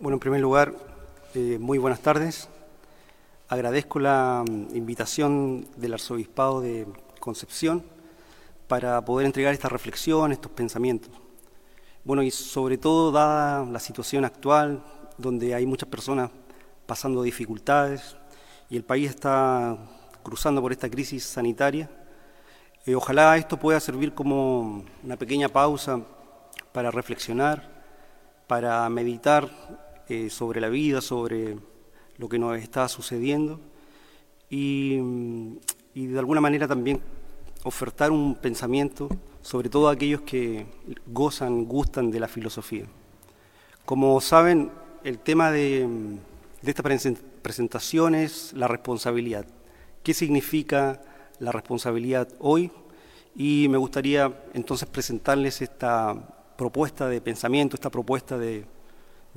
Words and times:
Bueno, 0.00 0.14
en 0.14 0.20
primer 0.20 0.40
lugar, 0.40 0.74
eh, 1.34 1.58
muy 1.60 1.76
buenas 1.76 1.98
tardes. 1.98 2.48
Agradezco 3.48 3.98
la 3.98 4.44
mm, 4.48 4.76
invitación 4.76 5.66
del 5.74 5.94
Arzobispado 5.94 6.60
de 6.60 6.86
Concepción 7.18 7.82
para 8.68 9.04
poder 9.04 9.26
entregar 9.26 9.52
esta 9.52 9.68
reflexión, 9.68 10.30
estos 10.30 10.52
pensamientos. 10.52 11.10
Bueno, 12.04 12.22
y 12.22 12.30
sobre 12.30 12.78
todo 12.78 13.10
dada 13.10 13.64
la 13.64 13.80
situación 13.80 14.24
actual, 14.24 14.84
donde 15.16 15.52
hay 15.56 15.66
muchas 15.66 15.88
personas 15.88 16.30
pasando 16.86 17.20
dificultades 17.24 18.16
y 18.70 18.76
el 18.76 18.84
país 18.84 19.10
está 19.10 19.76
cruzando 20.22 20.62
por 20.62 20.70
esta 20.70 20.88
crisis 20.88 21.24
sanitaria, 21.24 21.90
eh, 22.86 22.94
ojalá 22.94 23.36
esto 23.36 23.56
pueda 23.56 23.80
servir 23.80 24.14
como 24.14 24.84
una 25.02 25.16
pequeña 25.16 25.48
pausa 25.48 26.00
para 26.70 26.92
reflexionar, 26.92 27.68
para 28.46 28.88
meditar 28.88 29.87
eh, 30.08 30.30
sobre 30.30 30.60
la 30.60 30.68
vida, 30.70 31.00
sobre 31.00 31.56
lo 32.16 32.28
que 32.28 32.38
nos 32.38 32.58
está 32.58 32.88
sucediendo 32.88 33.60
y, 34.50 34.96
de 35.94 36.18
alguna 36.18 36.40
manera 36.40 36.66
también 36.66 37.00
ofertar 37.64 38.10
un 38.10 38.34
pensamiento 38.36 39.08
sobre 39.42 39.68
todo 39.68 39.88
aquellos 39.88 40.22
que 40.22 40.66
gozan, 41.06 41.64
gustan 41.64 42.10
de 42.10 42.20
la 42.20 42.28
filosofía. 42.28 42.84
Como 43.84 44.20
saben, 44.20 44.70
el 45.04 45.18
tema 45.18 45.50
de, 45.50 45.86
de 46.62 46.70
esta 46.70 46.82
presentación 46.82 48.14
es 48.14 48.52
la 48.54 48.68
responsabilidad. 48.68 49.46
¿Qué 50.02 50.14
significa 50.14 51.02
la 51.38 51.52
responsabilidad 51.52 52.28
hoy? 52.38 52.70
Y 53.36 53.66
me 53.68 53.76
gustaría 53.76 54.32
entonces 54.54 54.88
presentarles 54.88 55.62
esta 55.62 56.14
propuesta 56.56 57.08
de 57.08 57.20
pensamiento, 57.20 57.76
esta 57.76 57.90
propuesta 57.90 58.36
de, 58.36 58.64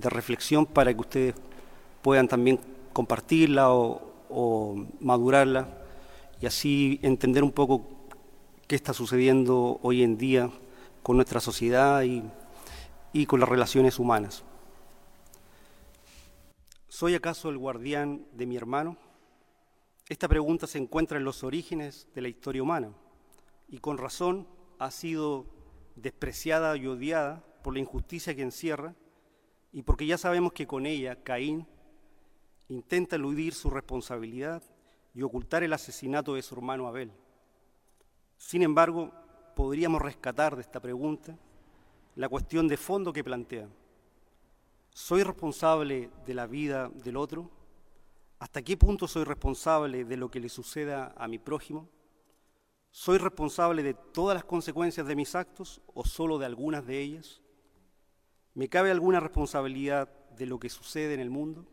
de 0.02 0.10
reflexión 0.10 0.66
para 0.66 0.94
que 0.94 1.00
ustedes 1.00 1.36
puedan 2.02 2.28
también 2.28 2.60
compartirla 2.94 3.72
o, 3.72 4.08
madurarla 5.02 5.68
y 6.40 6.46
así 6.46 7.00
entender 7.04 7.44
un 7.44 7.52
poco 7.52 7.86
qué 8.68 8.76
está 8.76 8.94
sucediendo 8.94 9.80
hoy 9.84 10.04
en 10.04 10.18
día 10.18 10.50
con 11.04 11.18
nuestra 11.18 11.42
sociedad 11.42 12.02
y, 12.04 12.24
y 13.12 13.26
con 13.26 13.40
las 13.42 13.50
relaciones 13.50 14.00
humanas. 14.00 14.44
¿Soy 16.88 17.16
acaso 17.16 17.50
el 17.50 17.58
guardián 17.58 18.26
de 18.32 18.46
mi 18.46 18.56
hermano? 18.56 18.96
Esta 20.08 20.28
pregunta 20.28 20.68
se 20.68 20.78
encuentra 20.78 21.18
en 21.18 21.26
los 21.26 21.44
orígenes 21.44 22.08
de 22.16 22.22
la 22.22 22.30
historia 22.30 22.64
humana 22.64 22.92
y 23.68 23.80
con 23.80 23.98
razón 23.98 24.48
ha 24.80 24.92
sido 24.92 25.46
despreciada 25.96 26.76
y 26.78 26.88
odiada 26.88 27.44
por 27.64 27.74
la 27.74 27.80
injusticia 27.80 28.36
que 28.36 28.42
encierra 28.42 28.96
y 29.72 29.84
porque 29.84 30.06
ya 30.06 30.18
sabemos 30.18 30.54
que 30.54 30.68
con 30.68 30.86
ella 30.86 31.16
Caín 31.24 31.66
intenta 32.68 33.16
eludir 33.16 33.54
su 33.54 33.70
responsabilidad 33.70 34.64
y 35.14 35.22
ocultar 35.22 35.64
el 35.64 35.74
asesinato 35.74 36.36
de 36.36 36.42
su 36.42 36.56
hermano 36.56 36.88
Abel. 36.88 37.12
Sin 38.38 38.64
embargo, 38.64 39.12
podríamos 39.56 40.02
rescatar 40.02 40.56
de 40.56 40.62
esta 40.62 40.80
pregunta 40.80 41.38
la 42.16 42.30
cuestión 42.30 42.68
de 42.68 42.78
fondo 42.78 43.14
que 43.14 43.24
plantea. 43.24 43.70
¿Soy 44.94 45.24
responsable 45.24 46.10
de 46.26 46.34
la 46.34 46.48
vida 46.48 46.90
del 46.90 47.18
otro? 47.18 47.50
¿Hasta 48.40 48.62
qué 48.62 48.76
punto 48.76 49.08
soy 49.08 49.24
responsable 49.24 50.04
de 50.04 50.18
lo 50.18 50.30
que 50.30 50.40
le 50.40 50.50
suceda 50.50 51.14
a 51.16 51.28
mi 51.28 51.38
prójimo? 51.38 51.88
¿Soy 52.90 53.18
responsable 53.18 53.84
de 53.84 53.94
todas 53.94 54.36
las 54.36 54.44
consecuencias 54.44 55.08
de 55.08 55.16
mis 55.16 55.36
actos 55.36 55.82
o 55.94 56.04
solo 56.04 56.38
de 56.38 56.46
algunas 56.46 56.86
de 56.86 57.00
ellas? 57.00 57.42
¿Me 58.54 58.68
cabe 58.68 58.92
alguna 58.92 59.20
responsabilidad 59.20 60.10
de 60.36 60.46
lo 60.46 60.60
que 60.60 60.70
sucede 60.70 61.14
en 61.14 61.22
el 61.22 61.30
mundo? 61.30 61.66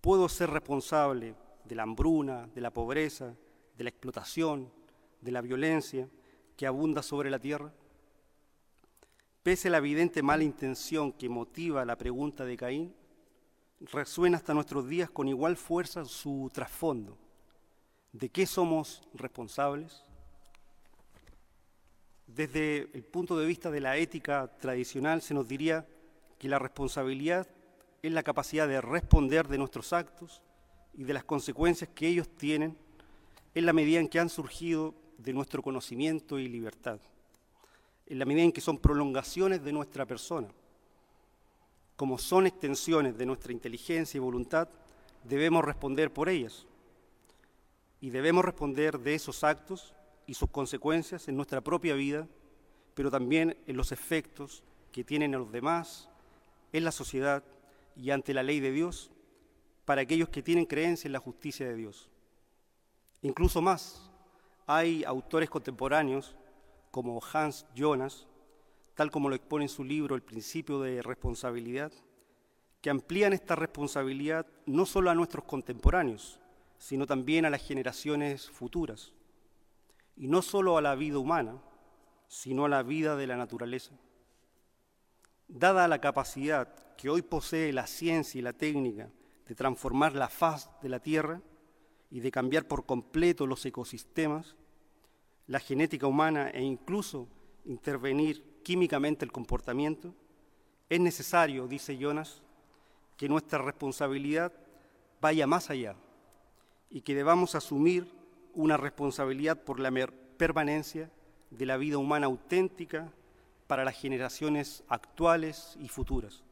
¿Puedo 0.00 0.28
ser 0.28 0.50
responsable 0.50 1.34
de 1.64 1.74
la 1.74 1.82
hambruna, 1.82 2.46
de 2.54 2.60
la 2.62 2.72
pobreza, 2.72 3.36
de 3.76 3.84
la 3.84 3.90
explotación, 3.90 4.72
de 5.20 5.32
la 5.32 5.42
violencia 5.42 6.08
que 6.56 6.66
abunda 6.66 7.02
sobre 7.02 7.30
la 7.30 7.38
tierra? 7.38 7.74
Pese 9.42 9.68
a 9.68 9.72
la 9.72 9.78
evidente 9.78 10.22
mala 10.22 10.44
intención 10.44 11.12
que 11.12 11.28
motiva 11.28 11.84
la 11.84 11.96
pregunta 11.96 12.44
de 12.44 12.56
Caín, 12.56 12.94
resuena 13.80 14.38
hasta 14.38 14.54
nuestros 14.54 14.88
días 14.88 15.10
con 15.10 15.28
igual 15.28 15.56
fuerza 15.56 16.04
su 16.06 16.50
trasfondo. 16.52 17.18
¿De 18.12 18.28
qué 18.30 18.46
somos 18.46 19.02
responsables? 19.14 20.04
Desde 22.34 22.88
el 22.92 23.02
punto 23.02 23.36
de 23.36 23.46
vista 23.46 23.70
de 23.70 23.80
la 23.80 23.96
ética 23.96 24.48
tradicional 24.60 25.20
se 25.20 25.34
nos 25.34 25.48
diría 25.48 25.86
que 26.38 26.48
la 26.48 26.60
responsabilidad 26.60 27.48
es 28.02 28.12
la 28.12 28.22
capacidad 28.22 28.68
de 28.68 28.80
responder 28.80 29.48
de 29.48 29.58
nuestros 29.58 29.92
actos 29.92 30.40
y 30.94 31.02
de 31.02 31.12
las 31.12 31.24
consecuencias 31.24 31.90
que 31.92 32.06
ellos 32.06 32.28
tienen 32.28 32.76
en 33.54 33.66
la 33.66 33.72
medida 33.72 33.98
en 33.98 34.08
que 34.08 34.20
han 34.20 34.28
surgido 34.28 34.94
de 35.18 35.32
nuestro 35.32 35.60
conocimiento 35.60 36.38
y 36.38 36.46
libertad, 36.46 37.00
en 38.06 38.18
la 38.18 38.24
medida 38.24 38.44
en 38.44 38.52
que 38.52 38.60
son 38.60 38.78
prolongaciones 38.78 39.62
de 39.64 39.72
nuestra 39.72 40.06
persona. 40.06 40.48
Como 41.96 42.16
son 42.16 42.46
extensiones 42.46 43.18
de 43.18 43.26
nuestra 43.26 43.52
inteligencia 43.52 44.18
y 44.18 44.20
voluntad, 44.20 44.68
debemos 45.24 45.64
responder 45.64 46.12
por 46.12 46.28
ellas. 46.28 46.64
Y 48.00 48.10
debemos 48.10 48.44
responder 48.44 49.00
de 49.00 49.14
esos 49.14 49.44
actos 49.44 49.94
y 50.30 50.34
sus 50.34 50.48
consecuencias 50.48 51.26
en 51.26 51.34
nuestra 51.34 51.60
propia 51.60 51.94
vida, 51.94 52.28
pero 52.94 53.10
también 53.10 53.56
en 53.66 53.76
los 53.76 53.90
efectos 53.90 54.62
que 54.92 55.02
tienen 55.02 55.34
en 55.34 55.40
los 55.40 55.50
demás, 55.50 56.08
en 56.72 56.84
la 56.84 56.92
sociedad 56.92 57.42
y 57.96 58.12
ante 58.12 58.32
la 58.32 58.44
ley 58.44 58.60
de 58.60 58.70
Dios, 58.70 59.10
para 59.84 60.02
aquellos 60.02 60.28
que 60.28 60.44
tienen 60.44 60.66
creencia 60.66 61.08
en 61.08 61.14
la 61.14 61.18
justicia 61.18 61.66
de 61.66 61.74
Dios. 61.74 62.08
Incluso 63.22 63.60
más, 63.60 64.08
hay 64.68 65.02
autores 65.02 65.50
contemporáneos 65.50 66.36
como 66.92 67.20
Hans 67.32 67.66
Jonas, 67.74 68.28
tal 68.94 69.10
como 69.10 69.30
lo 69.30 69.34
expone 69.34 69.64
en 69.64 69.68
su 69.68 69.82
libro 69.82 70.14
El 70.14 70.22
principio 70.22 70.78
de 70.78 71.02
responsabilidad, 71.02 71.90
que 72.80 72.90
amplían 72.90 73.32
esta 73.32 73.56
responsabilidad 73.56 74.46
no 74.64 74.86
solo 74.86 75.10
a 75.10 75.14
nuestros 75.16 75.44
contemporáneos, 75.44 76.38
sino 76.78 77.04
también 77.04 77.46
a 77.46 77.50
las 77.50 77.66
generaciones 77.66 78.48
futuras 78.48 79.12
y 80.20 80.28
no 80.28 80.42
solo 80.42 80.76
a 80.76 80.82
la 80.82 80.94
vida 80.96 81.18
humana, 81.18 81.54
sino 82.28 82.66
a 82.66 82.68
la 82.68 82.82
vida 82.82 83.16
de 83.16 83.26
la 83.26 83.38
naturaleza. 83.38 83.92
Dada 85.48 85.88
la 85.88 85.98
capacidad 86.02 86.94
que 86.96 87.08
hoy 87.08 87.22
posee 87.22 87.72
la 87.72 87.86
ciencia 87.86 88.38
y 88.38 88.42
la 88.42 88.52
técnica 88.52 89.08
de 89.48 89.54
transformar 89.54 90.14
la 90.14 90.28
faz 90.28 90.68
de 90.82 90.90
la 90.90 91.00
Tierra 91.00 91.40
y 92.10 92.20
de 92.20 92.30
cambiar 92.30 92.68
por 92.68 92.84
completo 92.84 93.46
los 93.46 93.64
ecosistemas, 93.64 94.56
la 95.46 95.58
genética 95.58 96.06
humana 96.06 96.50
e 96.50 96.60
incluso 96.60 97.26
intervenir 97.64 98.60
químicamente 98.62 99.24
el 99.24 99.32
comportamiento, 99.32 100.14
es 100.90 101.00
necesario, 101.00 101.66
dice 101.66 101.96
Jonas, 101.96 102.42
que 103.16 103.26
nuestra 103.26 103.62
responsabilidad 103.62 104.52
vaya 105.18 105.46
más 105.46 105.70
allá 105.70 105.96
y 106.90 107.00
que 107.00 107.14
debamos 107.14 107.54
asumir 107.54 108.19
una 108.54 108.76
responsabilidad 108.76 109.62
por 109.62 109.80
la 109.80 109.92
permanencia 110.36 111.10
de 111.50 111.66
la 111.66 111.76
vida 111.76 111.98
humana 111.98 112.26
auténtica 112.26 113.12
para 113.66 113.84
las 113.84 113.96
generaciones 113.96 114.82
actuales 114.88 115.76
y 115.80 115.88
futuras. 115.88 116.42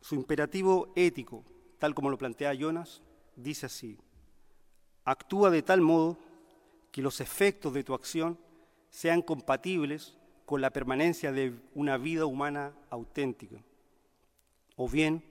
Su 0.00 0.14
imperativo 0.14 0.92
ético, 0.96 1.44
tal 1.78 1.94
como 1.94 2.10
lo 2.10 2.18
plantea 2.18 2.54
Jonas, 2.54 3.02
dice 3.36 3.66
así, 3.66 3.98
actúa 5.04 5.50
de 5.50 5.62
tal 5.62 5.80
modo 5.80 6.18
que 6.90 7.02
los 7.02 7.20
efectos 7.20 7.72
de 7.72 7.84
tu 7.84 7.94
acción 7.94 8.38
sean 8.90 9.22
compatibles 9.22 10.18
con 10.44 10.60
la 10.60 10.70
permanencia 10.70 11.32
de 11.32 11.54
una 11.74 11.96
vida 11.96 12.26
humana 12.26 12.74
auténtica. 12.90 13.62
O 14.76 14.88
bien, 14.88 15.24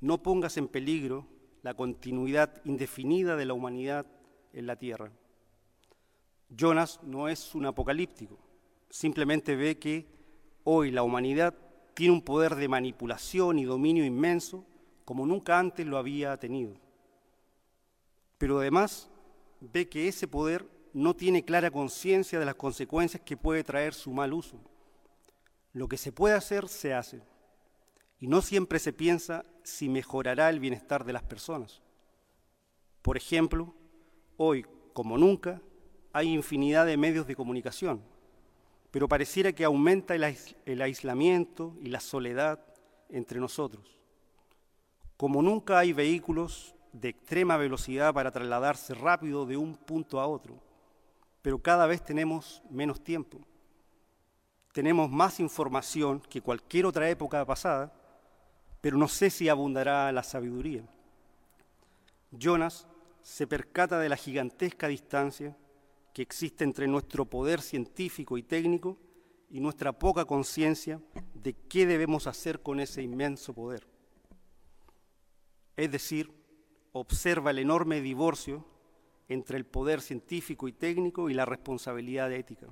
no 0.00 0.22
pongas 0.22 0.56
en 0.56 0.68
peligro 0.68 1.26
la 1.62 1.74
continuidad 1.74 2.60
indefinida 2.64 3.36
de 3.36 3.46
la 3.46 3.54
humanidad 3.54 4.06
en 4.52 4.66
la 4.66 4.76
tierra. 4.76 5.10
Jonas 6.48 7.00
no 7.02 7.28
es 7.28 7.54
un 7.54 7.66
apocalíptico, 7.66 8.38
simplemente 8.88 9.54
ve 9.56 9.78
que 9.78 10.06
hoy 10.64 10.90
la 10.90 11.02
humanidad 11.02 11.54
tiene 11.94 12.14
un 12.14 12.22
poder 12.22 12.54
de 12.54 12.68
manipulación 12.68 13.58
y 13.58 13.64
dominio 13.64 14.04
inmenso 14.04 14.64
como 15.04 15.26
nunca 15.26 15.58
antes 15.58 15.86
lo 15.86 15.98
había 15.98 16.36
tenido. 16.38 16.74
Pero 18.38 18.60
además 18.60 19.10
ve 19.60 19.88
que 19.88 20.06
ese 20.06 20.28
poder 20.28 20.66
no 20.92 21.14
tiene 21.14 21.44
clara 21.44 21.70
conciencia 21.70 22.38
de 22.38 22.44
las 22.44 22.54
consecuencias 22.54 23.22
que 23.24 23.36
puede 23.36 23.64
traer 23.64 23.94
su 23.94 24.12
mal 24.12 24.32
uso. 24.32 24.60
Lo 25.72 25.88
que 25.88 25.96
se 25.96 26.12
puede 26.12 26.34
hacer, 26.34 26.68
se 26.68 26.94
hace. 26.94 27.22
Y 28.20 28.26
no 28.26 28.42
siempre 28.42 28.78
se 28.78 28.92
piensa 28.92 29.44
si 29.62 29.88
mejorará 29.88 30.50
el 30.50 30.60
bienestar 30.60 31.04
de 31.04 31.12
las 31.12 31.22
personas. 31.22 31.82
Por 33.02 33.16
ejemplo, 33.16 33.74
Hoy, 34.40 34.64
como 34.92 35.18
nunca, 35.18 35.60
hay 36.12 36.32
infinidad 36.32 36.86
de 36.86 36.96
medios 36.96 37.26
de 37.26 37.34
comunicación, 37.34 38.00
pero 38.92 39.08
pareciera 39.08 39.52
que 39.52 39.64
aumenta 39.64 40.14
el, 40.14 40.80
aislamiento 40.80 41.74
y 41.82 41.88
la 41.88 41.98
soledad 41.98 42.60
entre 43.08 43.40
nosotros. 43.40 43.98
Como 45.16 45.42
nunca 45.42 45.80
hay 45.80 45.92
vehículos 45.92 46.76
de 46.92 47.08
extrema 47.08 47.56
velocidad 47.56 48.14
para 48.14 48.30
trasladarse 48.30 48.94
rápido 48.94 49.44
de 49.44 49.56
un 49.56 49.74
punto 49.74 50.20
a 50.20 50.28
otro, 50.28 50.62
pero 51.42 51.60
cada 51.60 51.88
vez 51.88 52.04
tenemos 52.04 52.62
menos 52.70 53.02
tiempo. 53.02 53.40
Tenemos 54.72 55.10
más 55.10 55.40
información 55.40 56.20
que 56.20 56.42
cualquier 56.42 56.86
otra 56.86 57.10
época 57.10 57.44
pasada, 57.44 57.92
pero 58.80 58.96
no 58.96 59.08
sé 59.08 59.30
si 59.30 59.48
abundará 59.48 60.12
la 60.12 60.22
sabiduría. 60.22 60.84
Jonas 62.30 62.86
se 63.28 63.46
percata 63.46 63.98
de 64.00 64.08
la 64.08 64.16
gigantesca 64.16 64.88
distancia 64.88 65.54
que 66.14 66.22
existe 66.22 66.64
entre 66.64 66.88
nuestro 66.88 67.26
poder 67.26 67.60
científico 67.60 68.38
y 68.38 68.42
técnico 68.42 68.96
y 69.50 69.60
nuestra 69.60 69.92
poca 69.92 70.24
conciencia 70.24 70.98
de 71.34 71.52
qué 71.52 71.86
debemos 71.86 72.26
hacer 72.26 72.62
con 72.62 72.80
ese 72.80 73.02
inmenso 73.02 73.52
poder. 73.52 73.86
Es 75.76 75.92
decir, 75.92 76.32
observa 76.92 77.50
el 77.50 77.58
enorme 77.58 78.00
divorcio 78.00 78.64
entre 79.28 79.58
el 79.58 79.66
poder 79.66 80.00
científico 80.00 80.66
y 80.66 80.72
técnico 80.72 81.28
y 81.28 81.34
la 81.34 81.44
responsabilidad 81.44 82.32
ética. 82.32 82.68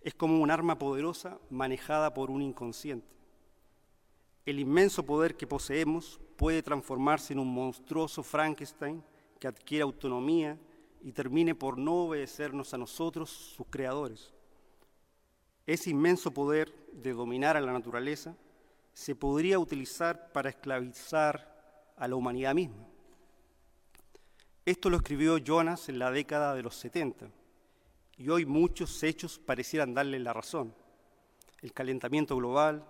Es 0.00 0.14
como 0.14 0.40
un 0.40 0.50
arma 0.50 0.78
poderosa 0.78 1.38
manejada 1.50 2.14
por 2.14 2.30
un 2.30 2.40
inconsciente. 2.40 3.14
El 4.46 4.58
inmenso 4.58 5.04
poder 5.04 5.36
que 5.36 5.46
poseemos 5.46 6.18
puede 6.40 6.62
transformarse 6.62 7.34
en 7.34 7.38
un 7.38 7.52
monstruoso 7.52 8.22
Frankenstein 8.22 9.04
que 9.38 9.46
adquiere 9.46 9.82
autonomía 9.82 10.58
y 11.02 11.12
termine 11.12 11.54
por 11.54 11.76
no 11.76 12.04
obedecernos 12.04 12.72
a 12.72 12.78
nosotros, 12.78 13.28
sus 13.28 13.66
creadores. 13.66 14.32
Ese 15.66 15.90
inmenso 15.90 16.30
poder 16.30 16.72
de 16.94 17.12
dominar 17.12 17.58
a 17.58 17.60
la 17.60 17.74
naturaleza 17.74 18.34
se 18.94 19.14
podría 19.14 19.58
utilizar 19.58 20.32
para 20.32 20.48
esclavizar 20.48 21.92
a 21.98 22.08
la 22.08 22.16
humanidad 22.16 22.54
misma. 22.54 22.88
Esto 24.64 24.88
lo 24.88 24.96
escribió 24.96 25.36
Jonas 25.36 25.90
en 25.90 25.98
la 25.98 26.10
década 26.10 26.54
de 26.54 26.62
los 26.62 26.74
70 26.76 27.28
y 28.16 28.30
hoy 28.30 28.46
muchos 28.46 29.02
hechos 29.02 29.38
parecieran 29.38 29.92
darle 29.92 30.18
la 30.18 30.32
razón. 30.32 30.74
El 31.60 31.74
calentamiento 31.74 32.34
global, 32.34 32.86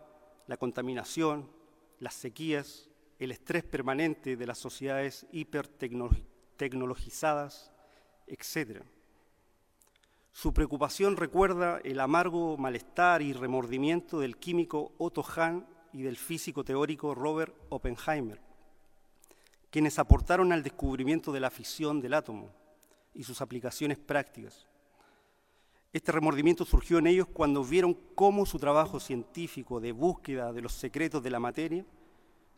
la 0.46 0.56
contaminación, 0.56 1.50
las 1.98 2.14
sequías, 2.14 2.89
el 3.20 3.30
estrés 3.32 3.62
permanente 3.62 4.36
de 4.36 4.46
las 4.46 4.58
sociedades 4.58 5.26
hipertecnologizadas, 5.30 7.70
etc. 8.26 8.82
Su 10.32 10.54
preocupación 10.54 11.18
recuerda 11.18 11.80
el 11.84 12.00
amargo 12.00 12.56
malestar 12.56 13.20
y 13.20 13.34
remordimiento 13.34 14.20
del 14.20 14.38
químico 14.38 14.94
Otto 14.96 15.22
Hahn 15.22 15.66
y 15.92 16.00
del 16.00 16.16
físico 16.16 16.64
teórico 16.64 17.14
Robert 17.14 17.54
Oppenheimer, 17.68 18.40
quienes 19.68 19.98
aportaron 19.98 20.50
al 20.50 20.62
descubrimiento 20.62 21.30
de 21.30 21.40
la 21.40 21.50
fisión 21.50 22.00
del 22.00 22.14
átomo 22.14 22.50
y 23.12 23.24
sus 23.24 23.42
aplicaciones 23.42 23.98
prácticas. 23.98 24.66
Este 25.92 26.10
remordimiento 26.10 26.64
surgió 26.64 26.96
en 26.98 27.08
ellos 27.08 27.26
cuando 27.30 27.62
vieron 27.64 27.92
cómo 28.14 28.46
su 28.46 28.58
trabajo 28.58 28.98
científico 28.98 29.78
de 29.78 29.92
búsqueda 29.92 30.54
de 30.54 30.62
los 30.62 30.72
secretos 30.72 31.22
de 31.22 31.30
la 31.30 31.40
materia 31.40 31.84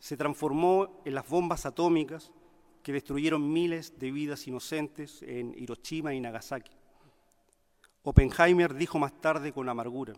se 0.03 0.17
transformó 0.17 1.01
en 1.05 1.15
las 1.15 1.29
bombas 1.29 1.65
atómicas 1.65 2.29
que 2.81 2.91
destruyeron 2.91 3.53
miles 3.53 3.97
de 3.99 4.11
vidas 4.11 4.45
inocentes 4.47 5.21
en 5.21 5.53
Hiroshima 5.57 6.13
y 6.13 6.19
Nagasaki. 6.19 6.73
Oppenheimer 8.01 8.73
dijo 8.73 8.99
más 8.99 9.13
tarde 9.21 9.53
con 9.53 9.69
amargura, 9.69 10.11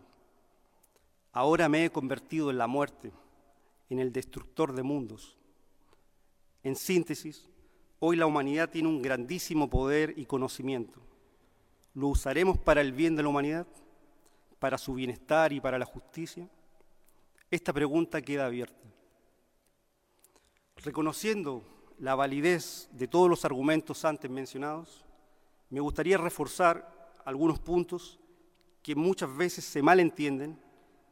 ahora 1.30 1.68
me 1.68 1.84
he 1.84 1.90
convertido 1.90 2.50
en 2.50 2.58
la 2.58 2.66
muerte, 2.66 3.12
en 3.88 4.00
el 4.00 4.12
destructor 4.12 4.72
de 4.72 4.82
mundos. 4.82 5.36
En 6.64 6.74
síntesis, 6.74 7.48
hoy 8.00 8.16
la 8.16 8.26
humanidad 8.26 8.68
tiene 8.68 8.88
un 8.88 9.00
grandísimo 9.00 9.70
poder 9.70 10.14
y 10.16 10.26
conocimiento 10.26 11.00
¿Lo 11.94 12.08
usaremos 12.08 12.58
para 12.58 12.80
el 12.80 12.90
bien 12.90 13.14
de 13.14 13.22
la 13.22 13.28
humanidad? 13.28 13.68
¿Para 14.58 14.78
su 14.78 14.94
bienestar 14.94 15.52
y 15.52 15.60
para 15.60 15.78
la 15.78 15.86
justicia? 15.86 16.50
Esta 17.52 17.72
pregunta 17.72 18.20
queda 18.20 18.46
abierta. 18.46 18.95
Reconociendo 20.86 21.64
la 21.98 22.14
validez 22.14 22.88
de 22.92 23.08
todos 23.08 23.28
los 23.28 23.44
argumentos 23.44 24.04
antes 24.04 24.30
mencionados, 24.30 25.04
me 25.68 25.80
gustaría 25.80 26.16
reforzar 26.16 27.12
algunos 27.24 27.58
puntos 27.58 28.20
que 28.84 28.94
muchas 28.94 29.36
veces 29.36 29.64
se 29.64 29.82
malentienden 29.82 30.56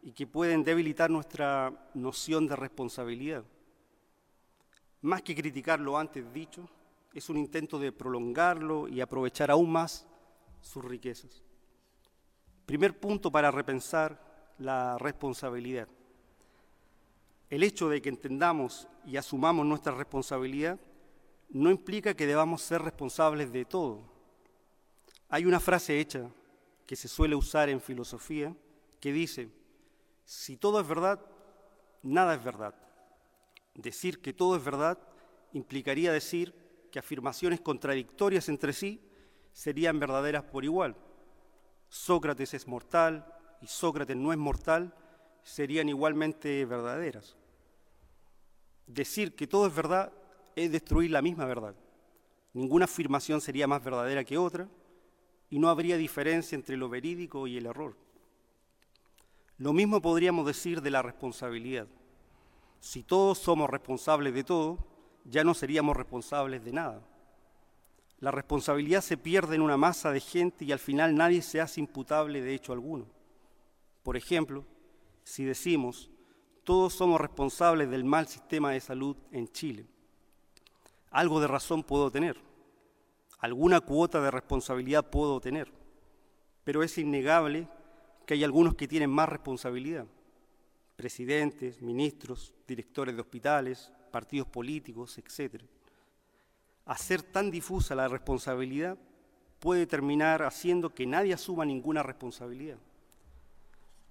y 0.01 0.13
que 0.13 0.29
pueden 0.29 0.63
debilitar 0.63 1.11
nuestra 1.11 1.91
noción 1.93 2.47
de 2.47 2.55
responsabilidad. 2.55 3.43
Más 5.03 5.23
que 5.23 5.35
criticar 5.35 5.81
lo 5.81 5.99
antes 5.99 6.33
dicho, 6.33 6.69
es 7.13 7.29
un 7.29 7.37
intento 7.37 7.81
de 7.81 7.91
prolongarlo 7.91 8.87
y 8.87 9.01
aprovechar 9.01 9.51
aún 9.51 9.73
más 9.73 10.07
sus 10.61 10.85
riquezas. 10.85 11.43
Primer 12.65 12.97
punto 13.01 13.29
para 13.33 13.51
repensar 13.51 14.55
la 14.57 14.99
responsabilidad. 14.99 15.89
El 17.55 17.63
hecho 17.63 17.89
de 17.89 18.03
que 18.03 18.09
entendamos 18.09 18.89
y 19.07 19.17
asumamos 19.17 19.65
nuestra 19.65 19.95
responsabilidad 19.95 20.77
no 21.51 21.71
implica 21.71 22.13
que 22.15 22.27
debamos 22.27 22.63
ser 22.63 22.83
responsables 22.83 23.53
de 23.53 23.65
todo. 23.65 24.03
Hay 25.29 25.47
una 25.47 25.61
frase 25.61 26.01
hecha 26.01 26.29
que 26.85 26.97
se 26.97 27.07
suele 27.07 27.37
usar 27.37 27.69
en 27.69 27.81
filosofía 27.81 28.57
que 28.99 29.13
dice, 29.13 29.51
si 30.25 30.57
todo 30.57 30.81
es 30.81 30.89
verdad, 30.89 31.25
nada 32.03 32.35
es 32.35 32.43
verdad. 32.43 32.75
Decir 33.77 34.21
que 34.21 34.33
todo 34.33 34.57
es 34.57 34.65
verdad 34.65 34.99
implicaría 35.53 36.13
decir 36.13 36.53
que 36.91 36.99
afirmaciones 36.99 37.61
contradictorias 37.61 38.49
entre 38.49 38.73
sí 38.73 39.01
serían 39.53 40.01
verdaderas 40.01 40.43
por 40.43 40.65
igual. 40.65 40.97
Sócrates 41.89 42.53
es 42.53 42.67
mortal 42.67 43.33
y 43.63 43.69
Sócrates 43.69 44.17
no 44.17 44.33
es 44.33 44.39
mortal, 44.39 44.93
serían 45.45 45.89
igualmente 45.89 46.65
verdaderas. 46.65 47.37
Decir 48.87 49.35
que 49.35 49.47
todo 49.47 49.67
es 49.67 49.75
verdad 49.75 50.13
es 50.57 50.71
destruir 50.71 51.11
la 51.11 51.23
misma 51.23 51.45
verdad. 51.45 51.75
Ninguna 52.53 52.85
afirmación 52.85 53.41
sería 53.41 53.67
más 53.67 53.83
verdadera 53.83 54.25
que 54.25 54.39
otra 54.39 54.69
y 55.51 55.59
no 55.59 55.69
habría 55.69 55.97
diferencia 55.97 56.57
entre 56.57 56.77
lo 56.77 56.89
verídico 56.89 57.47
y 57.47 57.57
el 57.57 57.67
error. 57.67 57.97
Lo 59.59 59.73
mismo 59.73 60.01
podríamos 60.01 60.47
decir 60.47 60.83
de 60.83 60.91
la 60.91 61.03
responsabilidad. 61.03 61.87
Si 62.81 63.03
todos 63.03 63.39
somos 63.39 63.71
responsables 63.71 64.35
de 64.35 64.45
todo, 64.45 64.79
ya 65.25 65.43
no 65.43 65.55
seríamos 65.55 65.97
responsables 65.97 66.65
de 66.65 66.73
nada. 66.73 67.03
La 68.21 68.31
responsabilidad 68.31 69.01
se 69.01 69.17
pierde 69.17 69.57
en 69.57 69.63
una 69.63 69.77
masa 69.77 70.11
de 70.11 70.21
gente 70.21 70.65
y 70.65 70.73
al 70.73 70.79
final 70.79 71.15
nadie 71.15 71.43
se 71.43 71.61
hace 71.61 71.81
imputable 71.81 72.41
de 72.41 72.55
hecho 72.55 72.73
alguno. 72.73 73.07
Por 74.03 74.17
ejemplo, 74.17 74.65
si 75.25 75.45
decimos, 75.45 76.11
todos 76.65 76.95
somos 76.95 77.21
responsables 77.21 77.91
del 77.91 78.05
mal 78.05 78.27
sistema 78.27 78.73
de 78.73 78.81
salud 78.81 79.17
en 79.31 79.49
Chile, 79.53 79.87
algo 81.11 81.41
de 81.41 81.47
razón 81.47 81.83
puedo 81.83 82.11
tener, 82.11 82.37
alguna 83.39 83.81
cuota 83.81 84.21
de 84.21 84.31
responsabilidad 84.31 85.09
puedo 85.09 85.41
tener, 85.41 85.71
pero 86.65 86.83
es 86.83 86.97
innegable 86.99 87.69
que 88.27 88.35
hay 88.35 88.45
algunos 88.45 88.75
que 88.75 88.89
tienen 88.89 89.11
más 89.11 89.29
responsabilidad, 89.29 90.07
presidentes, 90.97 91.83
ministros, 91.83 92.55
directores 92.67 93.15
de 93.15 93.21
hospitales, 93.21 93.93
partidos 94.11 94.49
políticos, 94.49 95.19
etcétera. 95.19 95.65
Hacer 96.87 97.23
tan 97.23 97.51
difusa 97.51 97.95
la 97.95 98.09
responsabilidad 98.09 98.97
puede 99.59 99.87
terminar 99.87 100.43
haciendo 100.43 100.95
que 100.95 101.07
nadie 101.07 101.35
asuma 101.35 101.65
ninguna 101.65 102.03
responsabilidad. 102.03 102.79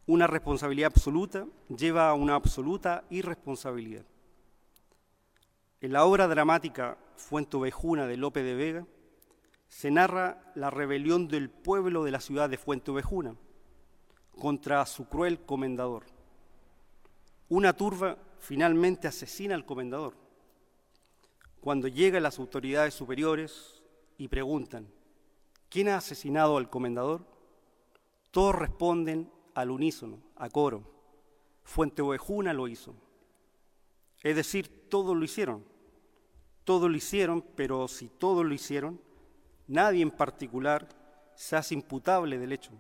Una 0.06 0.28
responsabilidad 0.28 0.92
absoluta 0.94 1.46
lleva 1.70 2.10
a 2.10 2.14
una 2.14 2.36
absoluta 2.36 3.06
irresponsabilidad. 3.10 4.06
En 5.80 5.94
la 5.94 6.06
obra 6.06 6.28
dramática 6.28 6.98
Fuento 7.16 7.62
Vejuna 7.62 8.06
de 8.06 8.18
Lope 8.18 8.44
de 8.44 8.56
Vega 8.56 8.88
se 9.68 9.92
narra 9.92 10.52
la 10.56 10.70
rebelión 10.70 11.28
del 11.28 11.50
pueblo 11.50 12.04
de 12.04 12.12
la 12.12 12.20
ciudad 12.20 12.50
de 12.50 12.58
Fuente 12.58 12.92
Vejuna 12.92 13.36
contra 14.40 14.86
su 14.86 15.08
cruel 15.08 15.40
comendador. 15.46 16.04
Una 17.50 17.74
turba 17.74 18.18
finalmente 18.40 19.08
asesina 19.08 19.56
al 19.56 19.66
comendador 19.66 20.16
cuando 21.62 21.88
llegan 21.88 22.24
las 22.24 22.40
autoridades 22.40 22.94
superiores 22.94 23.82
y 24.18 24.28
preguntan, 24.28 24.86
¿quién 25.70 25.88
ha 25.88 25.96
asesinado 25.96 26.58
al 26.58 26.70
comendador? 26.70 27.26
Todos 28.32 28.56
responden 28.56 29.32
al 29.56 29.72
unísono, 29.72 30.20
a 30.36 30.50
coro. 30.50 30.84
Fuente 31.64 32.02
Ovejuna 32.02 32.54
lo 32.54 32.68
hizo. 32.68 32.96
Es 34.22 34.36
decir, 34.36 34.90
todos 34.90 35.16
lo 35.16 35.24
hicieron. 35.24 35.66
Todos 36.64 36.90
lo 36.90 36.96
hicieron, 36.96 37.44
pero 37.56 37.88
si 37.88 38.08
todos 38.08 38.46
lo 38.46 38.54
hicieron, 38.54 39.00
nadie 39.68 40.02
en 40.02 40.12
particular 40.12 40.88
se 41.36 41.56
hace 41.56 41.74
imputable 41.74 42.38
del 42.38 42.54
hecho. 42.54 42.72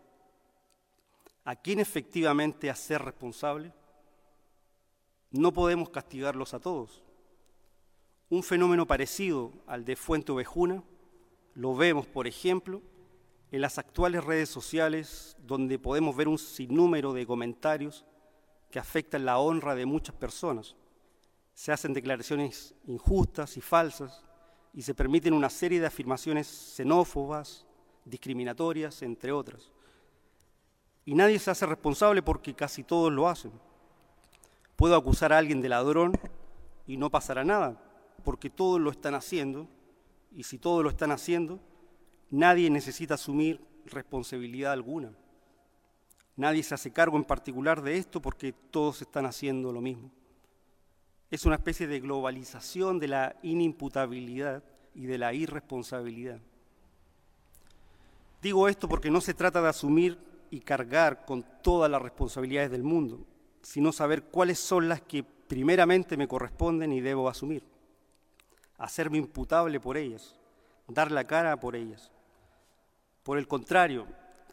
¿A 1.43 1.55
quién 1.55 1.79
efectivamente 1.79 2.69
hacer 2.69 3.01
responsable? 3.01 3.73
no 5.33 5.51
podemos 5.51 5.89
castigarlos 5.89 6.53
a 6.53 6.59
todos. 6.59 7.03
Un 8.29 8.43
fenómeno 8.43 8.85
parecido 8.85 9.51
al 9.65 9.83
de 9.83 9.95
Fuente 9.95 10.31
Ovejuna 10.31 10.83
lo 11.55 11.75
vemos, 11.75 12.05
por 12.05 12.27
ejemplo, 12.27 12.81
en 13.53 13.61
las 13.61 13.77
actuales 13.77 14.23
redes 14.23 14.49
sociales, 14.49 15.37
donde 15.37 15.77
podemos 15.77 16.15
ver 16.15 16.27
un 16.27 16.39
sinnúmero 16.39 17.13
de 17.13 17.27
comentarios 17.27 18.03
que 18.71 18.79
afectan 18.79 19.25
la 19.25 19.37
honra 19.37 19.75
de 19.75 19.85
muchas 19.85 20.15
personas. 20.15 20.75
Se 21.53 21.71
hacen 21.71 21.93
declaraciones 21.93 22.73
injustas 22.87 23.55
y 23.55 23.61
falsas 23.61 24.25
y 24.73 24.81
se 24.81 24.95
permiten 24.95 25.35
una 25.35 25.51
serie 25.51 25.79
de 25.79 25.85
afirmaciones 25.85 26.47
xenófobas, 26.47 27.67
discriminatorias, 28.05 29.03
entre 29.03 29.31
otras. 29.31 29.71
Y 31.05 31.13
nadie 31.13 31.37
se 31.37 31.51
hace 31.51 31.67
responsable 31.67 32.23
porque 32.23 32.55
casi 32.55 32.83
todos 32.83 33.13
lo 33.13 33.29
hacen. 33.29 33.51
Puedo 34.75 34.95
acusar 34.95 35.31
a 35.31 35.37
alguien 35.37 35.61
de 35.61 35.69
ladrón 35.69 36.19
y 36.87 36.97
no 36.97 37.11
pasará 37.11 37.43
nada, 37.43 37.79
porque 38.23 38.49
todos 38.49 38.81
lo 38.81 38.89
están 38.89 39.13
haciendo, 39.13 39.67
y 40.31 40.41
si 40.41 40.57
todos 40.57 40.83
lo 40.83 40.89
están 40.89 41.11
haciendo, 41.11 41.59
nadie 42.33 42.71
necesita 42.71 43.13
asumir 43.13 43.61
responsabilidad 43.85 44.73
alguna. 44.73 45.13
Nadie 46.35 46.63
se 46.63 46.73
hace 46.73 46.91
cargo 46.91 47.15
en 47.15 47.25
particular 47.25 47.83
de 47.83 47.97
esto 47.97 48.23
porque 48.23 48.53
todos 48.71 49.03
están 49.03 49.27
haciendo 49.27 49.71
lo 49.71 49.81
mismo. 49.81 50.11
Es 51.29 51.45
una 51.45 51.55
especie 51.55 51.85
de 51.85 51.99
globalización 51.99 52.97
de 52.97 53.07
la 53.07 53.35
inimputabilidad 53.43 54.63
y 54.95 55.05
de 55.05 55.19
la 55.19 55.31
irresponsabilidad. 55.33 56.39
Digo 58.41 58.67
esto 58.67 58.89
porque 58.89 59.11
no 59.11 59.21
se 59.21 59.35
trata 59.35 59.61
de 59.61 59.69
asumir 59.69 60.17
y 60.49 60.59
cargar 60.59 61.25
con 61.25 61.45
todas 61.61 61.89
las 61.89 62.01
responsabilidades 62.01 62.71
del 62.71 62.83
mundo, 62.83 63.27
sino 63.61 63.91
saber 63.91 64.23
cuáles 64.23 64.57
son 64.57 64.89
las 64.89 65.01
que 65.03 65.23
primeramente 65.23 66.17
me 66.17 66.27
corresponden 66.27 66.93
y 66.93 66.99
debo 66.99 67.29
asumir, 67.29 67.63
hacerme 68.79 69.19
imputable 69.19 69.79
por 69.79 69.97
ellas, 69.97 70.35
dar 70.87 71.11
la 71.11 71.25
cara 71.25 71.59
por 71.59 71.75
ellas. 71.75 72.11
Por 73.23 73.37
el 73.37 73.47
contrario, 73.47 74.05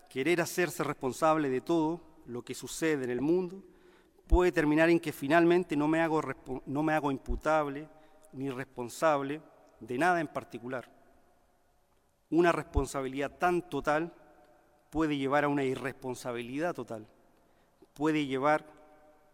querer 0.08 0.40
hacerse 0.40 0.84
responsable 0.84 1.50
de 1.50 1.60
todo 1.60 2.00
lo 2.26 2.42
que 2.42 2.54
sucede 2.54 3.04
en 3.04 3.10
el 3.10 3.20
mundo 3.20 3.62
puede 4.26 4.52
terminar 4.52 4.88
en 4.88 5.00
que 5.00 5.12
finalmente 5.12 5.76
no 5.76 5.88
me 5.88 6.00
hago, 6.00 6.22
no 6.66 6.82
me 6.84 6.92
hago 6.92 7.10
imputable 7.10 7.88
ni 8.32 8.48
responsable 8.48 9.42
de 9.80 9.98
nada 9.98 10.20
en 10.20 10.28
particular. 10.28 10.88
Una 12.30 12.52
responsabilidad 12.52 13.38
tan 13.38 13.68
total 13.68 14.14
puede 14.90 15.16
llevar 15.16 15.44
a 15.44 15.48
una 15.48 15.64
irresponsabilidad 15.64 16.74
total, 16.74 17.08
puede 17.92 18.26
llevar 18.26 18.64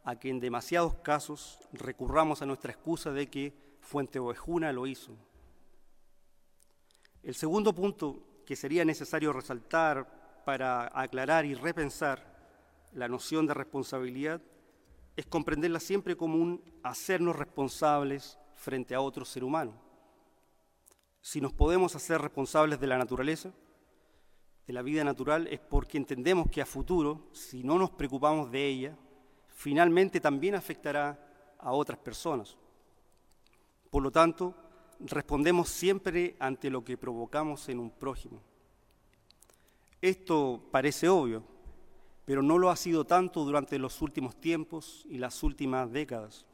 a 0.03 0.19
que 0.19 0.31
en 0.31 0.41
demasiados 0.41 0.95
casos 0.95 1.59
recurramos 1.73 2.41
a 2.41 2.47
nuestra 2.47 2.73
excusa 2.73 3.11
de 3.11 3.29
que 3.29 3.53
Fuente 3.81 4.19
Ovejuna 4.19 4.73
lo 4.73 4.87
hizo. 4.87 5.13
El 7.23 7.35
segundo 7.35 7.75
punto 7.75 8.26
que 8.47 8.57
sería 8.57 8.85
necesario 8.85 9.33
resaltar 9.33 10.43
para 10.45 10.89
aclarar 10.99 11.45
y 11.45 11.55
repensar 11.55 12.25
la 12.93 13.09
noción 13.09 13.47
de 13.47 13.55
responsabilidad 13.55 14.41
es 15.17 15.27
comprenderla 15.27 15.81
siempre 15.81 16.17
como 16.17 16.37
un 16.37 16.63
hacernos 16.83 17.37
responsables 17.37 18.39
frente 18.55 18.95
a 18.95 19.01
otro 19.01 19.25
ser 19.25 19.43
humano. 19.43 19.75
Si 21.21 21.41
nos 21.41 21.53
podemos 21.53 21.97
hacer 21.97 22.21
responsables 22.21 22.79
de 22.79 22.87
la 22.87 22.99
naturaleza, 22.99 23.53
de 24.67 24.73
la 24.73 24.83
vida 24.83 25.03
natural, 25.03 25.49
es 25.49 25.59
porque 25.59 25.99
entendemos 25.99 26.49
que 26.51 26.63
a 26.63 26.67
futuro, 26.67 27.29
si 27.33 27.65
no 27.65 27.79
nos 27.79 27.91
preocupamos 27.91 28.51
de 28.51 28.65
ella, 28.65 28.97
finalmente 29.49 30.21
también 30.21 30.55
afectará 30.55 31.19
a 31.59 31.73
otras 31.73 31.99
personas. 31.99 32.57
Por 33.91 34.03
lo 34.03 34.13
tanto, 34.13 34.55
respondemos 35.01 35.69
siempre 35.69 36.37
ante 36.39 36.71
lo 36.71 36.85
que 36.85 36.97
provocamos 36.97 37.69
en 37.69 37.79
un 37.79 37.91
prójimo. 37.91 38.41
Esto 40.01 40.63
parece 40.71 41.09
obvio, 41.09 41.43
pero 42.25 42.43
no 42.43 42.59
lo 42.59 42.71
ha 42.71 42.77
sido 42.77 43.05
tanto 43.05 43.45
durante 43.45 43.79
los 43.79 44.03
últimos 44.03 44.37
tiempos 44.41 45.07
y 45.09 45.19
las 45.19 45.43
últimas 45.43 45.91
décadas. 45.93 46.45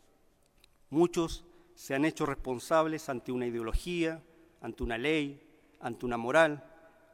Muchos 0.91 1.45
se 1.75 1.95
han 1.95 2.05
hecho 2.05 2.27
responsables 2.27 3.09
ante 3.09 3.33
una 3.33 3.47
ideología, 3.47 4.23
ante 4.61 4.83
una 4.83 4.99
ley, 4.99 5.43
ante 5.81 6.07
una 6.07 6.17
moral, 6.17 6.65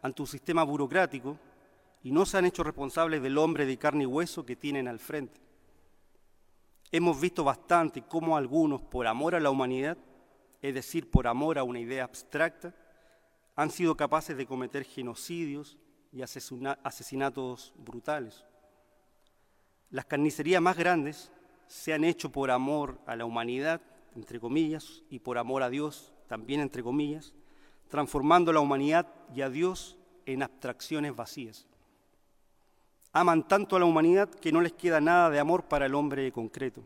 ante 0.02 0.22
un 0.22 0.28
sistema 0.28 0.64
burocrático, 0.64 1.38
y 2.02 2.12
no 2.12 2.26
se 2.26 2.38
han 2.38 2.44
hecho 2.44 2.62
responsables 2.62 3.22
del 3.22 3.38
hombre 3.38 3.66
de 3.66 3.76
carne 3.76 4.04
y 4.04 4.06
hueso 4.06 4.44
que 4.44 4.56
tienen 4.56 4.88
al 4.88 4.98
frente. 4.98 5.40
Hemos 6.90 7.20
visto 7.20 7.44
bastante 7.44 8.02
cómo 8.02 8.36
algunos, 8.36 8.80
por 8.80 9.06
amor 9.06 9.34
a 9.34 9.40
la 9.40 9.50
humanidad, 9.50 9.98
es 10.62 10.74
decir, 10.74 11.10
por 11.10 11.26
amor 11.26 11.58
a 11.58 11.64
una 11.64 11.80
idea 11.80 12.04
abstracta, 12.04 12.74
han 13.54 13.70
sido 13.70 13.96
capaces 13.96 14.36
de 14.36 14.46
cometer 14.46 14.84
genocidios 14.84 15.78
y 16.12 16.22
asesinatos 16.22 17.72
brutales. 17.76 18.44
Las 19.90 20.04
carnicerías 20.04 20.62
más 20.62 20.76
grandes 20.76 21.30
se 21.66 21.92
han 21.92 22.04
hecho 22.04 22.30
por 22.30 22.50
amor 22.50 23.00
a 23.06 23.16
la 23.16 23.24
humanidad, 23.24 23.80
entre 24.14 24.40
comillas, 24.40 25.02
y 25.10 25.18
por 25.18 25.38
amor 25.38 25.62
a 25.62 25.70
Dios, 25.70 26.12
también 26.26 26.60
entre 26.60 26.82
comillas, 26.82 27.34
transformando 27.88 28.52
la 28.52 28.60
humanidad 28.60 29.06
y 29.34 29.42
a 29.42 29.50
Dios 29.50 29.96
en 30.26 30.42
abstracciones 30.42 31.14
vacías. 31.14 31.66
Aman 33.12 33.48
tanto 33.48 33.76
a 33.76 33.78
la 33.78 33.86
humanidad 33.86 34.28
que 34.28 34.52
no 34.52 34.60
les 34.60 34.72
queda 34.72 35.00
nada 35.00 35.30
de 35.30 35.38
amor 35.38 35.64
para 35.64 35.86
el 35.86 35.94
hombre 35.94 36.30
concreto. 36.30 36.84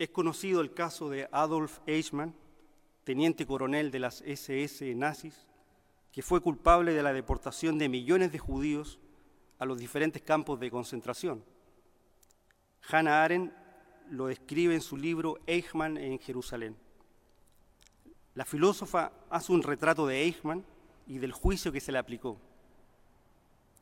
Es 0.00 0.08
conocido 0.08 0.62
el 0.62 0.72
caso 0.72 1.10
de 1.10 1.28
Adolf 1.30 1.80
Eichmann, 1.84 2.34
teniente 3.04 3.46
coronel 3.46 3.90
de 3.90 3.98
las 3.98 4.22
SS 4.22 4.94
nazis, 4.94 5.46
que 6.10 6.22
fue 6.22 6.40
culpable 6.40 6.94
de 6.94 7.02
la 7.02 7.12
deportación 7.12 7.76
de 7.76 7.90
millones 7.90 8.32
de 8.32 8.38
judíos 8.38 8.98
a 9.58 9.66
los 9.66 9.78
diferentes 9.78 10.22
campos 10.22 10.58
de 10.58 10.70
concentración. 10.70 11.44
Hannah 12.88 13.24
Arendt 13.24 13.52
lo 14.08 14.28
describe 14.28 14.74
en 14.74 14.80
su 14.80 14.96
libro 14.96 15.38
Eichmann 15.46 15.98
en 15.98 16.18
Jerusalén. 16.18 16.76
La 18.34 18.46
filósofa 18.46 19.12
hace 19.28 19.52
un 19.52 19.62
retrato 19.62 20.06
de 20.06 20.22
Eichmann 20.22 20.64
y 21.08 21.18
del 21.18 21.32
juicio 21.32 21.72
que 21.72 21.80
se 21.80 21.92
le 21.92 21.98
aplicó. 21.98 22.38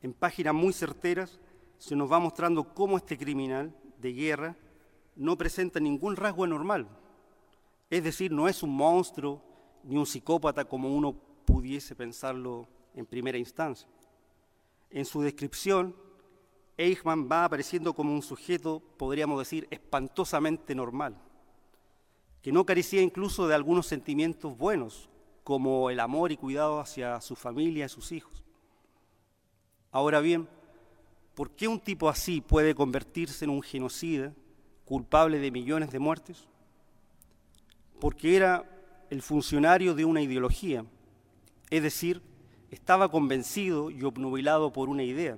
En 0.03 0.13
páginas 0.15 0.53
muy 0.53 0.73
certeras 0.73 1.39
se 1.79 1.95
nos 1.95 2.11
va 2.11 2.19
mostrando 2.19 2.75
cómo 2.75 2.97
este 2.97 3.17
criminal 3.17 3.73
de 4.01 4.13
guerra 4.13 4.57
no 5.19 5.37
presenta 5.37 5.81
ningún 5.81 6.17
rasgo 6.17 6.45
anormal. 6.45 6.89
Es 7.91 8.05
decir, 8.05 8.31
no 8.33 8.49
es 8.49 8.63
un 8.63 8.71
monstruo 8.71 9.43
ni 9.83 9.97
un 9.97 10.07
psicópata 10.07 10.65
como 10.65 10.95
uno 10.95 11.13
pudiese 11.45 11.95
pensarlo 11.95 12.69
en 12.95 13.05
primera 13.05 13.37
instancia. 13.37 13.89
En 14.91 15.05
su 15.05 15.21
descripción, 15.21 15.95
Eichmann 16.77 17.29
va 17.31 17.45
apareciendo 17.45 17.93
como 17.93 18.13
un 18.13 18.23
sujeto, 18.23 18.81
podríamos 18.97 19.39
decir, 19.41 19.67
espantosamente 19.71 20.75
normal, 20.75 21.21
que 22.41 22.53
no 22.53 22.65
carecía 22.65 23.03
incluso 23.03 23.49
de 23.49 23.55
algunos 23.55 23.87
sentimientos 23.87 24.57
buenos, 24.57 25.09
como 25.43 25.91
el 25.91 25.99
amor 25.99 26.31
y 26.31 26.37
cuidado 26.37 26.79
hacia 26.79 27.21
su 27.21 27.35
familia 27.35 27.87
y 27.87 27.89
sus 27.89 28.13
hijos. 28.13 28.45
Ahora 29.91 30.21
bien, 30.21 30.49
¿por 31.35 31.51
qué 31.51 31.67
un 31.67 31.81
tipo 31.81 32.09
así 32.09 32.41
puede 32.41 32.75
convertirse 32.75 33.45
en 33.45 33.51
un 33.51 33.63
genocida 33.63 34.33
culpable 34.89 35.39
de 35.39 35.51
millones 35.51 35.91
de 35.91 35.99
muertes? 35.99 36.49
Porque 38.01 38.37
era 38.37 38.65
el 39.11 39.21
funcionario 39.21 39.95
de 39.95 40.07
una 40.07 40.23
ideología, 40.23 40.83
es 41.69 41.83
decir, 41.83 42.23
estaba 42.71 43.11
convencido 43.11 43.91
y 43.91 44.03
obnubilado 44.03 44.73
por 44.73 44.89
una 44.89 45.03
idea. 45.03 45.37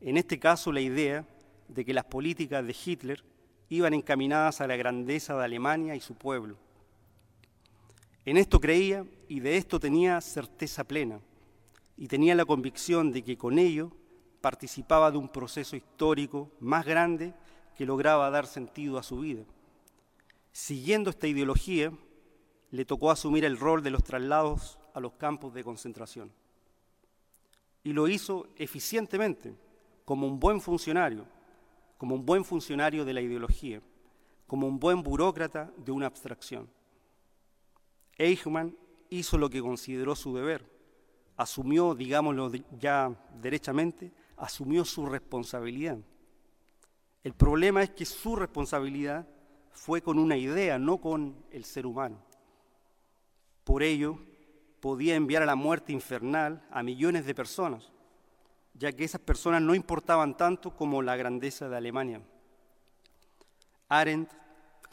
En 0.00 0.16
este 0.16 0.40
caso, 0.40 0.72
la 0.72 0.80
idea 0.80 1.24
de 1.68 1.84
que 1.84 1.94
las 1.94 2.06
políticas 2.06 2.66
de 2.66 2.74
Hitler 2.84 3.24
iban 3.68 3.94
encaminadas 3.94 4.60
a 4.60 4.66
la 4.66 4.76
grandeza 4.76 5.36
de 5.36 5.44
Alemania 5.44 5.94
y 5.94 6.00
su 6.00 6.16
pueblo. 6.16 6.56
En 8.24 8.36
esto 8.36 8.60
creía 8.60 9.06
y 9.28 9.38
de 9.38 9.56
esto 9.58 9.78
tenía 9.78 10.20
certeza 10.20 10.82
plena, 10.82 11.20
y 11.96 12.08
tenía 12.08 12.34
la 12.34 12.44
convicción 12.44 13.12
de 13.12 13.22
que 13.22 13.38
con 13.38 13.60
ello 13.60 13.92
participaba 14.40 15.12
de 15.12 15.18
un 15.18 15.28
proceso 15.28 15.76
histórico 15.76 16.50
más 16.58 16.84
grande 16.84 17.32
que 17.76 17.86
lograba 17.86 18.30
dar 18.30 18.46
sentido 18.46 18.98
a 18.98 19.02
su 19.02 19.20
vida. 19.20 19.44
Siguiendo 20.50 21.10
esta 21.10 21.26
ideología, 21.26 21.92
le 22.70 22.84
tocó 22.84 23.10
asumir 23.10 23.44
el 23.44 23.58
rol 23.58 23.82
de 23.82 23.90
los 23.90 24.02
traslados 24.02 24.78
a 24.94 25.00
los 25.00 25.12
campos 25.12 25.52
de 25.52 25.62
concentración. 25.62 26.32
Y 27.84 27.92
lo 27.92 28.08
hizo 28.08 28.48
eficientemente, 28.56 29.54
como 30.04 30.26
un 30.26 30.40
buen 30.40 30.60
funcionario, 30.60 31.26
como 31.98 32.14
un 32.14 32.24
buen 32.24 32.44
funcionario 32.44 33.04
de 33.04 33.12
la 33.12 33.20
ideología, 33.20 33.82
como 34.46 34.66
un 34.66 34.78
buen 34.78 35.02
burócrata 35.02 35.70
de 35.76 35.92
una 35.92 36.06
abstracción. 36.06 36.68
Eichmann 38.16 38.74
hizo 39.10 39.36
lo 39.36 39.50
que 39.50 39.60
consideró 39.60 40.16
su 40.16 40.34
deber, 40.34 40.64
asumió, 41.36 41.94
digámoslo 41.94 42.50
ya 42.78 43.14
derechamente, 43.40 44.12
asumió 44.36 44.84
su 44.84 45.04
responsabilidad 45.06 45.98
El 47.26 47.34
problema 47.34 47.82
es 47.82 47.90
que 47.90 48.04
su 48.04 48.36
responsabilidad 48.36 49.26
fue 49.72 50.00
con 50.00 50.16
una 50.20 50.36
idea, 50.36 50.78
no 50.78 50.98
con 50.98 51.44
el 51.50 51.64
ser 51.64 51.84
humano. 51.84 52.18
Por 53.64 53.82
ello, 53.82 54.20
podía 54.78 55.16
enviar 55.16 55.42
a 55.42 55.46
la 55.46 55.56
muerte 55.56 55.92
infernal 55.92 56.64
a 56.70 56.84
millones 56.84 57.26
de 57.26 57.34
personas, 57.34 57.90
ya 58.74 58.92
que 58.92 59.02
esas 59.02 59.20
personas 59.20 59.60
no 59.60 59.74
importaban 59.74 60.36
tanto 60.36 60.76
como 60.76 61.02
la 61.02 61.16
grandeza 61.16 61.68
de 61.68 61.76
Alemania. 61.76 62.22
Arendt, 63.88 64.30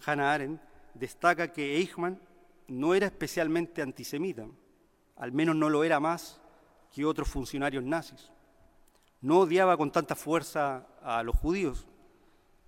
Hannah 0.03 0.33
Arendt, 0.33 0.61
destaca 0.95 1.53
que 1.53 1.77
Eichmann 1.77 2.19
no 2.67 2.95
era 2.95 3.05
especialmente 3.05 3.83
antisemita, 3.83 4.47
al 5.17 5.33
menos 5.33 5.55
no 5.55 5.69
lo 5.69 5.83
era 5.83 5.99
más 5.99 6.41
que 6.91 7.05
otros 7.05 7.27
funcionarios 7.27 7.83
nazis. 7.83 8.31
No 9.21 9.41
odiaba 9.41 9.77
con 9.77 9.91
tanta 9.91 10.15
fuerza 10.15 10.87
a 11.03 11.21
los 11.21 11.35
judíos, 11.35 11.85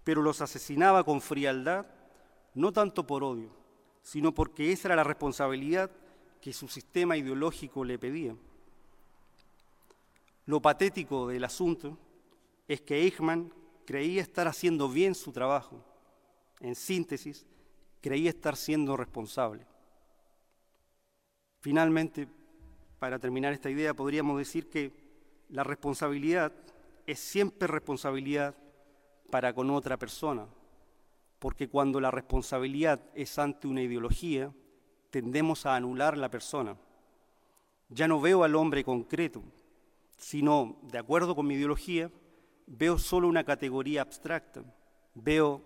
pero 0.06 0.22
los 0.22 0.40
asesinaba 0.40 1.04
con 1.04 1.20
frialdad, 1.20 1.88
no 2.54 2.72
tanto 2.72 3.06
por 3.06 3.24
odio, 3.24 3.50
sino 4.04 4.34
porque 4.34 4.72
esa 4.72 4.88
era 4.88 4.96
la 4.96 5.04
responsabilidad 5.04 5.92
que 6.40 6.54
su 6.54 6.68
sistema 6.68 7.18
ideológico 7.18 7.84
le 7.84 7.98
pedía. 7.98 8.36
Lo 10.46 10.62
patético 10.62 11.28
del 11.28 11.44
asunto 11.44 11.98
es 12.68 12.82
que 12.82 13.02
Eichmann 13.02 13.52
creía 13.84 14.22
estar 14.22 14.48
haciendo 14.48 14.88
bien 14.88 15.16
su 15.16 15.32
trabajo. 15.32 15.84
En 16.60 16.76
síntesis, 16.76 17.48
creía 18.00 18.30
estar 18.30 18.56
siendo 18.56 18.96
responsable. 18.96 19.66
Finalmente, 21.62 22.28
para 23.00 23.18
terminar 23.18 23.54
esta 23.54 23.72
idea, 23.72 23.96
podríamos 23.96 24.38
decir 24.38 24.70
que 24.70 24.94
la 25.50 25.64
responsabilidad 25.64 26.54
es 27.08 27.20
siempre 27.20 27.68
responsabilidad 27.68 28.56
para 29.36 29.54
con 29.54 29.70
otra 29.70 29.98
persona, 29.98 30.48
porque 31.40 31.68
cuando 31.68 32.00
la 32.00 32.10
responsabilidad 32.10 33.02
es 33.16 33.38
ante 33.38 33.68
una 33.68 33.82
ideología, 33.82 34.54
tendemos 35.10 35.66
a 35.66 35.76
anular 35.76 36.18
la 36.18 36.32
persona. 36.32 36.78
Ya 37.90 38.08
no 38.08 38.22
veo 38.22 38.46
al 38.46 38.56
hombre 38.56 38.86
concreto, 38.86 39.44
sino, 40.16 40.78
de 40.84 41.00
acuerdo 41.00 41.36
con 41.36 41.48
mi 41.48 41.56
ideología, 41.56 42.10
veo 42.66 42.98
solo 42.98 43.28
una 43.28 43.44
categoría 43.44 44.04
abstracta. 44.04 44.64
Veo, 45.16 45.62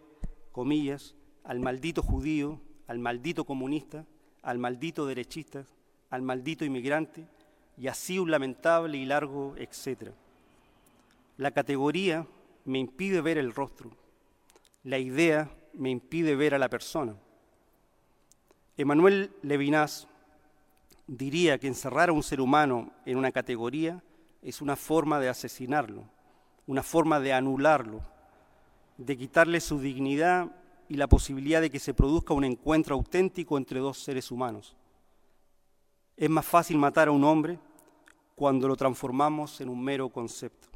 comillas, 0.51 1.13
al 1.43 1.59
maldito 1.59 2.01
judío, 2.01 2.59
al 2.87 2.97
maldito 2.97 3.43
comunista, 3.43 4.03
al 4.41 4.57
maldito 4.57 5.05
derechista, 5.05 5.63
al 6.09 6.23
maldito 6.23 6.65
inmigrante, 6.65 7.27
y 7.77 7.85
así 7.85 8.17
un 8.17 8.31
lamentable 8.31 8.97
y 8.97 9.05
largo 9.05 9.53
etcétera. 9.57 10.13
La 11.37 11.51
categoría 11.51 12.25
me 12.65 12.79
impide 12.79 13.21
ver 13.21 13.37
el 13.37 13.53
rostro, 13.53 13.91
la 14.83 14.97
idea 14.97 15.49
me 15.73 15.89
impide 15.89 16.35
ver 16.35 16.55
a 16.55 16.59
la 16.59 16.69
persona. 16.69 17.15
Emanuel 18.77 19.31
Levinas 19.41 20.07
diría 21.07 21.57
que 21.57 21.67
encerrar 21.67 22.09
a 22.09 22.13
un 22.13 22.23
ser 22.23 22.39
humano 22.39 22.91
en 23.05 23.17
una 23.17 23.31
categoría 23.31 24.01
es 24.41 24.61
una 24.61 24.75
forma 24.75 25.19
de 25.19 25.29
asesinarlo, 25.29 26.05
una 26.67 26.83
forma 26.83 27.19
de 27.19 27.33
anularlo, 27.33 28.01
de 28.97 29.17
quitarle 29.17 29.59
su 29.59 29.79
dignidad 29.79 30.51
y 30.87 30.95
la 30.95 31.07
posibilidad 31.07 31.61
de 31.61 31.69
que 31.69 31.79
se 31.79 31.93
produzca 31.93 32.33
un 32.33 32.43
encuentro 32.43 32.95
auténtico 32.95 33.57
entre 33.57 33.79
dos 33.79 33.97
seres 33.97 34.31
humanos. 34.31 34.75
Es 36.15 36.29
más 36.29 36.45
fácil 36.45 36.77
matar 36.77 37.07
a 37.07 37.11
un 37.11 37.23
hombre 37.23 37.59
cuando 38.35 38.67
lo 38.67 38.75
transformamos 38.75 39.59
en 39.61 39.69
un 39.69 39.83
mero 39.83 40.09
concepto. 40.09 40.69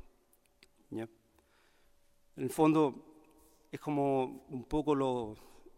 En 2.35 2.43
el 2.43 2.49
fondo 2.49 2.95
es 3.71 3.79
como 3.79 4.45
un 4.49 4.63
poco 4.63 4.95
lo 4.95 5.35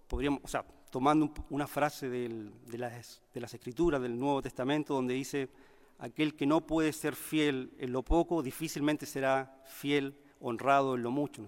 podríamos, 0.08 0.42
o 0.44 0.48
sea, 0.48 0.66
tomando 0.90 1.34
una 1.50 1.68
frase 1.68 2.10
de, 2.10 2.52
las, 2.78 3.22
de 3.34 3.42
las 3.42 3.54
escrituras 3.54 4.02
del 4.02 4.18
Nuevo 4.18 4.42
Testamento 4.42 4.94
donde 4.94 5.14
dice, 5.14 5.50
aquel 6.00 6.36
que 6.36 6.46
no 6.46 6.66
puede 6.66 6.94
ser 6.94 7.16
fiel 7.16 7.74
en 7.78 7.92
lo 7.92 8.04
poco, 8.04 8.42
difícilmente 8.42 9.06
será 9.06 9.62
fiel, 9.66 10.18
honrado 10.40 10.96
en 10.96 11.04
lo 11.04 11.12
mucho. 11.12 11.46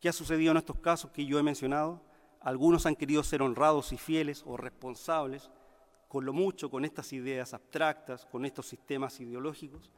¿Qué 0.00 0.08
ha 0.08 0.12
sucedido 0.12 0.52
en 0.52 0.58
estos 0.58 0.78
casos 0.78 1.10
que 1.10 1.26
yo 1.26 1.38
he 1.38 1.42
mencionado? 1.42 2.02
Algunos 2.40 2.86
han 2.86 2.96
querido 2.96 3.22
ser 3.22 3.42
honrados 3.42 3.92
y 3.92 3.98
fieles 3.98 4.42
o 4.46 4.56
responsables 4.56 5.50
con 6.08 6.24
lo 6.24 6.32
mucho, 6.32 6.70
con 6.70 6.84
estas 6.84 7.12
ideas 7.12 7.52
abstractas, 7.52 8.24
con 8.24 8.46
estos 8.46 8.66
sistemas 8.66 9.18
ideológicos, 9.20 9.90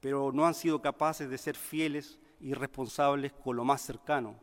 pero 0.00 0.30
no 0.32 0.46
han 0.46 0.54
sido 0.54 0.80
capaces 0.80 1.28
de 1.28 1.36
ser 1.36 1.56
fieles 1.56 2.18
y 2.40 2.54
responsables 2.54 3.32
con 3.32 3.56
lo 3.56 3.64
más 3.64 3.82
cercano, 3.82 4.36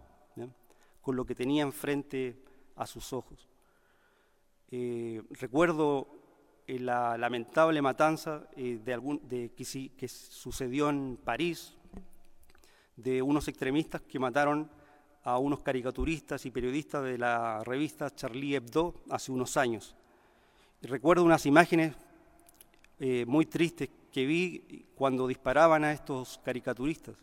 con 1.02 1.16
lo 1.16 1.26
que 1.26 1.36
tenían 1.36 1.72
frente 1.74 2.42
a 2.76 2.86
sus 2.86 3.14
ojos. 3.14 3.50
Eh, 4.72 5.22
recuerdo 5.32 6.08
eh, 6.66 6.80
la 6.80 7.16
lamentable 7.18 7.80
matanza 7.82 8.50
eh, 8.56 8.80
de 8.84 8.94
algún, 8.94 9.22
de, 9.28 9.52
que, 9.52 9.92
que, 9.96 10.08
sucedió 10.08 10.90
en 10.90 11.20
París 11.24 11.76
de 12.96 13.22
unos 13.22 13.48
extremistas 13.48 14.02
que 14.02 14.18
mataron 14.18 14.72
a 15.24 15.38
unos 15.38 15.62
caricaturistas 15.62 16.46
y 16.48 16.52
periodistas 16.52 17.04
de 17.04 17.18
la 17.20 17.64
revista 17.64 18.10
Charlie 18.16 18.56
Hebdo 18.56 18.96
hace 19.12 19.32
unos 19.32 19.58
años. 19.58 19.96
Y 20.82 20.88
recuerdo 20.88 21.24
unas 21.24 21.46
imágenes 21.46 21.96
muy 23.28 23.46
tristes 23.46 23.90
que 24.12 24.26
vi 24.26 24.86
cuando 24.96 25.28
disparaban 25.28 25.84
a 25.84 25.92
estos 25.92 26.40
caricaturistas. 26.44 27.16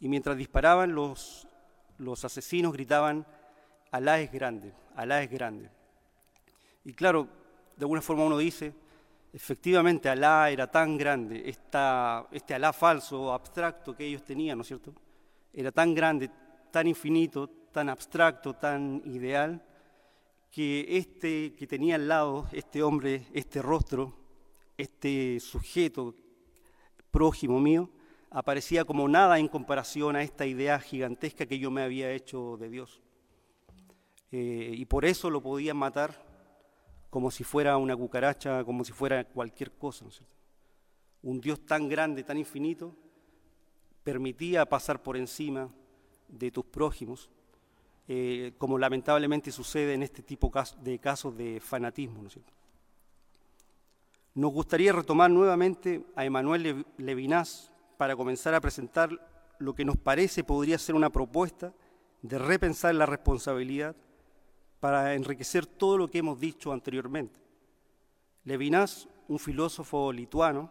Y 0.00 0.08
mientras 0.08 0.36
disparaban, 0.36 0.94
los, 0.94 1.46
los 1.98 2.24
asesinos 2.24 2.72
gritaban, 2.72 3.26
Alá 3.90 4.20
es 4.20 4.32
grande, 4.32 4.72
Alá 4.96 5.22
es 5.22 5.30
grande. 5.30 5.68
Y 6.84 6.94
claro, 6.94 7.28
de 7.76 7.84
alguna 7.84 8.00
forma 8.00 8.24
uno 8.24 8.38
dice, 8.38 8.72
efectivamente 9.32 10.08
Alá 10.08 10.50
era 10.50 10.70
tan 10.70 10.96
grande, 10.96 11.48
este 11.48 12.54
Alá 12.54 12.72
falso, 12.72 13.32
abstracto 13.32 13.94
que 13.94 14.06
ellos 14.06 14.24
tenían, 14.24 14.58
¿no 14.58 14.62
es 14.62 14.68
cierto? 14.68 14.94
Era 15.52 15.70
tan 15.70 15.94
grande, 15.94 16.30
tan 16.70 16.86
infinito, 16.86 17.48
tan 17.72 17.88
abstracto, 17.88 18.54
tan 18.54 19.02
ideal, 19.04 19.62
que 20.50 20.96
este 20.96 21.54
que 21.54 21.66
tenía 21.66 21.94
al 21.94 22.08
lado, 22.08 22.48
este 22.52 22.82
hombre, 22.82 23.26
este 23.32 23.62
rostro, 23.62 24.14
este 24.76 25.38
sujeto 25.40 26.14
prójimo 27.10 27.60
mío, 27.60 27.90
aparecía 28.30 28.84
como 28.84 29.08
nada 29.08 29.38
en 29.38 29.48
comparación 29.48 30.16
a 30.16 30.22
esta 30.22 30.46
idea 30.46 30.78
gigantesca 30.78 31.46
que 31.46 31.58
yo 31.58 31.70
me 31.70 31.82
había 31.82 32.12
hecho 32.12 32.56
de 32.56 32.68
Dios. 32.70 33.02
Eh, 34.30 34.74
y 34.76 34.84
por 34.86 35.04
eso 35.04 35.28
lo 35.28 35.42
podían 35.42 35.76
matar 35.76 36.24
como 37.10 37.32
si 37.32 37.42
fuera 37.42 37.76
una 37.76 37.96
cucaracha, 37.96 38.64
como 38.64 38.84
si 38.84 38.92
fuera 38.92 39.24
cualquier 39.24 39.72
cosa. 39.72 40.06
Un 41.22 41.40
Dios 41.40 41.66
tan 41.66 41.88
grande, 41.88 42.22
tan 42.22 42.38
infinito, 42.38 42.94
permitía 44.04 44.64
pasar 44.64 45.02
por 45.02 45.16
encima 45.16 45.68
de 46.28 46.52
tus 46.52 46.64
prójimos, 46.64 47.28
eh, 48.06 48.52
como 48.58 48.78
lamentablemente 48.78 49.50
sucede 49.50 49.94
en 49.94 50.04
este 50.04 50.22
tipo 50.22 50.52
de 50.80 50.98
casos 51.00 51.36
de 51.36 51.60
fanatismo. 51.60 52.22
Nos 54.34 54.52
gustaría 54.52 54.92
retomar 54.92 55.30
nuevamente 55.30 56.06
a 56.14 56.24
Emanuel 56.24 56.86
Levinas 56.96 57.72
para 58.00 58.16
comenzar 58.16 58.54
a 58.54 58.62
presentar 58.62 59.10
lo 59.58 59.74
que 59.74 59.84
nos 59.84 59.98
parece 59.98 60.42
podría 60.42 60.78
ser 60.78 60.94
una 60.94 61.10
propuesta 61.10 61.74
de 62.22 62.38
repensar 62.38 62.94
la 62.94 63.04
responsabilidad 63.04 63.94
para 64.80 65.12
enriquecer 65.12 65.66
todo 65.66 65.98
lo 65.98 66.08
que 66.10 66.16
hemos 66.16 66.40
dicho 66.40 66.72
anteriormente. 66.72 67.38
Levinas, 68.44 69.06
un 69.28 69.38
filósofo 69.38 70.14
lituano, 70.14 70.70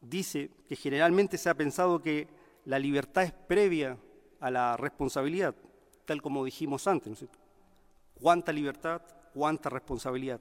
dice 0.00 0.52
que 0.68 0.76
generalmente 0.76 1.36
se 1.36 1.50
ha 1.50 1.54
pensado 1.56 2.00
que 2.00 2.28
la 2.64 2.78
libertad 2.78 3.24
es 3.24 3.32
previa 3.32 3.98
a 4.38 4.48
la 4.48 4.76
responsabilidad, 4.76 5.52
tal 6.04 6.22
como 6.22 6.44
dijimos 6.44 6.86
antes. 6.86 7.22
¿no 7.22 7.28
¿Cuánta 8.22 8.52
libertad? 8.52 9.02
¿Cuánta 9.34 9.68
responsabilidad? 9.68 10.40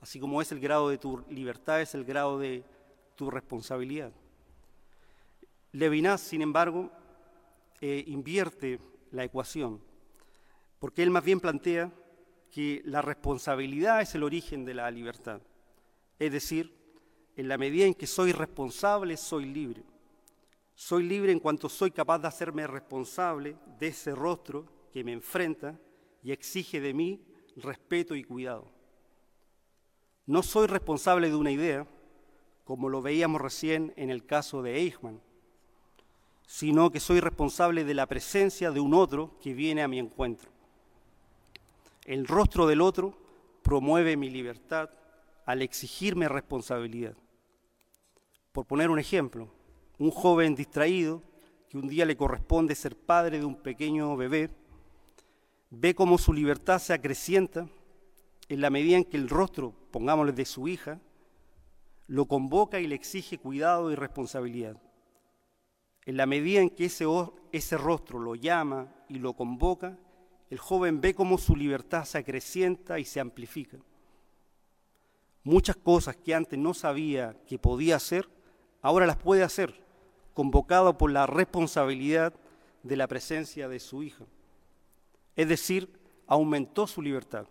Así 0.00 0.18
como 0.18 0.42
es 0.42 0.50
el 0.50 0.58
grado 0.58 0.88
de 0.88 0.98
tu 0.98 1.24
libertad, 1.30 1.80
es 1.80 1.94
el 1.94 2.04
grado 2.04 2.40
de 2.40 2.64
tu 3.14 3.30
responsabilidad. 3.30 4.10
Levinas, 5.74 6.20
sin 6.20 6.40
embargo, 6.40 6.88
eh, 7.80 8.04
invierte 8.06 8.78
la 9.10 9.24
ecuación, 9.24 9.82
porque 10.78 11.02
él 11.02 11.10
más 11.10 11.24
bien 11.24 11.40
plantea 11.40 11.92
que 12.52 12.80
la 12.84 13.02
responsabilidad 13.02 14.00
es 14.00 14.14
el 14.14 14.22
origen 14.22 14.64
de 14.64 14.74
la 14.74 14.88
libertad. 14.92 15.42
Es 16.20 16.30
decir, 16.30 16.72
en 17.34 17.48
la 17.48 17.58
medida 17.58 17.86
en 17.86 17.94
que 17.94 18.06
soy 18.06 18.30
responsable, 18.30 19.16
soy 19.16 19.46
libre. 19.46 19.82
Soy 20.76 21.02
libre 21.02 21.32
en 21.32 21.40
cuanto 21.40 21.68
soy 21.68 21.90
capaz 21.90 22.20
de 22.20 22.28
hacerme 22.28 22.68
responsable 22.68 23.56
de 23.80 23.88
ese 23.88 24.14
rostro 24.14 24.66
que 24.92 25.02
me 25.02 25.10
enfrenta 25.10 25.76
y 26.22 26.30
exige 26.30 26.80
de 26.80 26.94
mí 26.94 27.20
respeto 27.56 28.14
y 28.14 28.22
cuidado. 28.22 28.70
No 30.24 30.44
soy 30.44 30.68
responsable 30.68 31.30
de 31.30 31.34
una 31.34 31.50
idea, 31.50 31.84
como 32.62 32.88
lo 32.88 33.02
veíamos 33.02 33.40
recién 33.40 33.92
en 33.96 34.10
el 34.10 34.24
caso 34.24 34.62
de 34.62 34.76
Eichmann. 34.76 35.20
Sino 36.46 36.90
que 36.90 37.00
soy 37.00 37.20
responsable 37.20 37.84
de 37.84 37.94
la 37.94 38.06
presencia 38.06 38.70
de 38.70 38.80
un 38.80 38.94
otro 38.94 39.38
que 39.40 39.54
viene 39.54 39.82
a 39.82 39.88
mi 39.88 39.98
encuentro. 39.98 40.50
El 42.04 42.26
rostro 42.26 42.66
del 42.66 42.80
otro 42.80 43.16
promueve 43.62 44.16
mi 44.16 44.28
libertad 44.28 44.90
al 45.46 45.62
exigirme 45.62 46.28
responsabilidad. 46.28 47.14
Por 48.52 48.66
poner 48.66 48.90
un 48.90 48.98
ejemplo, 48.98 49.48
un 49.98 50.10
joven 50.10 50.54
distraído 50.54 51.22
que 51.68 51.78
un 51.78 51.88
día 51.88 52.04
le 52.04 52.16
corresponde 52.16 52.74
ser 52.74 52.96
padre 52.96 53.38
de 53.38 53.44
un 53.44 53.56
pequeño 53.56 54.16
bebé, 54.16 54.50
ve 55.70 55.94
cómo 55.94 56.18
su 56.18 56.32
libertad 56.32 56.78
se 56.78 56.92
acrecienta 56.92 57.68
en 58.48 58.60
la 58.60 58.70
medida 58.70 58.96
en 58.96 59.04
que 59.04 59.16
el 59.16 59.28
rostro, 59.28 59.74
pongámosle, 59.90 60.32
de 60.32 60.44
su 60.44 60.68
hija, 60.68 61.00
lo 62.06 62.26
convoca 62.26 62.80
y 62.80 62.86
le 62.86 62.94
exige 62.94 63.38
cuidado 63.38 63.90
y 63.90 63.94
responsabilidad. 63.94 64.76
En 66.06 66.16
la 66.16 66.26
medida 66.26 66.60
en 66.60 66.70
que 66.70 66.84
ese, 66.84 67.76
rostro 67.78 68.18
lo 68.18 68.34
llama 68.34 68.92
y 69.08 69.18
lo 69.18 69.32
convoca, 69.32 69.96
el 70.50 70.58
joven 70.58 71.00
ve 71.00 71.14
cómo 71.14 71.38
su 71.38 71.56
libertad 71.56 72.04
se 72.04 72.18
acrecienta 72.18 72.98
y 72.98 73.04
se 73.04 73.20
amplifica. 73.20 73.78
Muchas 75.42 75.76
cosas 75.76 76.16
que 76.16 76.34
antes 76.34 76.58
no 76.58 76.74
sabía 76.74 77.36
que 77.46 77.58
podía 77.58 77.96
hacer, 77.96 78.28
ahora 78.82 79.06
las 79.06 79.16
puede 79.16 79.42
hacer, 79.42 79.82
convocado 80.34 80.98
por 80.98 81.10
la 81.10 81.26
responsabilidad 81.26 82.34
de 82.82 82.96
la 82.96 83.08
presencia 83.08 83.68
de 83.68 83.80
su 83.80 84.02
hija. 84.02 84.24
Es 85.36 85.48
decir, 85.48 85.98
aumentó 86.26 86.86
su 86.86 87.00
libertad. 87.00 87.46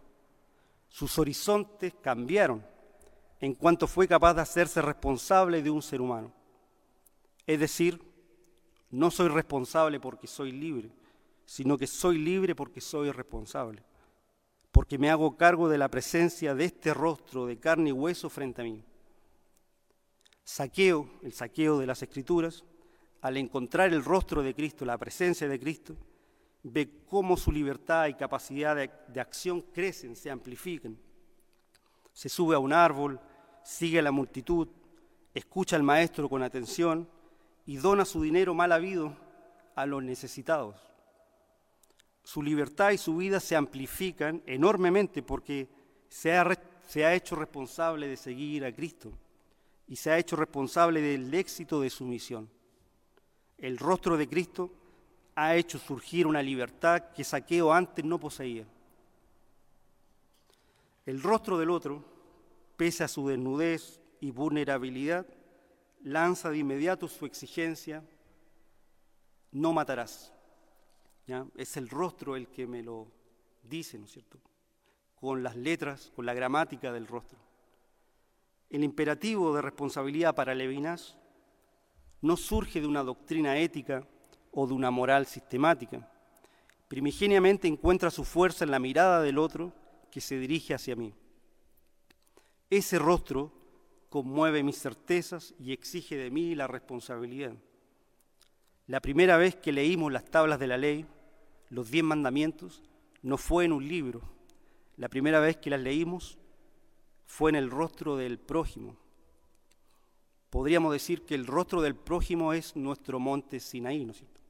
Sus 0.90 1.18
horizontes 1.18 1.94
cambiaron 2.02 2.64
en 3.40 3.56
cuanto 3.56 3.88
fue 3.88 4.08
capaz 4.08 4.36
de 4.36 4.42
hacerse 4.42 4.82
responsable 4.82 5.62
de 5.62 5.70
un 5.70 5.82
ser 5.82 6.02
humano. 6.02 6.32
Es 7.46 7.60
decir, 7.60 8.13
no 8.94 9.10
soy 9.10 9.28
responsable 9.28 10.00
porque 10.00 10.28
soy 10.28 10.52
libre, 10.52 10.92
sino 11.46 11.80
que 11.80 11.88
soy 11.88 12.20
libre 12.20 12.54
porque 12.54 12.80
soy 12.80 13.10
responsable, 13.12 13.84
porque 14.72 15.00
me 15.00 15.10
hago 15.10 15.36
cargo 15.36 15.68
de 15.68 15.80
la 15.80 15.90
presencia 15.90 16.54
de 16.54 16.66
este 16.66 16.94
rostro 16.94 17.48
de 17.48 17.58
carne 17.58 17.90
y 17.90 17.92
hueso 17.92 18.30
frente 18.30 18.62
a 18.62 18.66
mí. 18.66 18.84
Saqueo, 20.44 21.10
el 21.24 21.34
saqueo 21.34 21.80
de 21.80 21.88
las 21.88 22.04
escrituras, 22.04 22.64
al 23.22 23.38
encontrar 23.38 23.92
el 23.92 24.06
rostro 24.06 24.44
de 24.44 24.54
Cristo, 24.54 24.86
la 24.86 25.00
presencia 25.00 25.48
de 25.48 25.60
Cristo, 25.60 25.96
ve 26.62 27.02
cómo 27.10 27.36
su 27.36 27.52
libertad 27.52 28.08
y 28.08 28.14
capacidad 28.14 28.76
de, 28.76 28.92
de 29.08 29.20
acción 29.20 29.62
crecen, 29.74 30.16
se 30.16 30.30
amplifican. 30.30 30.96
Se 32.12 32.30
sube 32.30 32.56
a 32.56 32.60
un 32.60 32.72
árbol, 32.72 33.20
sigue 33.64 33.98
a 33.98 34.04
la 34.04 34.12
multitud, 34.12 34.68
escucha 35.34 35.78
al 35.78 35.84
maestro 35.84 36.30
con 36.30 36.44
atención, 36.44 37.10
y 37.66 37.78
dona 37.78 38.06
su 38.06 38.22
dinero 38.22 38.54
mal 38.54 38.72
habido 38.72 39.16
a 39.76 39.86
los 39.86 40.04
necesitados. 40.04 40.76
Su 42.24 42.42
libertad 42.42 42.92
y 42.92 42.98
su 42.98 43.18
vida 43.18 43.40
se 43.40 43.56
amplifican 43.56 44.42
enormemente 44.46 45.22
porque 45.22 45.70
se 46.10 46.36
ha, 46.36 46.58
se 46.88 47.06
ha 47.06 47.14
hecho 47.14 47.36
responsable 47.36 48.08
de 48.08 48.18
seguir 48.18 48.66
a 48.66 48.74
Cristo 48.74 49.12
y 49.88 49.96
se 49.96 50.12
ha 50.12 50.18
hecho 50.18 50.36
responsable 50.36 51.02
del 51.02 51.34
éxito 51.34 51.82
de 51.82 51.90
su 51.90 52.06
misión. 52.06 52.50
El 53.58 53.78
rostro 53.78 54.18
de 54.18 54.28
Cristo 54.28 54.72
ha 55.36 55.56
hecho 55.56 55.80
surgir 55.80 56.28
una 56.28 56.42
libertad 56.42 57.12
que 57.14 57.24
Saqueo 57.24 57.74
antes 57.74 58.06
no 58.06 58.20
poseía. 58.20 58.66
El 61.06 61.22
rostro 61.22 61.58
del 61.58 61.70
otro, 61.70 62.04
pese 62.78 63.04
a 63.04 63.08
su 63.08 63.28
desnudez 63.28 64.00
y 64.22 64.32
vulnerabilidad, 64.32 65.26
lanza 66.04 66.50
de 66.50 66.58
inmediato 66.58 67.08
su 67.08 67.26
exigencia, 67.26 68.04
no 69.52 69.74
matarás. 69.74 70.34
¿Ya? 71.26 71.46
Es 71.56 71.78
el 71.78 71.90
rostro 71.90 72.36
el 72.36 72.50
que 72.50 72.68
me 72.68 72.84
lo 72.84 73.08
dice, 73.64 73.98
¿no 73.98 74.06
es 74.06 74.12
cierto? 74.12 74.40
Con 75.16 75.42
las 75.42 75.56
letras, 75.56 76.12
con 76.16 76.26
la 76.26 76.34
gramática 76.34 76.92
del 76.92 77.08
rostro. 77.08 77.40
El 78.70 78.84
imperativo 78.84 79.56
de 79.56 79.62
responsabilidad 79.62 80.36
para 80.36 80.54
Levinas 80.54 81.16
no 82.22 82.36
surge 82.36 82.82
de 82.82 82.88
una 82.88 83.04
doctrina 83.04 83.58
ética 83.58 84.06
o 84.52 84.68
de 84.68 84.74
una 84.74 84.92
moral 84.92 85.26
sistemática. 85.26 86.10
Primigeniamente 86.88 87.68
encuentra 87.68 88.12
su 88.12 88.24
fuerza 88.24 88.66
en 88.66 88.72
la 88.72 88.80
mirada 88.80 89.22
del 89.22 89.38
otro 89.38 89.74
que 90.12 90.22
se 90.22 90.38
dirige 90.38 90.74
hacia 90.74 90.96
mí. 90.96 91.14
Ese 92.70 93.00
rostro 93.00 93.63
conmueve 94.14 94.62
mis 94.62 94.78
certezas 94.78 95.56
y 95.58 95.74
exige 95.74 96.16
de 96.16 96.30
mí 96.30 96.54
la 96.54 96.68
responsabilidad. 96.68 97.56
La 98.86 99.00
primera 99.00 99.38
vez 99.38 99.56
que 99.56 99.72
leímos 99.72 100.12
las 100.12 100.26
tablas 100.26 100.60
de 100.60 100.68
la 100.68 100.78
ley, 100.78 101.08
los 101.70 101.90
diez 101.90 102.04
mandamientos, 102.04 102.84
no 103.24 103.40
fue 103.40 103.66
en 103.66 103.72
un 103.72 103.88
libro. 103.88 104.22
La 104.98 105.10
primera 105.10 105.40
vez 105.40 105.58
que 105.58 105.72
las 105.72 105.82
leímos 105.82 106.38
fue 107.26 107.50
en 107.50 107.56
el 107.56 107.72
rostro 107.72 108.16
del 108.16 108.38
prójimo. 108.38 108.98
Podríamos 110.52 110.94
decir 110.94 111.24
que 111.24 111.34
el 111.34 111.48
rostro 111.48 111.82
del 111.82 111.96
prójimo 111.96 112.54
es 112.54 112.76
nuestro 112.76 113.20
monte 113.20 113.60
Sinaí, 113.60 114.06
¿no 114.06 114.12
es 114.12 114.20
cierto? 114.20 114.42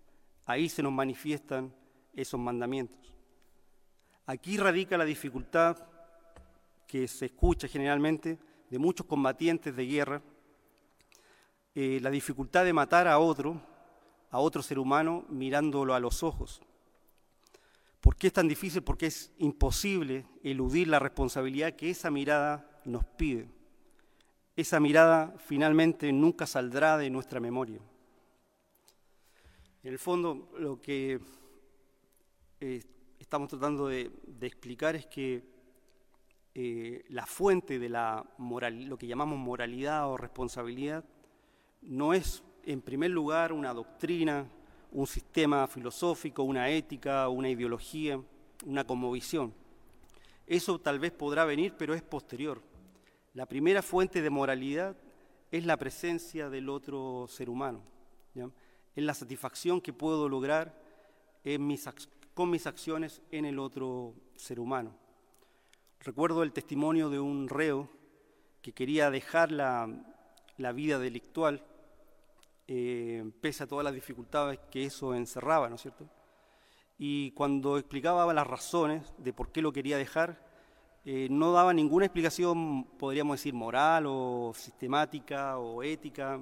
Ahí 0.45 0.67
se 0.67 0.83
nos 0.83 0.91
manifiestan 0.91 1.73
esos 2.13 2.37
mandamientos. 2.37 3.13
Aquí 4.25 4.57
radica 4.57 4.97
la 4.97 5.05
dificultad 5.05 5.77
que 6.85 7.07
se 7.07 7.27
escucha 7.27 7.69
generalmente 7.69 8.37
de 8.73 8.79
muchos 8.79 9.05
combatientes 9.05 9.75
de 9.75 9.85
guerra, 9.85 10.19
eh, 11.75 11.99
la 12.01 12.09
dificultad 12.09 12.65
de 12.65 12.73
matar 12.73 13.07
a 13.07 13.19
otro, 13.19 13.61
a 14.31 14.39
otro 14.39 14.63
ser 14.63 14.79
humano, 14.79 15.25
mirándolo 15.29 15.93
a 15.93 15.99
los 15.99 16.23
ojos. 16.23 16.59
¿Por 18.01 18.15
qué 18.15 18.25
es 18.25 18.33
tan 18.33 18.47
difícil? 18.47 18.81
Porque 18.81 19.05
es 19.05 19.31
imposible 19.37 20.25
eludir 20.41 20.87
la 20.87 20.97
responsabilidad 20.97 21.75
que 21.75 21.91
esa 21.91 22.09
mirada 22.09 22.81
nos 22.83 23.05
pide. 23.05 23.47
Esa 24.55 24.79
mirada 24.79 25.35
finalmente 25.37 26.11
nunca 26.11 26.47
saldrá 26.47 26.97
de 26.97 27.11
nuestra 27.11 27.39
memoria. 27.39 27.79
En 29.83 29.93
el 29.93 29.99
fondo, 29.99 30.49
lo 30.57 30.81
que 30.81 31.19
eh, 32.59 32.83
estamos 33.19 33.49
tratando 33.49 33.87
de 33.87 34.09
explicar 34.41 34.95
es 34.95 35.05
que 35.05 35.52
eh, 36.55 37.03
la 37.09 37.25
fuente 37.25 37.79
de 37.79 37.89
la 37.89 38.23
moral, 38.37 38.85
lo 38.85 38.97
que 38.97 39.07
llamamos 39.07 39.39
moralidad 39.39 40.07
o 40.07 40.17
responsabilidad, 40.17 41.03
no 41.81 42.13
es 42.13 42.43
en 42.63 42.81
primer 42.81 43.09
lugar 43.09 43.51
una 43.51 43.73
doctrina, 43.73 44.45
un 44.91 45.07
sistema 45.07 45.65
filosófico, 45.67 46.43
una 46.43 46.69
ética, 46.69 47.27
una 47.27 47.49
ideología, 47.49 48.21
una 48.65 48.85
conmovisión. 48.85 49.53
Eso 50.45 50.79
tal 50.79 50.99
vez 50.99 51.11
podrá 51.11 51.45
venir, 51.45 51.73
pero 51.77 51.95
es 51.95 52.03
posterior. 52.03 52.61
La 53.33 53.47
primera 53.47 53.81
fuente 53.81 54.21
de 54.21 54.29
moralidad 54.29 54.95
es 55.49 55.65
la 55.65 55.77
presencia 55.77 56.49
del 56.49 56.69
otro 56.69 57.25
ser 57.27 57.49
humano, 57.49 57.81
es 58.95 59.03
la 59.03 59.13
satisfacción 59.15 59.81
que 59.81 59.91
puedo 59.91 60.29
lograr 60.29 60.79
con 62.33 62.49
mis 62.51 62.67
acciones 62.67 63.21
en 63.31 63.45
el 63.45 63.57
otro 63.57 64.13
ser 64.35 64.59
humano. 64.59 65.02
Recuerdo 66.05 66.43
el 66.43 66.51
testimonio 66.51 67.09
de 67.09 67.17
un 67.17 67.47
reo 67.47 67.87
que 68.61 68.73
quería 68.73 69.09
dejar 69.09 69.53
la, 69.53 69.87
vida 70.73 70.99
delictual, 70.99 71.63
eh, 72.67 73.23
pese 73.39 73.63
a 73.63 73.67
todas 73.67 73.85
las 73.85 73.93
dificultades 73.93 74.59
que 74.69 74.83
eso 74.83 75.15
encerraba, 75.15 75.69
¿no 75.69 75.75
es 75.75 75.81
cierto? 75.81 76.09
Y 76.97 77.31
cuando 77.31 77.77
explicaba 77.77 78.33
las 78.33 78.45
razones 78.45 79.13
de 79.17 79.31
por 79.31 79.53
qué 79.53 79.61
lo 79.61 79.71
quería 79.71 79.97
dejar, 79.97 80.45
eh, 81.05 81.29
no 81.31 81.53
daba 81.53 81.73
ninguna 81.73 82.05
explicación, 82.05 82.83
podríamos 82.97 83.37
decir, 83.37 83.53
moral 83.53 84.03
o 84.05 84.51
sistemática 84.53 85.57
o 85.57 85.83
ética. 85.83 86.37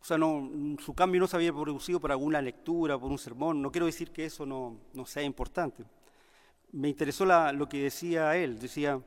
O 0.00 0.04
sea, 0.04 0.18
no, 0.18 0.50
su 0.80 0.94
cambio 0.94 1.20
no 1.20 1.28
se 1.28 1.36
había 1.36 1.52
producido 1.52 2.00
por 2.00 2.10
alguna 2.10 2.42
lectura, 2.42 2.98
por 2.98 3.08
un 3.08 3.18
sermón. 3.18 3.62
No 3.62 3.70
quiero 3.70 3.86
decir 3.86 4.10
que 4.10 4.24
eso 4.24 4.44
no 4.44 5.06
sea 5.06 5.22
importante 5.22 5.84
me 6.72 6.88
interesó 6.88 7.24
lo 7.24 7.68
que 7.68 7.84
decía 7.84 8.36
él. 8.36 8.58
Decía, 8.58 9.00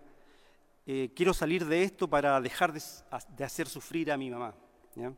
eh, 0.86 1.12
quiero 1.16 1.34
salir 1.34 1.66
de 1.66 1.84
esto 1.84 2.08
para 2.08 2.40
dejar 2.40 2.72
de, 2.72 3.44
hacer 3.44 3.68
sufrir 3.68 4.12
a 4.12 4.18
mi 4.18 4.30
mamá. 4.30 4.56
¿ya? 4.96 5.10
Va 5.10 5.16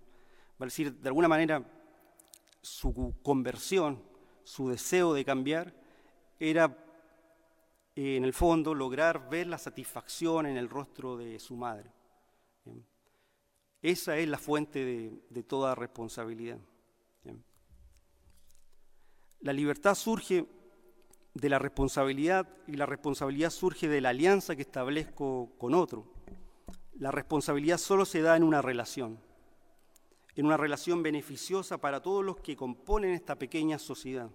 a 0.61 0.65
decir, 0.65 0.93
de 0.93 1.09
alguna 1.09 1.27
manera, 1.27 1.63
su 2.61 3.15
conversión, 3.21 4.01
su 4.43 4.69
deseo 4.69 5.13
de 5.13 5.25
cambiar, 5.25 5.73
era 6.39 6.77
eh, 7.95 8.15
en 8.15 8.23
el 8.23 8.33
fondo 8.33 8.73
lograr 8.73 9.29
ver 9.29 9.47
la 9.47 9.57
satisfacción 9.57 10.45
en 10.45 10.57
el 10.57 10.69
rostro 10.69 11.17
de 11.17 11.39
su 11.39 11.55
madre. 11.55 11.91
Esa 13.81 14.17
es 14.17 14.27
la 14.27 14.37
fuente 14.37 14.83
de, 14.83 15.21
de 15.29 15.43
toda 15.43 15.75
responsabilidad. 15.75 16.57
La 19.41 19.53
libertad 19.53 19.93
surge 19.93 20.47
de 21.37 21.49
la 21.49 21.59
responsabilidad 21.59 22.47
y 22.65 22.73
la 22.73 22.85
responsabilidad 22.85 23.51
surge 23.51 23.87
de 23.87 24.01
la 24.01 24.09
alianza 24.09 24.55
que 24.55 24.63
establezco 24.63 25.51
con 25.57 25.75
otro. 25.75 26.11
La 26.95 27.11
responsabilidad 27.11 27.77
solo 27.77 28.05
se 28.05 28.21
da 28.21 28.35
en 28.35 28.43
una 28.43 28.61
relación. 28.61 29.19
en 30.35 30.45
una 30.45 30.57
relación 30.57 31.01
beneficiosa 31.01 31.79
para 31.79 31.99
todos 31.99 32.23
los 32.23 32.37
que 32.37 32.55
componen 32.55 33.09
esta 33.09 33.39
pequeña 33.39 33.79
sociedad. 33.79 34.29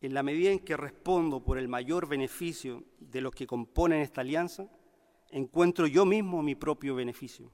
En 0.00 0.14
la 0.14 0.22
medida 0.22 0.52
en 0.52 0.60
que 0.60 0.76
respondo 0.76 1.42
por 1.42 1.58
el 1.58 1.66
mayor 1.66 2.06
beneficio 2.06 2.84
de 3.00 3.20
los 3.20 3.34
que 3.34 3.48
componen 3.48 4.00
esta 4.00 4.20
alianza, 4.20 4.68
encuentro 5.30 5.88
yo 5.88 6.04
mismo 6.06 6.44
mi 6.44 6.54
propio 6.54 6.94
beneficio. 6.94 7.50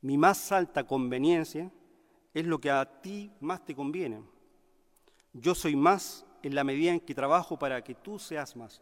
Mi 0.00 0.18
más 0.18 0.50
alta 0.50 0.84
conveniencia 0.84 1.70
es 2.34 2.44
lo 2.44 2.60
que 2.60 2.72
a 2.72 3.00
ti 3.00 3.30
más 3.38 3.64
te 3.64 3.76
conviene. 3.76 4.20
Yo 5.32 5.54
soy 5.54 5.76
más 5.76 6.26
en 6.42 6.54
la 6.54 6.64
medida 6.64 6.92
en 6.92 7.00
que 7.00 7.14
trabajo 7.14 7.58
para 7.58 7.82
que 7.82 7.94
tú 7.94 8.18
seas 8.18 8.56
más. 8.56 8.80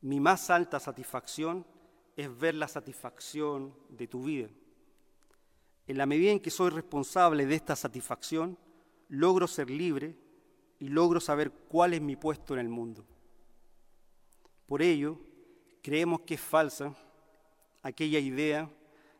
Mi 0.00 0.20
más 0.20 0.50
alta 0.50 0.78
satisfacción 0.78 1.66
es 2.16 2.38
ver 2.38 2.54
la 2.54 2.68
satisfacción 2.68 3.74
de 3.88 4.06
tu 4.06 4.22
vida. 4.22 4.48
En 5.86 5.98
la 5.98 6.06
medida 6.06 6.32
en 6.32 6.40
que 6.40 6.50
soy 6.50 6.70
responsable 6.70 7.46
de 7.46 7.54
esta 7.54 7.74
satisfacción, 7.74 8.58
logro 9.08 9.46
ser 9.46 9.70
libre 9.70 10.16
y 10.78 10.88
logro 10.88 11.20
saber 11.20 11.50
cuál 11.50 11.94
es 11.94 12.00
mi 12.00 12.16
puesto 12.16 12.54
en 12.54 12.60
el 12.60 12.68
mundo. 12.68 13.04
Por 14.66 14.82
ello, 14.82 15.18
creemos 15.82 16.20
que 16.20 16.34
es 16.34 16.40
falsa 16.40 16.94
aquella 17.82 18.18
idea 18.18 18.70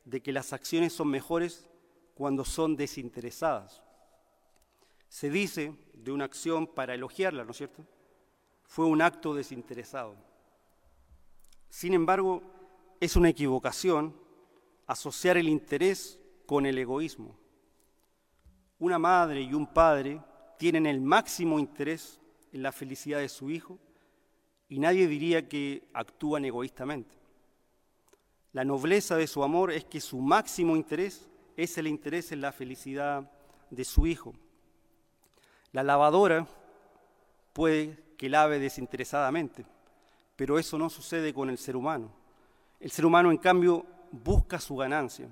de 0.05 0.21
que 0.21 0.33
las 0.33 0.53
acciones 0.53 0.92
son 0.92 1.09
mejores 1.09 1.68
cuando 2.14 2.44
son 2.44 2.77
desinteresadas. 2.77 3.83
Se 5.09 5.31
dice 5.31 5.75
de 5.94 6.12
una 6.12 6.25
acción 6.25 6.66
para 6.66 6.94
elogiarla, 6.94 7.44
¿no 7.44 7.51
es 7.51 7.57
cierto? 7.57 7.85
Fue 8.64 8.87
un 8.87 9.03
acto 9.03 9.35
desinteresado. 9.35 10.16
Sin 11.71 11.94
embargo, 11.94 12.42
es 13.01 13.16
una 13.16 13.29
equivocación 13.29 14.14
asociar 14.87 15.37
el 15.37 15.49
interés 15.49 16.18
con 16.47 16.66
el 16.66 16.79
egoísmo. 16.79 17.37
Una 18.79 18.99
madre 18.99 19.42
y 19.42 19.55
un 19.55 19.66
padre 19.66 20.21
tienen 20.59 20.87
el 20.87 21.01
máximo 21.01 21.59
interés 21.59 22.21
en 22.53 22.62
la 22.62 22.73
felicidad 22.73 23.18
de 23.18 23.29
su 23.29 23.51
hijo 23.51 23.79
y 24.68 24.79
nadie 24.79 25.07
diría 25.07 25.49
que 25.49 25.88
actúan 25.92 26.44
egoístamente. 26.44 27.16
La 28.53 28.64
nobleza 28.64 29.16
de 29.16 29.27
su 29.27 29.42
amor 29.42 29.73
es 29.73 29.85
que 29.85 30.01
su 30.01 30.18
máximo 30.18 30.77
interés 30.77 31.29
es 31.57 31.77
el 31.79 31.87
interés 31.87 32.33
en 32.33 32.40
la 32.40 32.53
felicidad 32.53 33.31
de 33.71 33.85
su 33.85 34.07
hijo. 34.07 34.35
La 35.73 35.83
lavadora 35.83 36.47
puede 37.53 37.99
que 38.17 38.29
lave 38.29 38.59
desinteresadamente, 38.59 39.65
pero 40.37 40.59
eso 40.59 40.79
no 40.79 40.91
sucede 40.91 41.33
con 41.35 41.51
el 41.51 41.59
ser 41.59 41.77
humano. 41.77 42.11
El 42.81 42.91
ser 42.91 43.07
humano, 43.07 43.31
en 43.31 43.39
cambio, 43.39 43.85
busca 44.11 44.61
su 44.61 44.77
ganancia, 44.77 45.29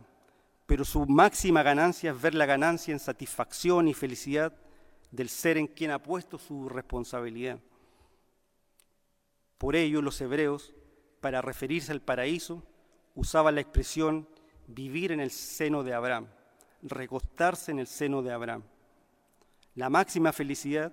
pero 0.66 0.84
su 0.84 1.06
máxima 1.06 1.62
ganancia 1.62 2.10
es 2.10 2.20
ver 2.20 2.34
la 2.34 2.46
ganancia 2.46 2.92
en 2.92 2.98
satisfacción 2.98 3.88
y 3.88 3.94
felicidad 3.94 4.52
del 5.10 5.28
ser 5.28 5.56
en 5.56 5.66
quien 5.66 5.90
ha 5.90 6.02
puesto 6.02 6.38
su 6.38 6.68
responsabilidad. 6.68 7.58
Por 9.58 9.76
ello, 9.76 10.02
los 10.02 10.20
hebreos, 10.20 10.74
para 11.20 11.40
referirse 11.40 11.92
al 11.92 12.02
paraíso, 12.02 12.62
usaban 13.14 13.54
la 13.54 13.62
expresión 13.62 14.28
vivir 14.66 15.12
en 15.12 15.20
el 15.20 15.30
seno 15.30 15.82
de 15.82 15.94
Abraham, 15.94 16.26
recostarse 16.82 17.70
en 17.70 17.78
el 17.78 17.86
seno 17.86 18.22
de 18.22 18.32
Abraham. 18.32 18.62
La 19.76 19.90
máxima 19.90 20.32
felicidad, 20.32 20.92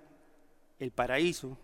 el 0.78 0.92
paraíso, 0.92 1.56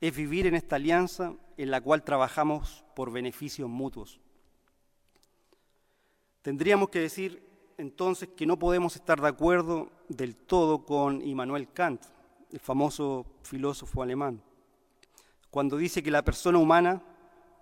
es 0.00 0.16
vivir 0.16 0.46
en 0.46 0.54
esta 0.54 0.76
alianza 0.76 1.34
en 1.56 1.70
la 1.72 1.80
cual 1.80 2.04
trabajamos 2.04 2.84
por 2.94 3.10
beneficios 3.10 3.68
mutuos. 3.68 4.20
Tendríamos 6.40 6.88
que 6.88 7.00
decir 7.00 7.42
entonces 7.78 8.28
que 8.36 8.46
no 8.46 8.60
podemos 8.60 8.94
estar 8.94 9.20
de 9.20 9.26
acuerdo 9.26 9.90
del 10.08 10.36
todo 10.36 10.84
con 10.84 11.20
Immanuel 11.22 11.72
Kant, 11.72 12.04
el 12.52 12.60
famoso 12.60 13.26
filósofo 13.42 14.02
alemán, 14.02 14.40
cuando 15.50 15.76
dice 15.76 16.02
que 16.02 16.10
la 16.12 16.24
persona 16.24 16.58
humana 16.58 17.02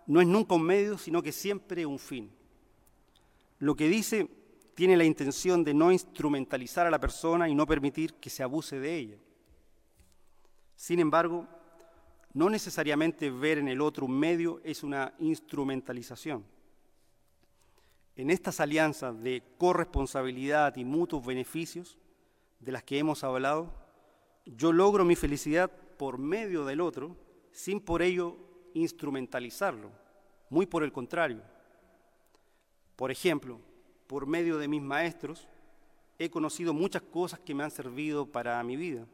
no 0.06 0.20
es 0.20 0.26
nunca 0.26 0.54
un 0.54 0.62
medio, 0.62 0.98
sino 0.98 1.22
que 1.22 1.32
siempre 1.32 1.86
un 1.86 1.98
fin. 1.98 2.30
Lo 3.58 3.74
que 3.76 3.88
dice 3.88 4.28
tiene 4.80 4.96
la 4.96 5.04
intención 5.04 5.62
de 5.62 5.74
no 5.74 5.92
instrumentalizar 5.92 6.86
a 6.86 6.90
la 6.90 6.98
persona 6.98 7.46
y 7.50 7.54
no 7.54 7.66
permitir 7.66 8.14
que 8.14 8.30
se 8.30 8.42
abuse 8.42 8.80
de 8.80 8.96
ella. 8.96 9.18
Sin 10.74 11.00
embargo, 11.00 11.46
no 12.32 12.48
necesariamente 12.48 13.30
ver 13.30 13.58
en 13.58 13.68
el 13.68 13.82
otro 13.82 14.06
un 14.06 14.18
medio 14.18 14.58
es 14.64 14.82
una 14.82 15.12
instrumentalización. 15.18 16.46
En 18.16 18.30
estas 18.30 18.58
alianzas 18.58 19.22
de 19.22 19.42
corresponsabilidad 19.58 20.74
y 20.76 20.86
mutuos 20.86 21.26
beneficios 21.26 21.98
de 22.58 22.72
las 22.72 22.82
que 22.82 22.96
hemos 22.96 23.22
hablado, 23.22 23.74
yo 24.46 24.72
logro 24.72 25.04
mi 25.04 25.14
felicidad 25.14 25.70
por 25.98 26.16
medio 26.16 26.64
del 26.64 26.80
otro 26.80 27.18
sin 27.52 27.80
por 27.82 28.00
ello 28.00 28.38
instrumentalizarlo, 28.72 29.90
muy 30.48 30.64
por 30.64 30.82
el 30.82 30.90
contrario. 30.90 31.42
Por 32.96 33.10
ejemplo, 33.10 33.60
por 34.11 34.27
medio 34.27 34.59
de 34.59 34.66
mis 34.66 34.83
maestros, 34.83 35.46
he 36.18 36.31
conocido 36.31 36.75
muchas 36.75 37.01
cosas 37.01 37.38
que 37.38 37.55
me 37.55 37.62
han 37.62 37.70
servido 37.70 38.27
para 38.27 38.61
mi 38.64 38.75
vida. 38.75 39.07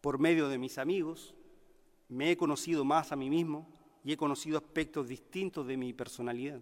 Por 0.00 0.20
medio 0.20 0.48
de 0.48 0.56
mis 0.56 0.78
amigos, 0.78 1.34
me 2.08 2.30
he 2.30 2.36
conocido 2.36 2.84
más 2.84 3.10
a 3.10 3.16
mí 3.16 3.28
mismo 3.28 3.66
y 4.04 4.12
he 4.12 4.16
conocido 4.16 4.56
aspectos 4.56 5.08
distintos 5.08 5.66
de 5.66 5.76
mi 5.76 5.92
personalidad. 5.92 6.60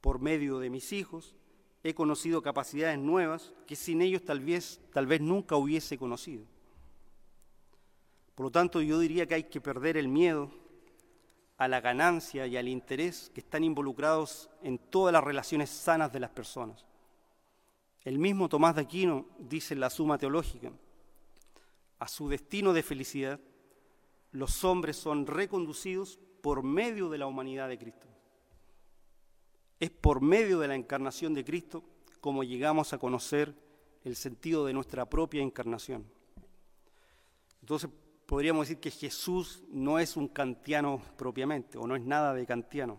Por 0.00 0.18
medio 0.18 0.58
de 0.58 0.68
mis 0.68 0.92
hijos, 0.92 1.36
he 1.84 1.94
conocido 1.94 2.42
capacidades 2.42 2.98
nuevas 2.98 3.54
que 3.64 3.76
sin 3.76 4.02
ellos 4.02 4.24
tal 4.24 4.40
vez, 4.40 4.80
tal 4.92 5.06
vez 5.06 5.20
nunca 5.20 5.54
hubiese 5.54 5.96
conocido. 5.96 6.44
Por 8.34 8.46
lo 8.46 8.50
tanto, 8.50 8.82
yo 8.82 8.98
diría 8.98 9.26
que 9.26 9.36
hay 9.36 9.44
que 9.44 9.60
perder 9.60 9.96
el 9.96 10.08
miedo 10.08 10.50
a 11.56 11.68
la 11.68 11.80
ganancia 11.80 12.46
y 12.46 12.56
al 12.56 12.68
interés 12.68 13.30
que 13.34 13.40
están 13.40 13.64
involucrados 13.64 14.50
en 14.62 14.78
todas 14.78 15.12
las 15.12 15.24
relaciones 15.24 15.70
sanas 15.70 16.12
de 16.12 16.20
las 16.20 16.30
personas. 16.30 16.84
El 18.04 18.18
mismo 18.18 18.48
Tomás 18.48 18.76
de 18.76 18.82
Aquino 18.82 19.26
dice 19.38 19.74
en 19.74 19.80
la 19.80 19.90
Suma 19.90 20.18
Teológica, 20.18 20.70
a 21.98 22.08
su 22.08 22.28
destino 22.28 22.72
de 22.72 22.82
felicidad, 22.82 23.40
los 24.32 24.64
hombres 24.64 24.96
son 24.96 25.26
reconducidos 25.26 26.18
por 26.42 26.62
medio 26.62 27.08
de 27.08 27.18
la 27.18 27.26
humanidad 27.26 27.68
de 27.68 27.78
Cristo. 27.78 28.06
Es 29.80 29.90
por 29.90 30.20
medio 30.20 30.58
de 30.58 30.68
la 30.68 30.74
encarnación 30.74 31.34
de 31.34 31.44
Cristo 31.44 31.82
como 32.20 32.44
llegamos 32.44 32.92
a 32.92 32.98
conocer 32.98 33.54
el 34.04 34.14
sentido 34.14 34.66
de 34.66 34.72
nuestra 34.72 35.06
propia 35.06 35.42
encarnación. 35.42 36.06
Entonces, 37.60 37.90
podríamos 38.26 38.66
decir 38.66 38.80
que 38.80 38.90
Jesús 38.90 39.62
no 39.70 39.98
es 39.98 40.16
un 40.16 40.28
kantiano 40.28 41.00
propiamente, 41.16 41.78
o 41.78 41.86
no 41.86 41.96
es 41.96 42.02
nada 42.02 42.34
de 42.34 42.44
kantiano. 42.44 42.98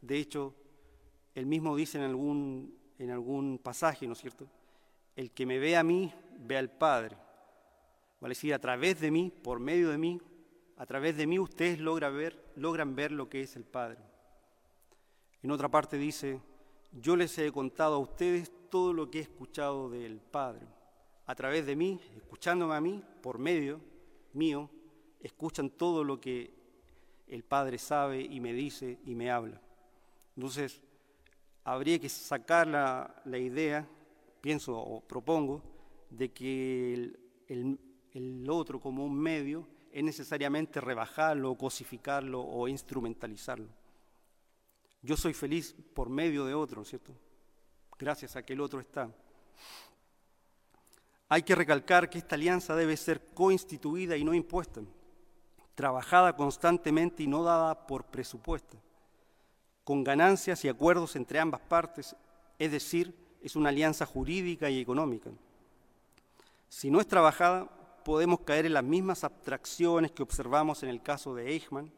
De 0.00 0.18
hecho, 0.18 0.54
él 1.34 1.46
mismo 1.46 1.76
dice 1.76 1.98
en 1.98 2.04
algún, 2.04 2.78
en 2.98 3.10
algún 3.10 3.58
pasaje, 3.58 4.06
¿no 4.06 4.12
es 4.12 4.20
cierto? 4.20 4.48
El 5.16 5.32
que 5.32 5.46
me 5.46 5.58
ve 5.58 5.76
a 5.76 5.82
mí, 5.82 6.12
ve 6.38 6.56
al 6.56 6.70
Padre. 6.70 7.16
Vale 8.20 8.32
decir, 8.32 8.54
a 8.54 8.58
través 8.60 9.00
de 9.00 9.10
mí, 9.10 9.32
por 9.42 9.58
medio 9.58 9.90
de 9.90 9.98
mí, 9.98 10.20
a 10.76 10.86
través 10.86 11.16
de 11.16 11.26
mí 11.26 11.38
ustedes 11.40 11.80
logran 11.80 12.16
ver, 12.16 12.52
logran 12.54 12.94
ver 12.94 13.10
lo 13.10 13.28
que 13.28 13.42
es 13.42 13.56
el 13.56 13.64
Padre. 13.64 13.98
En 15.42 15.50
otra 15.50 15.68
parte 15.68 15.98
dice, 15.98 16.40
yo 16.92 17.16
les 17.16 17.36
he 17.38 17.50
contado 17.50 17.96
a 17.96 17.98
ustedes 17.98 18.52
todo 18.70 18.92
lo 18.92 19.10
que 19.10 19.18
he 19.18 19.22
escuchado 19.22 19.90
del 19.90 20.20
Padre. 20.20 20.66
A 21.26 21.34
través 21.34 21.66
de 21.66 21.76
mí, 21.76 22.00
escuchándome 22.16 22.74
a 22.74 22.80
mí, 22.80 23.02
por 23.20 23.38
medio 23.38 23.80
mío, 24.32 24.70
escuchan 25.20 25.70
todo 25.70 26.04
lo 26.04 26.20
que 26.20 26.54
el 27.26 27.44
Padre 27.44 27.78
sabe 27.78 28.20
y 28.20 28.40
me 28.40 28.52
dice 28.52 28.98
y 29.04 29.14
me 29.14 29.30
habla. 29.30 29.60
Entonces, 30.36 30.80
habría 31.64 31.98
que 31.98 32.08
sacar 32.08 32.66
la, 32.66 33.38
idea, 33.38 33.86
pienso 34.40 34.78
o 34.78 35.00
propongo, 35.00 35.62
de 36.10 36.32
que 36.32 36.94
el, 37.48 37.78
el 38.12 38.48
otro 38.50 38.80
como 38.80 39.04
un 39.04 39.18
medio 39.18 39.66
es 39.92 40.04
necesariamente 40.04 40.80
rebajarlo, 40.80 41.56
cosificarlo 41.56 42.40
o 42.40 42.68
instrumentalizarlo. 42.68 43.68
Yo 45.02 45.16
soy 45.16 45.32
feliz 45.32 45.74
por 45.94 46.08
medio 46.08 46.44
de 46.44 46.54
otro, 46.54 46.84
¿cierto? 46.84 47.12
Gracias 47.98 48.36
a 48.36 48.42
que 48.42 48.52
el 48.52 48.60
otro 48.60 48.80
está. 48.80 49.10
Hay 51.28 51.42
que 51.42 51.54
recalcar 51.54 52.08
que 52.08 52.18
esta 52.18 52.36
alianza 52.36 52.74
debe 52.74 52.96
ser 52.96 53.20
coinstituida 53.34 54.16
y 54.16 54.24
no 54.24 54.32
impuesta, 54.32 54.80
trabajada 55.74 56.34
constantemente 56.34 57.22
y 57.22 57.26
no 57.26 57.42
dada 57.42 57.86
por 57.86 58.04
presupuesto, 58.04 58.78
con 59.84 60.02
ganancias 60.04 60.64
y 60.64 60.68
acuerdos 60.68 61.16
entre 61.16 61.38
ambas 61.38 61.60
partes, 61.60 62.16
es 62.58 62.72
decir, 62.72 63.14
es 63.42 63.56
una 63.56 63.68
alianza 63.68 64.06
jurídica 64.06 64.70
y 64.70 64.80
económica. 64.80 65.30
Si 66.68 66.90
no 66.90 67.00
es 67.00 67.06
trabajada, 67.06 67.68
podemos 68.04 68.40
caer 68.40 68.64
en 68.66 68.74
las 68.74 68.84
mismas 68.84 69.22
abstracciones 69.22 70.12
que 70.12 70.22
observamos 70.22 70.82
en 70.82 70.88
el 70.88 71.02
caso 71.02 71.34
de 71.34 71.50
Eichmann, 71.50 71.92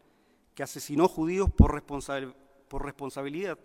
que 0.54 0.64
asesinó 0.64 1.06
judíos 1.08 1.48
por, 1.50 1.82
por 1.84 2.84
responsabilidad, 2.84 3.58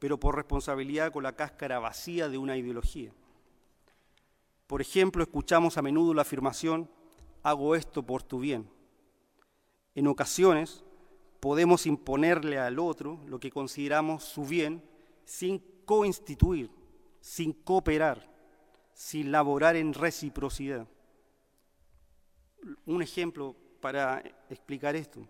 pero 0.00 0.18
por 0.18 0.34
responsabilidad 0.34 1.12
con 1.12 1.22
la 1.22 1.36
cáscara 1.36 1.78
vacía 1.78 2.28
de 2.28 2.38
una 2.38 2.56
ideología. 2.56 3.12
Por 4.66 4.80
ejemplo, 4.80 5.22
escuchamos 5.22 5.78
a 5.78 5.82
menudo 5.82 6.12
la 6.12 6.22
afirmación, 6.22 6.90
hago 7.42 7.74
esto 7.74 8.02
por 8.02 8.22
tu 8.22 8.40
bien. 8.40 8.68
En 9.94 10.08
ocasiones 10.08 10.84
podemos 11.40 11.86
imponerle 11.86 12.58
al 12.58 12.78
otro 12.78 13.20
lo 13.26 13.38
que 13.38 13.50
consideramos 13.50 14.24
su 14.24 14.44
bien 14.44 14.82
sin 15.24 15.62
coinstituir, 15.84 16.70
sin 17.20 17.52
cooperar, 17.52 18.28
sin 18.92 19.30
laborar 19.30 19.76
en 19.76 19.94
reciprocidad. 19.94 20.88
Un 22.84 23.02
ejemplo 23.02 23.54
para 23.80 24.22
explicar 24.50 24.96
esto. 24.96 25.20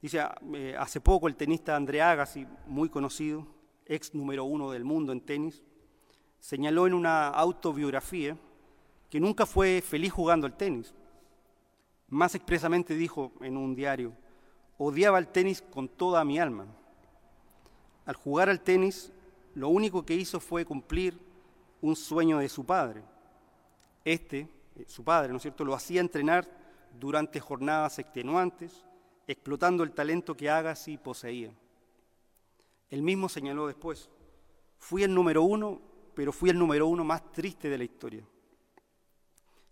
Dice, 0.00 0.20
eh, 0.54 0.74
hace 0.78 1.00
poco 1.00 1.28
el 1.28 1.36
tenista 1.36 1.76
André 1.76 2.00
Agassi, 2.00 2.46
muy 2.66 2.88
conocido, 2.88 3.46
ex 3.84 4.14
número 4.14 4.44
uno 4.44 4.70
del 4.70 4.84
mundo 4.84 5.12
en 5.12 5.20
tenis, 5.20 5.62
señaló 6.38 6.86
en 6.86 6.94
una 6.94 7.28
autobiografía 7.28 8.36
que 9.10 9.20
nunca 9.20 9.46
fue 9.46 9.82
feliz 9.82 10.12
jugando 10.12 10.46
al 10.46 10.56
tenis. 10.56 10.94
Más 12.08 12.34
expresamente 12.34 12.94
dijo 12.94 13.32
en 13.40 13.56
un 13.56 13.74
diario, 13.74 14.12
odiaba 14.78 15.18
el 15.18 15.28
tenis 15.28 15.62
con 15.62 15.88
toda 15.88 16.24
mi 16.24 16.38
alma. 16.38 16.66
Al 18.06 18.14
jugar 18.14 18.48
al 18.48 18.60
tenis, 18.60 19.12
lo 19.54 19.68
único 19.68 20.04
que 20.04 20.14
hizo 20.14 20.40
fue 20.40 20.64
cumplir 20.64 21.18
un 21.80 21.96
sueño 21.96 22.38
de 22.38 22.48
su 22.48 22.64
padre. 22.64 23.02
Este, 24.04 24.48
eh, 24.76 24.84
su 24.86 25.04
padre, 25.04 25.30
¿no 25.30 25.36
es 25.36 25.42
cierto?, 25.42 25.64
lo 25.64 25.74
hacía 25.74 26.00
entrenar 26.00 26.48
durante 26.98 27.40
jornadas 27.40 27.98
extenuantes, 27.98 28.84
explotando 29.26 29.82
el 29.84 29.92
talento 29.92 30.36
que 30.36 30.48
Agassi 30.48 30.96
poseía. 30.96 31.52
Él 32.88 33.02
mismo 33.02 33.28
señaló 33.28 33.66
después, 33.66 34.08
fui 34.78 35.02
el 35.02 35.14
número 35.14 35.42
uno, 35.42 35.80
pero 36.18 36.32
fui 36.32 36.50
el 36.50 36.58
número 36.58 36.88
uno 36.88 37.04
más 37.04 37.30
triste 37.30 37.70
de 37.70 37.78
la 37.78 37.84
historia. 37.84 38.24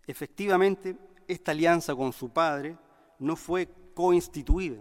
Efectivamente, 0.05 0.95
esta 1.27 1.51
alianza 1.51 1.93
con 1.93 2.13
su 2.13 2.29
padre 2.29 2.77
no 3.19 3.35
fue 3.35 3.67
coinstituida, 3.93 4.79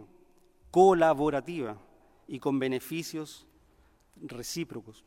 colaborativa 0.71 1.77
y 2.29 2.39
con 2.39 2.61
beneficios 2.61 3.49
recíprocos. 4.15 5.05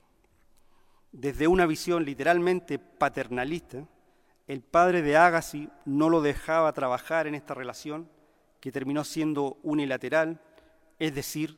Desde 1.14 1.48
una 1.48 1.66
visión 1.66 2.04
literalmente 2.04 2.78
paternalista, 2.78 3.88
el 4.46 4.62
padre 4.62 5.02
de 5.02 5.16
Agassi 5.16 5.70
no 5.86 6.10
lo 6.10 6.22
dejaba 6.22 6.74
trabajar 6.74 7.26
en 7.26 7.36
esta 7.36 7.54
relación 7.54 8.10
que 8.60 8.74
terminó 8.74 9.06
siendo 9.06 9.60
unilateral, 9.64 10.42
es 11.00 11.16
decir, 11.16 11.58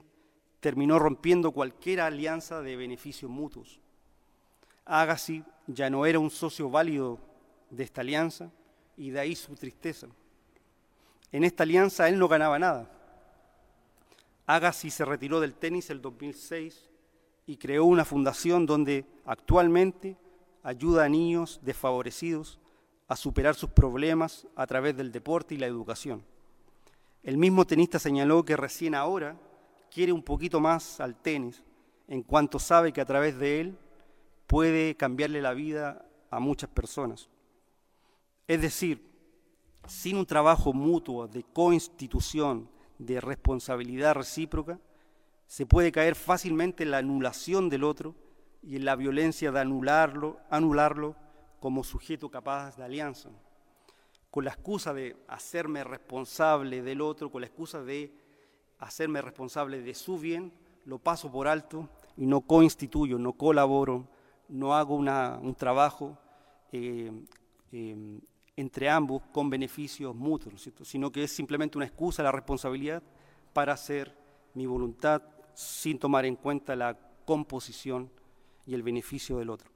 terminó 0.60 1.00
rompiendo 1.00 1.54
cualquier 1.54 2.02
alianza 2.02 2.62
de 2.62 2.76
beneficios 2.76 3.32
mutuos. 3.32 3.81
Agassi 4.86 5.44
ya 5.68 5.90
no 5.90 6.06
era 6.06 6.20
un 6.20 6.30
socio 6.30 6.70
válido 6.70 7.20
de 7.70 7.84
esta 7.84 8.02
alianza 8.02 8.52
y 8.98 9.10
de 9.10 9.20
ahí 9.20 9.36
su 9.36 9.56
tristeza. 9.56 10.08
En 11.32 11.44
esta 11.44 11.64
alianza 11.64 12.10
él 12.10 12.20
no 12.20 12.28
ganaba 12.28 12.60
nada. 12.60 12.90
Agassi 14.46 14.90
se 14.90 15.06
retiró 15.06 15.40
del 15.40 15.54
tenis 15.54 15.90
el 15.90 16.02
2006 16.02 16.90
y 17.46 17.58
creó 17.58 17.86
una 17.86 18.06
fundación 18.06 18.66
donde 18.66 19.06
actualmente 19.26 20.18
ayuda 20.64 21.06
a 21.06 21.10
niños 21.10 21.60
desfavorecidos 21.64 22.60
a 23.08 23.16
superar 23.16 23.56
sus 23.56 23.70
problemas 23.70 24.48
a 24.56 24.66
través 24.68 24.96
del 24.96 25.12
deporte 25.12 25.56
y 25.56 25.58
la 25.58 25.68
educación. 25.68 26.24
El 27.24 27.38
mismo 27.38 27.66
tenista 27.66 28.00
señaló 28.00 28.44
que 28.44 28.58
recién 28.58 28.96
ahora 28.96 29.38
quiere 29.92 30.12
un 30.12 30.24
poquito 30.24 30.60
más 30.60 31.00
al 31.00 31.16
tenis, 31.16 31.64
en 32.08 32.24
cuanto 32.24 32.58
sabe 32.58 32.92
que 32.92 33.02
a 33.02 33.06
través 33.06 33.38
de 33.38 33.62
él 33.62 33.78
puede 34.52 34.98
cambiarle 34.98 35.42
la 35.42 35.54
vida 35.54 36.06
a 36.30 36.42
muchas 36.42 36.70
personas. 36.70 37.30
Es 38.50 38.62
decir, 38.62 39.02
sin 39.88 40.18
un 40.18 40.26
trabajo 40.26 40.74
mutuo 40.74 41.26
de 41.30 41.44
coinstitución, 41.44 42.70
de 42.98 43.22
responsabilidad 43.22 44.14
recíproca, 44.14 44.78
se 45.48 45.66
puede 45.66 45.94
caer 45.94 46.16
fácilmente 46.16 46.84
en 46.84 46.92
la 46.92 46.98
anulación 46.98 47.70
del 47.70 47.86
otro 47.86 48.14
y 48.62 48.76
en 48.76 48.84
la 48.84 48.98
violencia 48.98 49.54
de 49.54 49.62
anularlo, 49.62 50.38
anularlo 50.50 51.16
como 51.62 51.86
sujeto 51.86 52.30
capaz 52.30 52.76
de 52.76 52.84
alianza, 52.84 53.30
con 54.30 54.44
la 54.44 54.52
excusa 54.52 54.94
de 54.94 55.16
hacerme 55.30 55.86
responsable 55.86 56.82
del 56.82 57.00
otro, 57.00 57.32
con 57.32 57.40
la 57.40 57.48
excusa 57.48 57.82
de 57.84 58.14
hacerme 58.80 59.22
responsable 59.22 59.82
de 59.82 59.94
su 59.94 60.20
bien, 60.20 60.52
lo 60.84 61.00
paso 61.00 61.32
por 61.32 61.48
alto 61.48 61.88
y 62.18 62.26
no 62.26 62.42
coinstituyo, 62.42 63.18
no 63.18 63.32
colaboro, 63.32 64.10
no 64.52 64.76
hago 64.76 64.96
un 64.96 65.56
trabajo 65.56 66.18
eh, 66.72 67.12
eh, 67.72 68.20
entre 68.56 68.90
ambos 68.90 69.24
con 69.32 69.50
beneficios 69.50 70.14
mutuos, 70.16 70.70
sino 70.84 71.12
que 71.12 71.24
es 71.24 71.32
simplemente 71.32 71.78
una 71.78 71.88
excusa, 71.88 72.22
la 72.22 72.32
responsabilidad 72.32 73.02
para 73.54 73.74
hacer 73.74 74.16
mi 74.54 74.66
voluntad 74.66 75.22
sin 75.54 75.98
tomar 75.98 76.26
en 76.26 76.36
cuenta 76.36 76.76
la 76.76 76.98
composición 77.26 78.12
y 78.66 78.74
el 78.74 78.84
beneficio 78.84 79.38
del 79.38 79.50
otro. 79.50 79.72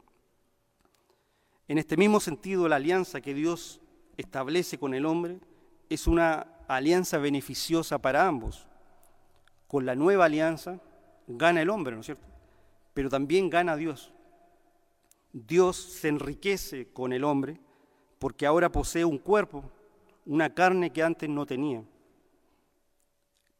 En 1.67 1.77
este 1.77 1.97
mismo 1.97 2.19
sentido, 2.19 2.67
la 2.67 2.75
alianza 2.75 3.21
que 3.21 3.33
Dios 3.33 3.81
establece 4.17 4.77
con 4.77 4.93
el 4.93 5.05
hombre 5.05 5.39
es 5.89 6.05
una 6.05 6.47
alianza 6.67 7.17
beneficiosa 7.17 7.97
para 7.97 8.27
ambos, 8.27 8.67
con 9.67 9.85
la 9.85 9.95
nueva 9.95 10.25
alianza 10.25 10.79
gana 11.27 11.61
el 11.61 11.69
hombre, 11.69 11.95
¿no 11.95 12.01
es 12.01 12.07
cierto? 12.07 12.27
Pero 12.93 13.09
también 13.09 13.49
gana 13.49 13.75
Dios. 13.75 14.14
Dios 15.35 15.75
se 15.75 16.07
enriquece 16.07 16.87
con 16.93 17.13
el 17.13 17.23
hombre 17.23 17.59
porque 18.19 18.45
ahora 18.45 18.71
posee 18.71 19.03
un 19.03 19.17
cuerpo, 19.17 19.63
una 20.25 20.53
carne 20.53 20.91
que 20.91 21.03
antes 21.03 21.29
no 21.29 21.45
tenía. 21.45 21.83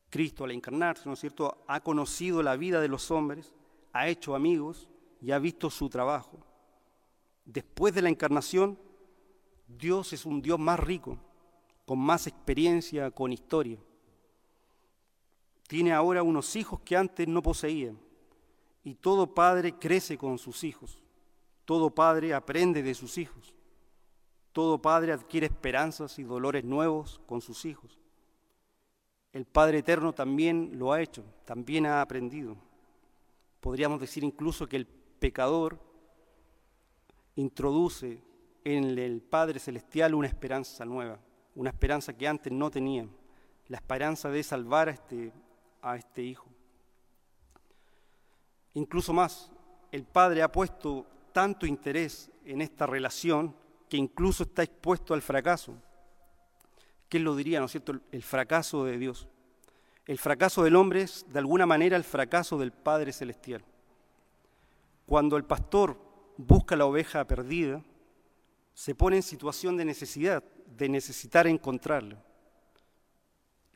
Cristo 0.10 0.46
al 0.46 0.52
encarnarse, 0.52 1.04
¿no 1.08 1.14
es 1.14 1.20
cierto?, 1.20 1.64
ha 1.68 1.82
conocido 1.82 2.42
la 2.42 2.56
vida 2.56 2.80
de 2.80 2.88
los 2.88 3.12
hombres, 3.12 3.54
ha 3.92 4.08
hecho 4.08 4.36
amigos 4.36 4.88
y 5.22 5.32
ha 5.32 5.40
visto 5.40 5.70
su 5.70 5.90
trabajo. 5.90 6.40
Después 7.44 7.94
de 7.94 8.02
la 8.02 8.10
encarnación, 8.10 8.80
Dios 9.68 10.14
es 10.14 10.26
un 10.26 10.42
Dios 10.42 10.58
más 10.58 10.80
rico, 10.80 11.18
con 11.86 12.00
más 12.00 12.28
experiencia, 12.28 13.12
con 13.12 13.34
historia 13.34 13.80
tiene 15.68 15.94
ahora 15.94 16.24
unos 16.24 16.56
hijos 16.56 16.80
que 16.82 16.96
antes 16.96 17.28
no 17.28 17.42
poseía. 17.42 17.94
Y 18.84 18.96
todo 18.96 19.34
padre 19.34 19.74
crece 19.74 20.18
con 20.18 20.38
sus 20.38 20.64
hijos. 20.64 21.02
Todo 21.66 21.90
padre 21.90 22.34
aprende 22.34 22.82
de 22.82 22.94
sus 22.94 23.18
hijos. 23.18 23.54
Todo 24.52 24.82
padre 24.82 25.12
adquiere 25.12 25.48
esperanzas 25.48 26.18
y 26.20 26.24
dolores 26.24 26.64
nuevos 26.64 27.20
con 27.26 27.42
sus 27.42 27.66
hijos. 27.66 28.00
El 29.34 29.46
Padre 29.46 29.80
Eterno 29.80 30.14
también 30.14 30.80
lo 30.80 30.94
ha 30.94 31.02
hecho, 31.02 31.26
también 31.44 31.86
ha 31.86 32.02
aprendido. 32.02 32.56
Podríamos 33.60 34.00
decir 34.00 34.24
incluso 34.24 34.66
que 34.66 34.78
el 34.78 34.86
pecador 34.86 35.78
introduce 37.36 38.24
en 38.64 38.98
el 38.98 39.22
Padre 39.22 39.60
Celestial 39.60 40.16
una 40.16 40.28
esperanza 40.28 40.86
nueva, 40.86 41.20
una 41.54 41.72
esperanza 41.72 42.14
que 42.14 42.30
antes 42.30 42.54
no 42.54 42.72
tenía, 42.72 43.06
la 43.68 43.76
esperanza 43.76 44.30
de 44.30 44.42
salvar 44.42 44.88
a 44.88 44.92
este 44.92 45.34
a 45.86 45.96
este 45.96 46.24
hijo. 46.24 46.48
Incluso 48.74 49.14
más, 49.14 49.52
el 49.92 50.04
padre 50.04 50.42
ha 50.42 50.52
puesto 50.52 51.06
tanto 51.36 51.66
interés 51.66 52.32
en 52.46 52.62
esta 52.62 52.88
relación 52.88 53.54
que 53.90 53.98
incluso 53.98 54.44
está 54.44 54.64
expuesto 54.64 55.14
al 55.14 55.22
fracaso. 55.22 55.76
¿Quién 57.10 57.26
lo 57.26 57.36
diría, 57.36 57.60
no 57.60 57.66
es 57.66 57.74
cierto? 57.74 58.00
El 58.10 58.24
fracaso 58.24 58.86
de 58.86 58.98
Dios. 58.98 59.28
El 60.06 60.18
fracaso 60.18 60.64
del 60.64 60.78
hombre 60.78 61.02
es 61.02 61.26
de 61.28 61.40
alguna 61.40 61.66
manera 61.66 61.98
el 61.98 62.06
fracaso 62.06 62.58
del 62.58 62.72
Padre 62.72 63.12
Celestial. 63.12 63.66
Cuando 65.06 65.36
el 65.36 65.44
pastor 65.44 66.00
busca 66.38 66.78
la 66.78 66.86
oveja 66.86 67.28
perdida, 67.28 67.84
se 68.74 68.96
pone 68.96 69.18
en 69.18 69.24
situación 69.24 69.76
de 69.76 69.84
necesidad, 69.84 70.42
de 70.66 70.88
necesitar 70.88 71.48
encontrarla. 71.48 72.24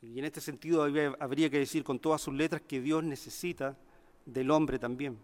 Y 0.00 0.18
en 0.18 0.24
este 0.24 0.40
sentido 0.40 0.82
habría 0.82 1.50
que 1.50 1.58
decir 1.58 1.84
con 1.84 1.98
todas 1.98 2.22
sus 2.22 2.32
letras 2.32 2.62
que 2.62 2.80
Dios 2.80 3.04
necesita 3.04 3.76
del 4.24 4.50
hombre 4.50 4.78
también. 4.78 5.18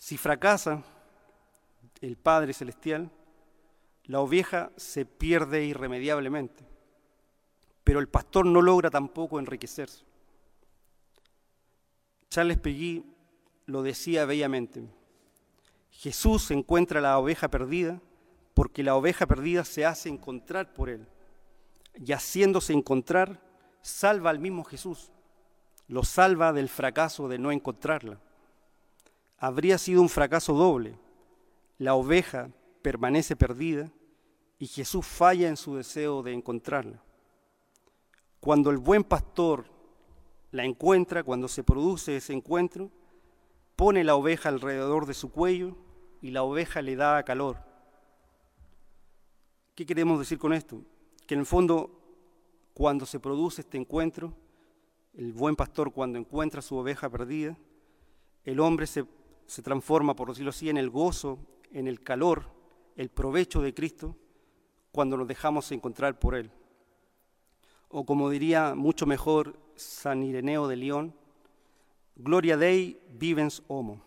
Si 0.00 0.16
fracasa 0.16 0.82
el 2.00 2.16
Padre 2.16 2.54
Celestial, 2.54 3.10
la 4.04 4.20
oveja 4.20 4.72
se 4.76 5.04
pierde 5.04 5.66
irremediablemente, 5.66 6.64
pero 7.84 8.00
el 8.00 8.08
pastor 8.08 8.46
no 8.46 8.62
logra 8.62 8.88
tampoco 8.88 9.38
enriquecerse. 9.38 10.02
Charles 12.30 12.58
Peguy 12.58 13.04
lo 13.66 13.82
decía 13.82 14.24
bellamente, 14.24 14.88
Jesús 15.90 16.50
encuentra 16.50 17.02
la 17.02 17.18
oveja 17.18 17.48
perdida 17.48 18.00
porque 18.54 18.82
la 18.82 18.96
oveja 18.96 19.26
perdida 19.26 19.64
se 19.66 19.84
hace 19.84 20.08
encontrar 20.08 20.72
por 20.72 20.88
él 20.88 21.06
y 21.94 22.12
haciéndose 22.12 22.72
encontrar, 22.72 23.38
salva 23.82 24.30
al 24.30 24.38
mismo 24.38 24.64
Jesús, 24.64 25.12
lo 25.88 26.04
salva 26.04 26.54
del 26.54 26.70
fracaso 26.70 27.28
de 27.28 27.38
no 27.38 27.52
encontrarla. 27.52 28.18
Habría 29.40 29.78
sido 29.78 30.02
un 30.02 30.10
fracaso 30.10 30.52
doble. 30.52 30.96
La 31.78 31.94
oveja 31.94 32.50
permanece 32.82 33.34
perdida 33.34 33.90
y 34.58 34.66
Jesús 34.66 35.06
falla 35.06 35.48
en 35.48 35.56
su 35.56 35.74
deseo 35.76 36.22
de 36.22 36.34
encontrarla. 36.34 37.02
Cuando 38.38 38.70
el 38.70 38.76
buen 38.76 39.02
pastor 39.02 39.64
la 40.52 40.64
encuentra, 40.64 41.24
cuando 41.24 41.48
se 41.48 41.64
produce 41.64 42.16
ese 42.16 42.34
encuentro, 42.34 42.90
pone 43.76 44.04
la 44.04 44.14
oveja 44.14 44.50
alrededor 44.50 45.06
de 45.06 45.14
su 45.14 45.32
cuello 45.32 45.74
y 46.20 46.30
la 46.30 46.42
oveja 46.42 46.82
le 46.82 46.96
da 46.96 47.22
calor. 47.22 47.56
¿Qué 49.74 49.86
queremos 49.86 50.18
decir 50.18 50.38
con 50.38 50.52
esto? 50.52 50.82
Que 51.26 51.32
en 51.32 51.40
el 51.40 51.46
fondo, 51.46 51.90
cuando 52.74 53.06
se 53.06 53.20
produce 53.20 53.62
este 53.62 53.78
encuentro, 53.78 54.34
el 55.14 55.32
buen 55.32 55.56
pastor 55.56 55.92
cuando 55.92 56.18
encuentra 56.18 56.60
su 56.60 56.76
oveja 56.76 57.08
perdida, 57.08 57.56
el 58.44 58.60
hombre 58.60 58.86
se, 58.86 59.04
se 59.50 59.62
transforma, 59.62 60.14
por 60.14 60.28
decirlo 60.28 60.50
así, 60.50 60.70
en 60.70 60.76
el 60.76 60.90
gozo, 60.90 61.40
en 61.72 61.88
el 61.88 62.02
calor, 62.02 62.44
el 62.94 63.08
provecho 63.08 63.60
de 63.60 63.74
Cristo, 63.74 64.16
cuando 64.92 65.16
nos 65.16 65.26
dejamos 65.26 65.72
encontrar 65.72 66.20
por 66.20 66.36
Él. 66.36 66.52
O 67.88 68.06
como 68.06 68.30
diría 68.30 68.76
mucho 68.76 69.06
mejor 69.06 69.58
San 69.74 70.22
Ireneo 70.22 70.68
de 70.68 70.76
León, 70.76 71.14
Gloria 72.14 72.56
Dei 72.56 73.00
vivens 73.10 73.64
homo. 73.66 74.00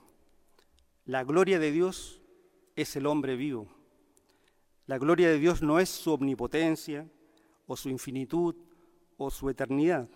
La 1.03 1.25
gloria 1.25 1.59
de 1.59 1.73
Dios 1.73 2.21
es 2.77 2.95
el 2.95 3.05
hombre 3.05 3.35
vivo. 3.35 3.67
La 4.85 4.97
gloria 4.97 5.27
de 5.27 5.39
Dios 5.39 5.61
no 5.61 5.77
es 5.81 5.89
su 5.89 6.13
omnipotencia 6.13 7.05
o 7.67 7.75
su 7.75 7.89
infinitud 7.89 8.55
o 9.17 9.29
su 9.29 9.49
eternidad. 9.49 10.07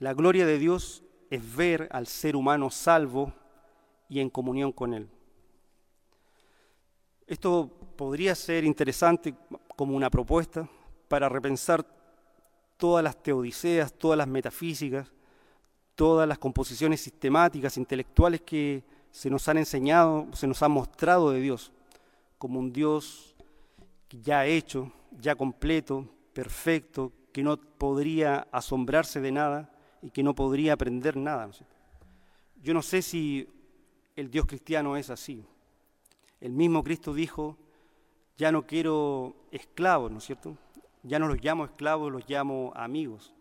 La 0.00 0.12
gloria 0.12 0.44
de 0.44 0.58
Dios 0.58 1.04
es 1.30 1.54
ver 1.54 1.88
al 1.92 2.08
ser 2.08 2.34
humano 2.34 2.68
salvo 2.68 3.32
y 4.08 4.20
en 4.20 4.30
comunión 4.30 4.72
con 4.72 4.94
Él. 4.94 5.08
Esto 7.26 7.70
podría 7.96 8.34
ser 8.34 8.64
interesante 8.64 9.34
como 9.76 9.96
una 9.96 10.10
propuesta 10.10 10.68
para 11.08 11.28
repensar 11.28 11.86
todas 12.76 13.02
las 13.02 13.22
teodiceas, 13.22 13.92
todas 13.94 14.18
las 14.18 14.28
metafísicas, 14.28 15.10
todas 15.94 16.28
las 16.28 16.38
composiciones 16.38 17.00
sistemáticas, 17.00 17.76
intelectuales 17.76 18.42
que 18.42 18.84
se 19.10 19.30
nos 19.30 19.48
han 19.48 19.58
enseñado, 19.58 20.26
se 20.32 20.46
nos 20.46 20.62
han 20.62 20.72
mostrado 20.72 21.30
de 21.30 21.40
Dios, 21.40 21.72
como 22.36 22.58
un 22.58 22.72
Dios 22.72 23.34
ya 24.10 24.44
hecho, 24.44 24.92
ya 25.12 25.34
completo, 25.34 26.08
perfecto, 26.32 27.12
que 27.32 27.42
no 27.42 27.56
podría 27.56 28.46
asombrarse 28.52 29.20
de 29.20 29.32
nada 29.32 29.70
y 30.02 30.10
que 30.10 30.22
no 30.22 30.34
podría 30.34 30.74
aprender 30.74 31.16
nada. 31.16 31.48
Yo 32.62 32.74
no 32.74 32.82
sé 32.82 33.02
si 33.02 33.48
el 34.16 34.30
Dios 34.30 34.46
cristiano 34.46 34.96
es 34.96 35.10
así. 35.10 35.44
El 36.40 36.52
mismo 36.52 36.82
Cristo 36.84 37.14
dijo, 37.14 37.56
ya 38.36 38.52
no 38.52 38.66
quiero 38.66 39.34
esclavos, 39.50 40.10
¿no 40.10 40.18
es 40.18 40.24
cierto? 40.24 40.56
Ya 41.02 41.18
no 41.18 41.28
los 41.28 41.42
llamo 41.42 41.64
esclavos, 41.64 42.12
los 42.12 42.28
llamo 42.28 42.72
amigos. 42.74 43.34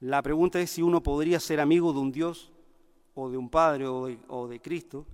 La 0.00 0.22
pregunta 0.22 0.60
es 0.60 0.70
si 0.70 0.82
uno 0.82 1.02
podría 1.02 1.40
ser 1.40 1.60
amigo 1.60 1.92
de 1.92 1.98
un 1.98 2.12
Dios 2.12 2.50
o 3.14 3.30
de 3.30 3.36
un 3.36 3.48
Padre 3.50 3.86
o 3.86 4.48
de, 4.48 4.60
Cristo 4.60 5.06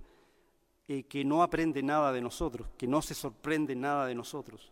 eh, 0.87 1.03
que 1.03 1.25
no 1.25 1.43
aprende 1.43 1.83
nada 1.83 2.11
de 2.11 2.21
nosotros, 2.21 2.67
que 2.77 2.87
no 2.87 3.01
se 3.01 3.13
sorprende 3.13 3.75
nada 3.75 4.05
de 4.05 4.15
nosotros, 4.15 4.71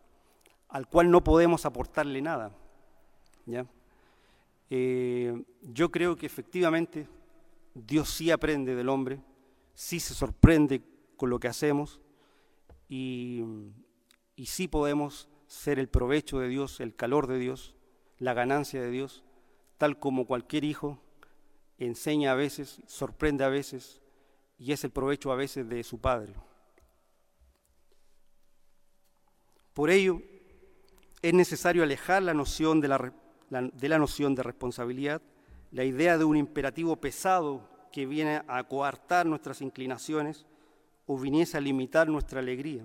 al 0.70 0.88
cual 0.88 1.12
no 1.12 1.24
podemos 1.24 1.66
aportarle 1.66 2.22
nada. 2.22 2.52
¿ya? 3.46 3.66
Eh, 4.70 5.44
yo 5.62 5.92
creo 5.92 6.16
que 6.16 6.26
efectivamente 6.26 7.08
Dios 7.74 8.10
sí 8.10 8.32
aprende 8.32 8.76
del 8.76 8.90
hombre, 8.90 9.20
sí 9.76 10.00
se 10.00 10.14
sorprende 10.14 10.82
con 11.18 11.30
lo 11.30 11.40
que 11.40 11.48
hacemos 11.48 12.02
y, 12.90 13.44
y 14.36 14.48
sí 14.48 14.68
podemos 14.68 15.30
ser 15.48 15.78
el 15.78 15.88
provecho 15.88 16.40
de 16.40 16.48
Dios, 16.48 16.80
el 16.80 16.96
calor 16.96 17.28
de 17.28 17.38
Dios, 17.38 17.76
la 18.18 18.34
ganancia 18.34 18.82
de 18.82 18.90
Dios, 18.90 19.24
tal 19.78 20.00
como 20.00 20.26
cualquier 20.26 20.64
hijo 20.64 21.00
enseña 21.78 22.32
a 22.32 22.36
veces, 22.36 22.82
sorprende 22.88 23.44
a 23.44 23.50
veces 23.50 24.02
y 24.58 24.72
es 24.72 24.84
el 24.84 24.92
provecho 24.92 25.32
a 25.32 25.36
veces 25.36 25.68
de 25.68 25.84
su 25.84 26.00
padre. 26.00 26.34
Por 29.74 29.90
ello, 29.90 30.22
es 31.22 31.34
necesario 31.34 31.84
alejar 31.84 32.24
la 32.24 32.34
noción 32.34 32.80
de 32.80 32.88
la, 32.88 33.14
de 33.50 33.90
la 33.90 34.00
noción 34.00 34.36
de 34.36 34.44
responsabilidad, 34.44 35.22
la 35.72 35.84
idea 35.84 36.18
de 36.18 36.24
un 36.24 36.38
imperativo 36.38 36.96
pesado 36.96 37.75
que 37.96 38.06
viene 38.06 38.42
a 38.46 38.62
coartar 38.66 39.26
nuestras 39.26 39.62
inclinaciones 39.62 40.46
o 41.08 41.18
viniese 41.18 41.56
a 41.56 41.62
limitar 41.62 42.10
nuestra 42.10 42.42
alegría. 42.42 42.84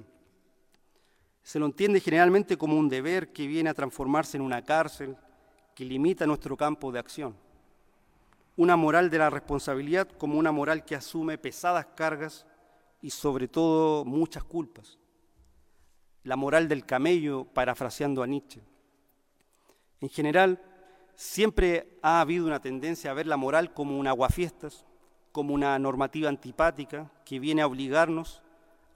Se 1.43 1.59
lo 1.59 1.67
entiende 1.67 1.99
generalmente 1.99 2.57
como 2.57 2.79
un 2.79 2.89
deber 2.89 3.33
que 3.33 3.49
viene 3.49 3.71
a 3.71 3.75
transformarse 3.75 4.37
en 4.37 4.45
una 4.45 4.65
cárcel 4.65 5.17
que 5.75 5.85
limita 5.85 6.27
nuestro 6.27 6.57
campo 6.57 6.93
de 6.93 7.01
acción 7.01 7.35
una 8.61 8.77
moral 8.77 9.09
de 9.09 9.17
la 9.17 9.31
responsabilidad 9.31 10.07
como 10.07 10.39
una 10.39 10.53
moral 10.53 10.85
que 10.85 10.95
asume 10.95 11.39
pesadas 11.39 11.87
cargas 11.97 12.45
y 13.01 13.09
sobre 13.09 13.49
todo 13.49 14.05
muchas 14.05 14.45
culpas. 14.45 14.99
La 16.25 16.37
moral 16.37 16.69
del 16.69 16.85
camello, 16.85 17.47
parafraseando 17.47 18.23
a 18.23 18.27
Nietzsche. 18.27 18.61
En 20.03 20.11
general, 20.11 20.61
siempre 21.15 21.99
ha 22.03 22.21
habido 22.21 22.45
una 22.45 22.61
tendencia 22.61 23.11
a 23.11 23.15
ver 23.15 23.27
la 23.27 23.39
moral 23.39 23.73
como 23.73 23.99
un 23.99 24.07
aguafiestas, 24.07 24.85
como 25.33 25.55
una 25.55 25.79
normativa 25.79 26.29
antipática 26.29 27.11
que 27.25 27.39
viene 27.39 27.63
a 27.63 27.67
obligarnos 27.67 28.43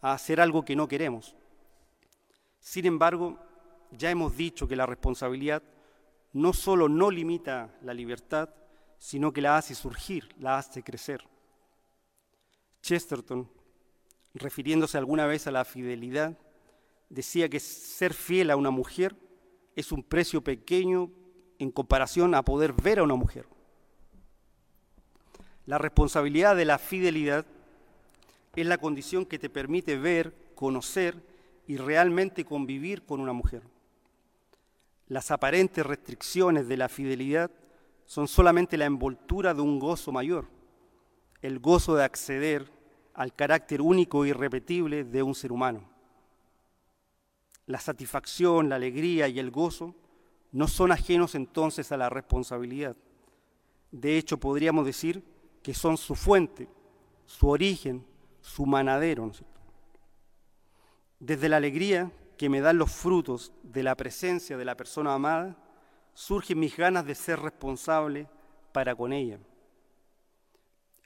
a 0.01 0.13
hacer 0.13 0.41
algo 0.41 0.65
que 0.65 0.77
no 0.77 0.89
queremos. 0.89 1.37
Sin 2.61 2.87
embargo, 2.87 3.39
ya 3.91 4.11
hemos 4.11 4.37
dicho 4.37 4.67
que 4.67 4.77
la 4.77 4.87
responsabilidad 4.87 5.63
no 6.33 6.53
solo 6.53 6.89
no 6.89 7.11
limita 7.11 7.71
la 7.83 7.95
libertad, 7.95 8.51
sino 8.99 9.33
que 9.33 9.41
la 9.41 9.57
hace 9.57 9.75
surgir, 9.75 10.35
la 10.39 10.59
hace 10.59 10.83
crecer. 10.83 11.23
Chesterton, 12.83 13.49
refiriéndose 14.35 14.99
alguna 14.99 15.27
vez 15.27 15.47
a 15.47 15.53
la 15.53 15.65
fidelidad, 15.65 16.37
decía 17.09 17.49
que 17.49 17.61
ser 17.61 18.13
fiel 18.13 18.51
a 18.51 18.57
una 18.57 18.71
mujer 18.71 19.17
es 19.77 19.93
un 19.93 20.03
precio 20.03 20.43
pequeño 20.43 21.11
en 21.59 21.71
comparación 21.71 22.35
a 22.35 22.45
poder 22.45 22.73
ver 22.73 22.99
a 22.99 23.05
una 23.05 23.15
mujer. 23.15 23.47
La 25.67 25.79
responsabilidad 25.79 26.57
de 26.57 26.67
la 26.67 26.79
fidelidad 26.79 27.47
es 28.55 28.67
la 28.67 28.79
condición 28.79 29.25
que 29.25 29.39
te 29.39 29.49
permite 29.49 29.97
ver, 29.97 30.35
conocer 30.55 31.17
y 31.67 31.77
realmente 31.77 32.45
convivir 32.45 33.05
con 33.05 33.21
una 33.21 33.33
mujer. 33.33 33.63
Las 35.09 35.31
aparentes 35.31 35.85
restricciones 35.85 36.69
de 36.69 36.77
la 36.77 36.89
fidelidad 36.89 37.51
son 38.07 38.29
solamente 38.29 38.77
la 38.77 38.85
envoltura 38.85 39.55
de 39.55 39.63
un 39.63 39.79
gozo 39.79 40.13
mayor, 40.13 40.47
el 41.41 41.59
gozo 41.59 41.95
de 41.95 42.05
acceder 42.05 42.71
al 43.15 43.35
carácter 43.35 43.81
único 43.81 44.25
e 44.25 44.29
irrepetible 44.29 45.05
de 45.05 45.23
un 45.23 45.35
ser 45.35 45.53
humano. 45.53 45.89
La 47.67 47.81
satisfacción, 47.81 48.69
la 48.69 48.77
alegría 48.77 49.29
y 49.29 49.39
el 49.39 49.51
gozo 49.51 49.95
no 50.53 50.69
son 50.69 50.93
ajenos 50.93 51.35
entonces 51.35 51.91
a 51.93 51.97
la 51.97 52.11
responsabilidad. 52.11 52.97
De 53.91 54.19
hecho, 54.19 54.39
podríamos 54.39 54.85
decir 54.85 55.23
que 55.65 55.73
son 55.73 55.97
su 55.97 56.15
fuente, 56.15 56.69
su 57.25 57.49
origen, 57.49 58.07
su 58.43 58.67
manadero. 58.67 59.33
Desde 61.19 61.49
la 61.49 61.57
alegría 61.57 62.13
que 62.37 62.51
me 62.51 62.61
dan 62.61 62.77
los 62.77 62.93
frutos 62.93 63.51
de 63.63 63.83
la 63.83 63.97
presencia 63.97 64.59
de 64.59 64.65
la 64.67 64.77
persona 64.77 65.15
amada, 65.15 65.57
surgen 66.13 66.61
mis 66.61 66.77
ganas 66.77 67.07
de 67.07 67.15
ser 67.15 67.41
responsable 67.41 68.29
para 68.73 68.95
con 68.95 69.15
ella. 69.15 69.39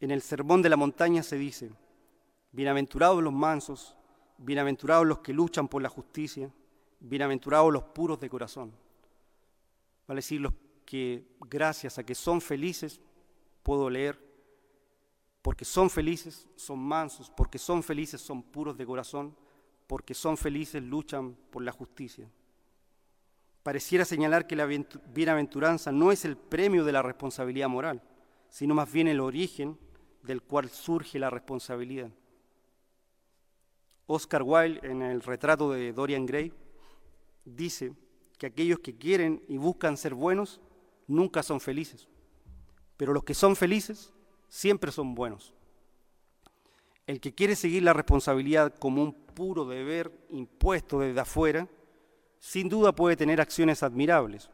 En 0.01 0.11
el 0.11 0.23
Sermón 0.23 0.61
de 0.61 0.71
la 0.71 0.77
Montaña 0.77 1.23
se 1.23 1.37
dice, 1.37 1.71
bienaventurados 2.51 3.23
los 3.23 3.33
mansos, 3.33 3.97
bienaventurados 4.39 5.07
los 5.07 5.21
que 5.21 5.33
luchan 5.33 5.69
por 5.69 5.83
la 5.83 5.89
justicia, 5.89 6.53
bienaventurados 6.99 7.73
los 7.73 7.85
puros 7.85 8.19
de 8.19 8.29
corazón. 8.29 8.73
Vale 10.09 10.19
decir, 10.19 10.41
los 10.41 10.55
que 10.85 11.29
gracias 11.49 11.97
a 12.01 12.05
que 12.05 12.17
son 12.17 12.41
felices, 12.41 13.01
puedo 13.63 13.89
leer, 13.89 14.28
porque 15.49 15.65
son 15.65 15.89
felices, 15.89 16.47
son 16.57 16.79
mansos, 16.79 17.33
porque 17.35 17.59
son 17.59 17.83
felices, 17.83 18.21
son 18.21 18.43
puros 18.43 18.77
de 18.77 18.85
corazón, 18.85 19.35
porque 19.87 20.13
son 20.13 20.37
felices, 20.37 20.83
luchan 20.83 21.35
por 21.51 21.63
la 21.63 21.73
justicia 21.73 22.31
pareciera 23.69 24.07
señalar 24.07 24.47
que 24.47 24.57
la 24.57 24.65
bienaventuranza 24.65 25.93
no 25.93 26.11
es 26.11 26.25
el 26.25 26.39
premio 26.39 26.87
de 26.87 26.93
la 26.93 27.03
responsabilidad 27.03 27.69
moral, 27.69 28.03
sino 28.49 28.75
más 28.75 28.91
bien 28.91 29.09
el 29.09 29.21
origen 29.21 29.79
del 30.23 30.41
cual 30.41 30.71
surge 30.71 31.19
la 31.19 31.29
responsabilidad. 31.29 32.11
Oscar 34.07 34.43
Wilde, 34.43 34.81
en 34.89 35.03
el 35.03 35.21
retrato 35.21 35.71
de 35.71 35.93
Dorian 35.93 36.25
Gray, 36.25 36.51
dice 37.45 37.93
que 38.39 38.47
aquellos 38.47 38.79
que 38.79 38.97
quieren 38.97 39.43
y 39.49 39.59
buscan 39.59 39.99
ser 39.99 40.15
buenos 40.15 40.63
nunca 41.07 41.43
son 41.43 41.61
felices, 41.61 42.09
pero 42.97 43.13
los 43.13 43.23
que 43.23 43.35
son 43.35 43.55
felices 43.55 44.15
siempre 44.49 44.93
son 44.93 45.15
buenos. 45.15 45.55
El 47.07 47.21
que 47.21 47.35
quiere 47.35 47.57
seguir 47.57 47.83
la 47.83 47.93
responsabilidad 47.93 48.75
como 48.79 49.03
un 49.03 49.13
puro 49.13 49.65
deber 49.65 50.13
impuesto 50.31 51.01
desde 51.01 51.21
afuera, 51.21 51.69
sin 52.39 52.69
duda 52.69 52.93
puede 52.93 53.17
tener 53.17 53.41
acciones 53.41 53.83
admirables, 53.83 54.51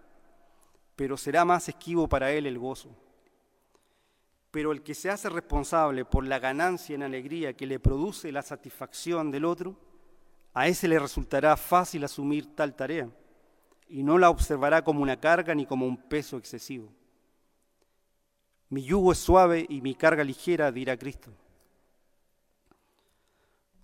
pero 0.96 1.16
será 1.16 1.44
más 1.44 1.68
esquivo 1.68 2.08
para 2.08 2.30
él 2.32 2.46
el 2.46 2.58
gozo. 2.58 2.90
Pero 4.50 4.70
el 4.70 4.82
que 4.82 4.94
se 4.94 5.10
hace 5.10 5.28
responsable 5.28 6.04
por 6.04 6.24
la 6.24 6.38
ganancia 6.38 6.94
en 6.94 7.02
alegría 7.02 7.54
que 7.54 7.66
le 7.66 7.80
produce 7.80 8.30
la 8.30 8.42
satisfacción 8.42 9.30
del 9.30 9.44
otro, 9.44 9.76
a 10.52 10.68
ese 10.68 10.86
le 10.86 11.00
resultará 11.00 11.56
fácil 11.56 12.04
asumir 12.04 12.54
tal 12.54 12.76
tarea 12.76 13.10
y 13.88 14.02
no 14.02 14.18
la 14.18 14.30
observará 14.30 14.82
como 14.82 15.02
una 15.02 15.18
carga 15.18 15.54
ni 15.54 15.66
como 15.66 15.86
un 15.86 15.96
peso 15.96 16.36
excesivo. 16.36 16.92
Mi 18.70 18.82
yugo 18.82 19.12
es 19.12 19.18
suave 19.18 19.66
y 19.68 19.80
mi 19.80 19.94
carga 19.94 20.24
ligera, 20.24 20.72
dirá 20.72 20.96
Cristo. 20.96 21.30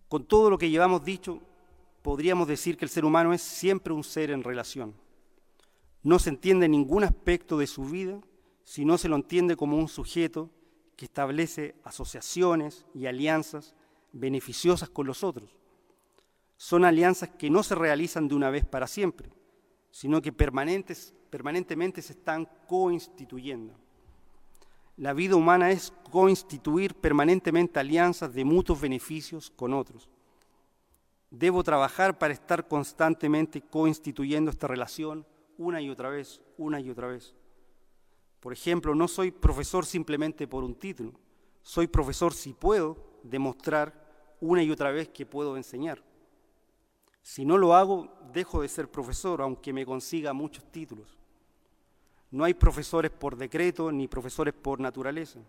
Con 0.08 0.24
todo 0.24 0.50
lo 0.50 0.58
que 0.58 0.70
llevamos 0.70 1.04
dicho, 1.04 1.40
podríamos 2.02 2.48
decir 2.48 2.76
que 2.76 2.84
el 2.84 2.90
ser 2.90 3.04
humano 3.04 3.32
es 3.32 3.42
siempre 3.42 3.92
un 3.92 4.02
ser 4.02 4.30
en 4.30 4.42
relación. 4.42 4.94
No 6.02 6.18
se 6.18 6.30
entiende 6.30 6.68
ningún 6.68 7.04
aspecto 7.04 7.58
de 7.58 7.66
su 7.66 7.84
vida 7.84 8.20
si 8.64 8.84
no 8.84 8.98
se 8.98 9.08
lo 9.08 9.16
entiende 9.16 9.56
como 9.56 9.76
un 9.76 9.88
sujeto 9.88 10.50
que 10.96 11.04
establece 11.04 11.74
asociaciones 11.84 12.86
y 12.94 13.06
alianzas 13.06 13.74
beneficiosas 14.12 14.88
con 14.88 15.06
los 15.06 15.22
otros. 15.22 15.50
Son 16.56 16.84
alianzas 16.84 17.30
que 17.30 17.50
no 17.50 17.62
se 17.62 17.74
realizan 17.74 18.28
de 18.28 18.34
una 18.34 18.50
vez 18.50 18.64
para 18.64 18.86
siempre, 18.86 19.30
sino 19.90 20.20
que 20.20 20.32
permanentemente 20.32 22.02
se 22.02 22.12
están 22.12 22.48
coinstituyendo. 22.66 23.74
La 25.00 25.14
vida 25.14 25.34
humana 25.34 25.70
es 25.70 25.94
constituir 26.10 26.94
permanentemente 26.94 27.80
alianzas 27.80 28.34
de 28.34 28.44
mutuos 28.44 28.82
beneficios 28.82 29.48
con 29.48 29.72
otros. 29.72 30.10
Debo 31.30 31.64
trabajar 31.64 32.18
para 32.18 32.34
estar 32.34 32.68
constantemente 32.68 33.62
constituyendo 33.62 34.50
esta 34.50 34.66
relación 34.66 35.24
una 35.56 35.80
y 35.80 35.88
otra 35.88 36.10
vez, 36.10 36.42
una 36.58 36.80
y 36.80 36.90
otra 36.90 37.06
vez. 37.06 37.34
Por 38.40 38.52
ejemplo, 38.52 38.94
no 38.94 39.08
soy 39.08 39.30
profesor 39.30 39.86
simplemente 39.86 40.46
por 40.46 40.64
un 40.64 40.74
título, 40.74 41.12
soy 41.62 41.86
profesor 41.86 42.34
si 42.34 42.52
puedo 42.52 42.98
demostrar 43.22 43.94
una 44.38 44.62
y 44.62 44.70
otra 44.70 44.90
vez 44.90 45.08
que 45.08 45.24
puedo 45.24 45.56
enseñar. 45.56 46.04
Si 47.22 47.46
no 47.46 47.56
lo 47.56 47.74
hago, 47.74 48.12
dejo 48.34 48.60
de 48.60 48.68
ser 48.68 48.90
profesor, 48.90 49.40
aunque 49.40 49.72
me 49.72 49.86
consiga 49.86 50.34
muchos 50.34 50.70
títulos. 50.70 51.19
No 52.30 52.44
hay 52.44 52.54
profesores 52.54 53.10
por 53.10 53.36
decreto 53.36 53.90
ni 53.90 54.06
profesores 54.06 54.54
por 54.54 54.80
naturaleza. 54.80 55.40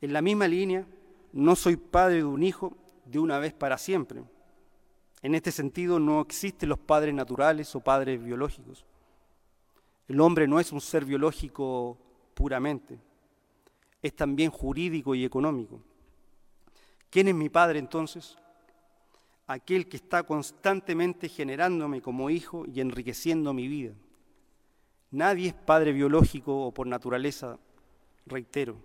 En 0.00 0.12
la 0.12 0.20
misma 0.20 0.48
línea, 0.48 0.86
no 1.32 1.54
soy 1.54 1.76
padre 1.76 2.16
de 2.16 2.24
un 2.24 2.42
hijo 2.42 2.76
de 3.04 3.18
una 3.18 3.38
vez 3.38 3.52
para 3.52 3.78
siempre. 3.78 4.22
En 5.22 5.34
este 5.36 5.52
sentido, 5.52 6.00
no 6.00 6.20
existen 6.20 6.68
los 6.68 6.78
padres 6.78 7.14
naturales 7.14 7.74
o 7.76 7.80
padres 7.80 8.22
biológicos. 8.22 8.84
El 10.08 10.20
hombre 10.20 10.48
no 10.48 10.58
es 10.58 10.72
un 10.72 10.80
ser 10.80 11.04
biológico 11.04 11.96
puramente, 12.34 12.98
es 14.02 14.14
también 14.16 14.50
jurídico 14.50 15.14
y 15.14 15.24
económico. 15.24 15.80
¿Quién 17.08 17.28
es 17.28 17.34
mi 17.34 17.48
padre 17.48 17.78
entonces? 17.78 18.36
Aquel 19.46 19.88
que 19.88 19.98
está 19.98 20.24
constantemente 20.24 21.28
generándome 21.28 22.02
como 22.02 22.30
hijo 22.30 22.64
y 22.66 22.80
enriqueciendo 22.80 23.52
mi 23.52 23.68
vida. 23.68 23.92
Nadie 25.12 25.48
es 25.48 25.54
padre 25.54 25.92
biológico 25.92 26.66
o 26.66 26.74
por 26.74 26.88
naturaleza, 26.88 27.58
reitero. 28.26 28.76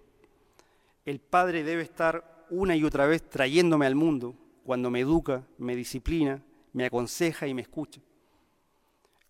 El 1.04 1.20
padre 1.20 1.64
debe 1.64 1.82
estar 1.82 2.46
una 2.52 2.76
y 2.76 2.84
otra 2.84 3.08
vez 3.08 3.28
trayéndome 3.28 3.88
al 3.88 3.96
mundo 3.96 4.36
cuando 4.64 4.92
me 4.92 5.00
educa, 5.00 5.44
me 5.58 5.76
disciplina, 5.76 6.44
me 6.74 6.86
aconseja 6.86 7.48
y 7.48 7.56
me 7.56 7.64
escucha 7.64 8.02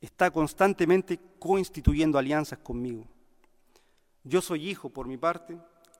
está 0.02 0.32
constantemente 0.32 1.20
coinstituyendo 1.40 2.18
alianzas 2.18 2.60
conmigo. 2.60 3.06
Yo 4.24 4.42
soy 4.42 4.70
hijo, 4.70 4.90
por 4.90 5.08
mi 5.08 5.18
parte, 5.18 5.58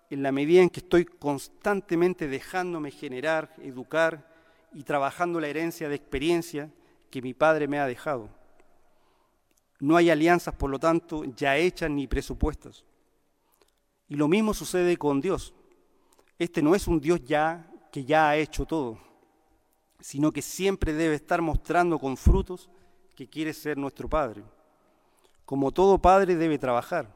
en 0.10 0.24
la 0.24 0.32
medida 0.32 0.62
en 0.62 0.70
que 0.70 0.80
estoy 0.80 1.06
constantemente 1.06 2.28
dejándome 2.28 2.92
generar, 2.92 3.54
educar 3.62 4.34
y 4.74 4.84
trabajando 4.84 5.40
la 5.40 5.48
herencia 5.48 5.90
de 5.90 5.96
experiencia 5.96 6.70
que 7.10 7.22
mi 7.22 7.34
padre 7.34 7.68
me 7.68 7.80
ha 7.80 7.88
dejado. 7.88 8.30
No 9.80 9.96
hay 9.96 10.10
alianzas, 10.10 10.56
por 10.56 10.70
lo 10.70 10.80
tanto, 10.80 11.24
ya 11.24 11.58
hechas 11.58 11.90
ni 11.90 12.08
presupuestas. 12.08 12.84
Y 14.08 14.16
lo 14.16 14.28
mismo 14.28 14.54
sucede 14.54 14.98
con 14.98 15.22
Dios. 15.22 15.54
Este 16.40 16.62
no 16.62 16.76
es 16.76 16.88
un 16.88 17.00
Dios 17.00 17.24
ya 17.24 17.70
que 17.92 18.06
ya 18.06 18.30
ha 18.30 18.38
hecho 18.38 18.66
todo, 18.66 19.00
sino 20.00 20.32
que 20.32 20.42
siempre 20.42 20.94
debe 20.94 21.16
estar 21.16 21.42
mostrando 21.42 22.00
con 22.00 22.18
frutos 22.18 22.70
que 23.16 23.28
quiere 23.28 23.54
ser 23.54 23.78
nuestro 23.78 24.08
Padre. 24.08 24.44
Como 25.46 25.72
todo 25.72 25.98
padre 25.98 26.36
debe 26.36 26.60
trabajar 26.60 27.10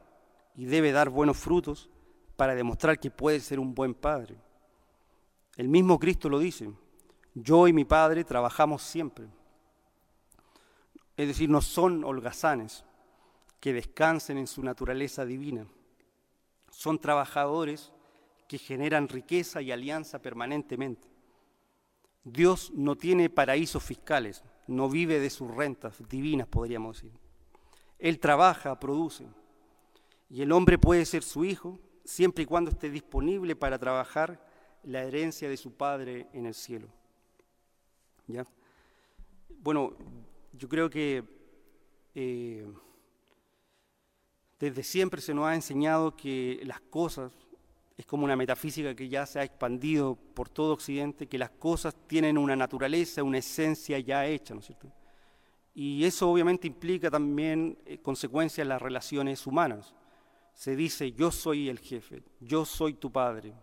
y 0.56 0.64
debe 0.64 0.90
dar 0.90 1.10
buenos 1.10 1.36
frutos 1.36 1.90
para 2.36 2.54
demostrar 2.54 2.98
que 2.98 3.10
puede 3.10 3.40
ser 3.40 3.60
un 3.60 3.74
buen 3.74 3.94
padre. 3.94 4.36
El 5.56 5.68
mismo 5.68 5.98
Cristo 5.98 6.30
lo 6.30 6.38
dice, 6.38 6.72
yo 7.34 7.68
y 7.68 7.74
mi 7.74 7.84
Padre 7.84 8.24
trabajamos 8.24 8.82
siempre. 8.82 9.26
Es 11.16 11.28
decir, 11.28 11.50
no 11.50 11.60
son 11.60 12.04
holgazanes 12.04 12.84
que 13.60 13.72
descansen 13.72 14.38
en 14.38 14.46
su 14.46 14.62
naturaleza 14.62 15.24
divina. 15.24 15.66
Son 16.70 16.98
trabajadores 16.98 17.92
que 18.48 18.58
generan 18.58 19.08
riqueza 19.08 19.62
y 19.62 19.70
alianza 19.70 20.20
permanentemente. 20.20 21.08
Dios 22.24 22.70
no 22.74 22.96
tiene 22.96 23.30
paraísos 23.30 23.82
fiscales, 23.82 24.42
no 24.66 24.88
vive 24.88 25.20
de 25.20 25.30
sus 25.30 25.50
rentas 25.50 25.96
divinas, 26.08 26.46
podríamos 26.46 26.96
decir. 26.96 27.18
Él 27.98 28.18
trabaja, 28.18 28.78
produce. 28.78 29.26
Y 30.28 30.42
el 30.42 30.52
hombre 30.52 30.78
puede 30.78 31.04
ser 31.04 31.22
su 31.22 31.44
hijo 31.44 31.78
siempre 32.04 32.44
y 32.44 32.46
cuando 32.46 32.70
esté 32.70 32.90
disponible 32.90 33.54
para 33.54 33.78
trabajar 33.78 34.44
la 34.82 35.02
herencia 35.02 35.48
de 35.48 35.56
su 35.56 35.72
padre 35.72 36.26
en 36.32 36.46
el 36.46 36.54
cielo. 36.54 36.88
¿Ya? 38.26 38.44
Bueno, 39.60 39.92
yo 40.52 40.68
creo 40.68 40.90
que 40.90 41.24
eh, 42.14 42.66
desde 44.58 44.82
siempre 44.82 45.20
se 45.20 45.34
nos 45.34 45.46
ha 45.46 45.54
enseñado 45.54 46.14
que 46.14 46.60
las 46.64 46.80
cosas 46.80 47.32
es 47.96 48.06
como 48.06 48.24
una 48.24 48.36
metafísica 48.36 48.94
que 48.94 49.08
ya 49.08 49.26
se 49.26 49.38
ha 49.38 49.44
expandido 49.44 50.16
por 50.34 50.48
todo 50.48 50.72
Occidente, 50.72 51.26
que 51.26 51.38
las 51.38 51.50
cosas 51.50 51.94
tienen 52.06 52.38
una 52.38 52.56
naturaleza, 52.56 53.22
una 53.22 53.38
esencia 53.38 53.98
ya 53.98 54.26
hecha, 54.26 54.54
¿no 54.54 54.60
es 54.60 54.66
cierto? 54.66 54.92
Y 55.74 56.04
eso 56.04 56.30
obviamente 56.30 56.66
implica 56.66 57.10
también 57.10 57.78
eh, 57.86 57.98
consecuencias 57.98 58.64
en 58.64 58.68
las 58.68 58.82
relaciones 58.82 59.46
humanas. 59.46 59.94
Se 60.54 60.76
dice, 60.76 61.12
yo 61.12 61.30
soy 61.30 61.68
el 61.70 61.78
jefe, 61.78 62.22
yo 62.40 62.66
soy 62.66 62.94
tu 62.94 63.10
padre, 63.10 63.54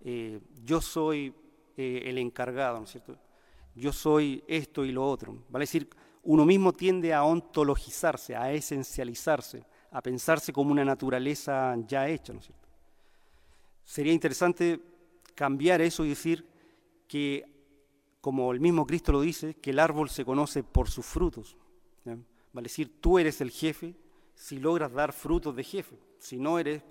eh, 0.00 0.40
yo 0.62 0.80
soy 0.80 1.34
el 1.76 2.18
encargado, 2.18 2.78
¿no 2.78 2.84
es 2.84 2.90
cierto? 2.90 3.16
Yo 3.76 3.92
soy 3.92 4.42
esto 4.48 4.84
y 4.84 4.90
lo 4.90 5.06
otro. 5.06 5.44
Vale 5.48 5.62
decir, 5.62 5.88
uno 6.28 6.44
mismo 6.44 6.74
tiende 6.74 7.14
a 7.14 7.24
ontologizarse, 7.24 8.36
a 8.36 8.52
esencializarse, 8.52 9.64
a 9.90 10.02
pensarse 10.02 10.52
como 10.52 10.72
una 10.72 10.84
naturaleza 10.84 11.74
ya 11.86 12.06
hecha. 12.06 12.34
Sería 13.82 14.12
interesante 14.12 14.78
cambiar 15.34 15.80
eso 15.80 16.04
y 16.04 16.10
decir 16.10 16.46
que, 17.08 17.46
como 18.20 18.52
el 18.52 18.60
mismo 18.60 18.86
Cristo 18.86 19.12
lo 19.12 19.22
dice, 19.22 19.54
que 19.54 19.70
el 19.70 19.78
árbol 19.78 20.10
se 20.10 20.26
conoce 20.26 20.62
por 20.62 20.90
sus 20.90 21.06
frutos. 21.06 21.56
Vale 22.04 22.66
decir, 22.66 23.00
tú 23.00 23.18
eres 23.18 23.40
el 23.40 23.50
jefe 23.50 23.96
si 24.34 24.58
logras 24.58 24.92
dar 24.92 25.14
frutos 25.14 25.56
de 25.56 25.64
jefe, 25.64 25.98
si 26.18 26.36
no 26.36 26.58
eres 26.58 26.82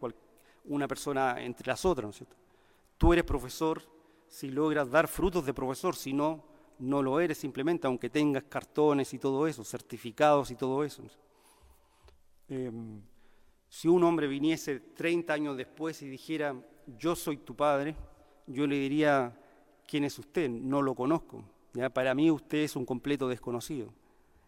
una 0.66 0.88
persona 0.88 1.44
entre 1.44 1.68
las 1.68 1.86
otras. 1.86 2.24
Tú 2.98 3.14
eres 3.14 3.24
profesor 3.24 3.84
si 4.28 4.50
logras 4.50 4.90
dar 4.90 5.08
frutos 5.08 5.46
de 5.46 5.54
profesor, 5.54 5.96
si 5.96 6.12
no, 6.12 6.44
no 6.80 7.02
lo 7.02 7.20
eres 7.20 7.38
simplemente, 7.38 7.88
aunque 7.88 8.10
tengas 8.10 8.44
cartones 8.44 9.14
y 9.14 9.20
todo 9.20 9.48
eso, 9.48 9.64
certificados 9.64 10.52
y 10.52 10.56
todo 10.56 10.84
eso. 10.84 11.04
Em, 12.50 13.02
si 13.70 13.88
un 13.88 14.04
hombre 14.04 14.28
viniese 14.28 14.80
30 14.80 15.34
años 15.34 15.58
después 15.58 16.02
y 16.02 16.08
dijera, 16.08 16.56
yo 16.98 17.16
soy 17.16 17.38
tu 17.38 17.56
padre, 17.56 17.96
yo 18.46 18.66
le 18.66 18.78
diría, 18.78 19.38
¿quién 19.86 20.06
es 20.06 20.18
usted? 20.18 20.50
No 20.50 20.82
lo 20.82 20.96
conozco. 20.96 21.44
Para 21.94 22.16
mí 22.16 22.32
usted 22.32 22.60
es 22.60 22.76
un 22.76 22.86
completo 22.86 23.28
desconocido. 23.28 23.94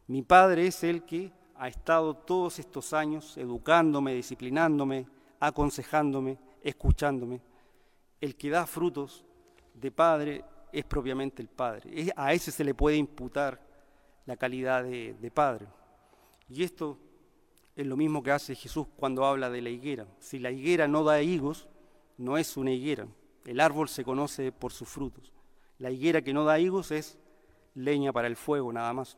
Mi 0.08 0.24
padre 0.24 0.68
es 0.68 0.84
el 0.84 1.04
que 1.04 1.32
ha 1.56 1.68
estado 1.68 2.16
todos 2.16 2.58
estos 2.58 2.94
años 2.94 3.38
educándome, 3.38 4.16
disciplinándome, 4.16 5.06
aconsejándome, 5.40 6.40
escuchándome. 6.64 7.42
El 8.22 8.36
que 8.36 8.50
da 8.50 8.66
frutos 8.66 9.26
de 9.74 9.92
padre 9.92 10.44
es 10.72 10.86
propiamente 10.86 11.42
el 11.42 11.48
padre. 11.48 12.12
A 12.16 12.34
ese 12.34 12.52
se 12.52 12.64
le 12.64 12.74
puede 12.74 12.98
imputar 12.98 13.60
la 14.26 14.38
calidad 14.38 14.84
de, 14.84 15.14
de 15.14 15.32
padre. 15.32 15.68
Y 16.50 16.64
esto 16.64 16.98
es 17.76 17.88
lo 17.88 17.96
mismo 17.96 18.22
que 18.22 18.32
hace 18.32 18.56
Jesús 18.56 18.88
cuando 18.98 19.26
habla 19.26 19.50
de 19.50 19.62
la 19.62 19.70
higuera. 19.70 20.06
Si 20.20 20.40
la 20.40 20.52
higuera 20.52 20.88
no 20.88 21.04
da 21.04 21.22
higos, 21.22 21.68
no 22.18 22.38
es 22.38 22.58
una 22.58 22.72
higuera, 22.72 23.08
El 23.46 23.62
árbol 23.62 23.88
se 23.88 24.04
conoce 24.04 24.52
por 24.52 24.74
sus 24.74 24.90
frutos. 24.90 25.32
La 25.78 25.90
higuera 25.90 26.22
que 26.22 26.34
no 26.34 26.44
da 26.44 26.60
higos 26.60 26.92
es 26.92 27.18
leña 27.74 28.12
para 28.12 28.28
el 28.28 28.36
fuego, 28.36 28.74
nada 28.74 28.94
más. 28.94 29.18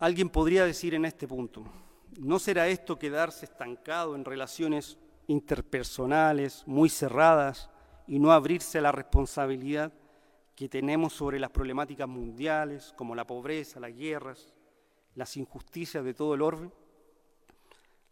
Alguien 0.00 0.28
podría 0.28 0.64
decir 0.64 0.94
en 0.94 1.04
este 1.04 1.28
punto, 1.28 1.64
¿no 2.18 2.38
será 2.40 2.66
esto 2.66 2.98
quedarse 2.98 3.44
estancado 3.44 4.16
en 4.16 4.24
relaciones 4.24 4.98
interpersonales 5.30 6.64
muy 6.66 6.88
cerradas 6.88 7.70
y 8.08 8.18
no 8.18 8.32
abrirse 8.32 8.78
a 8.78 8.82
la 8.82 8.90
responsabilidad 8.90 9.92
que 10.56 10.68
tenemos 10.68 11.12
sobre 11.12 11.38
las 11.38 11.50
problemáticas 11.50 12.08
mundiales 12.08 12.92
como 12.96 13.14
la 13.14 13.24
pobreza, 13.24 13.78
las 13.78 13.94
guerras, 13.94 14.52
las 15.14 15.36
injusticias 15.36 16.04
de 16.04 16.14
todo 16.14 16.34
el 16.34 16.42
orbe? 16.42 16.72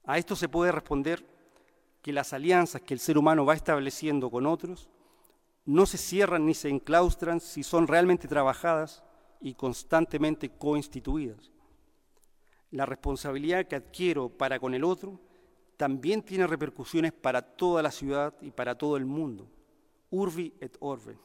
A 0.05 0.17
esto 0.17 0.37
se 0.37 0.49
puede 0.49 0.71
responder 0.71 1.27
que 2.03 2.13
las 2.13 2.33
alianzas 2.33 2.83
que 2.83 2.95
el 2.95 3.01
ser 3.01 3.19
humano 3.19 3.45
va 3.45 3.55
estableciendo 3.55 4.31
con 4.31 4.47
otros 4.47 4.89
no 5.65 5.87
se 5.87 5.99
cierran 5.99 6.47
ni 6.47 6.55
se 6.55 6.69
enclaustran 6.69 7.41
si 7.41 7.65
son 7.65 7.89
realmente 7.89 8.29
trabajadas 8.29 9.03
y 9.41 9.55
constantemente 9.55 10.51
coinstituidas. 10.51 11.51
La 12.71 12.87
responsabilidad 12.87 13.67
que 13.67 13.75
adquiero 13.75 14.29
para 14.29 14.61
con 14.61 14.73
el 14.73 14.85
otro 14.85 15.21
también 15.79 16.23
tiene 16.23 16.47
repercusiones 16.47 17.13
para 17.13 17.41
toda 17.41 17.83
la 17.83 17.93
ciudad 17.93 18.35
y 18.43 18.51
para 18.51 18.77
todo 18.77 18.97
el 18.97 19.07
mundo. 19.07 19.49
Urbi 20.11 20.53
et 20.61 20.77
orbe. 20.81 21.17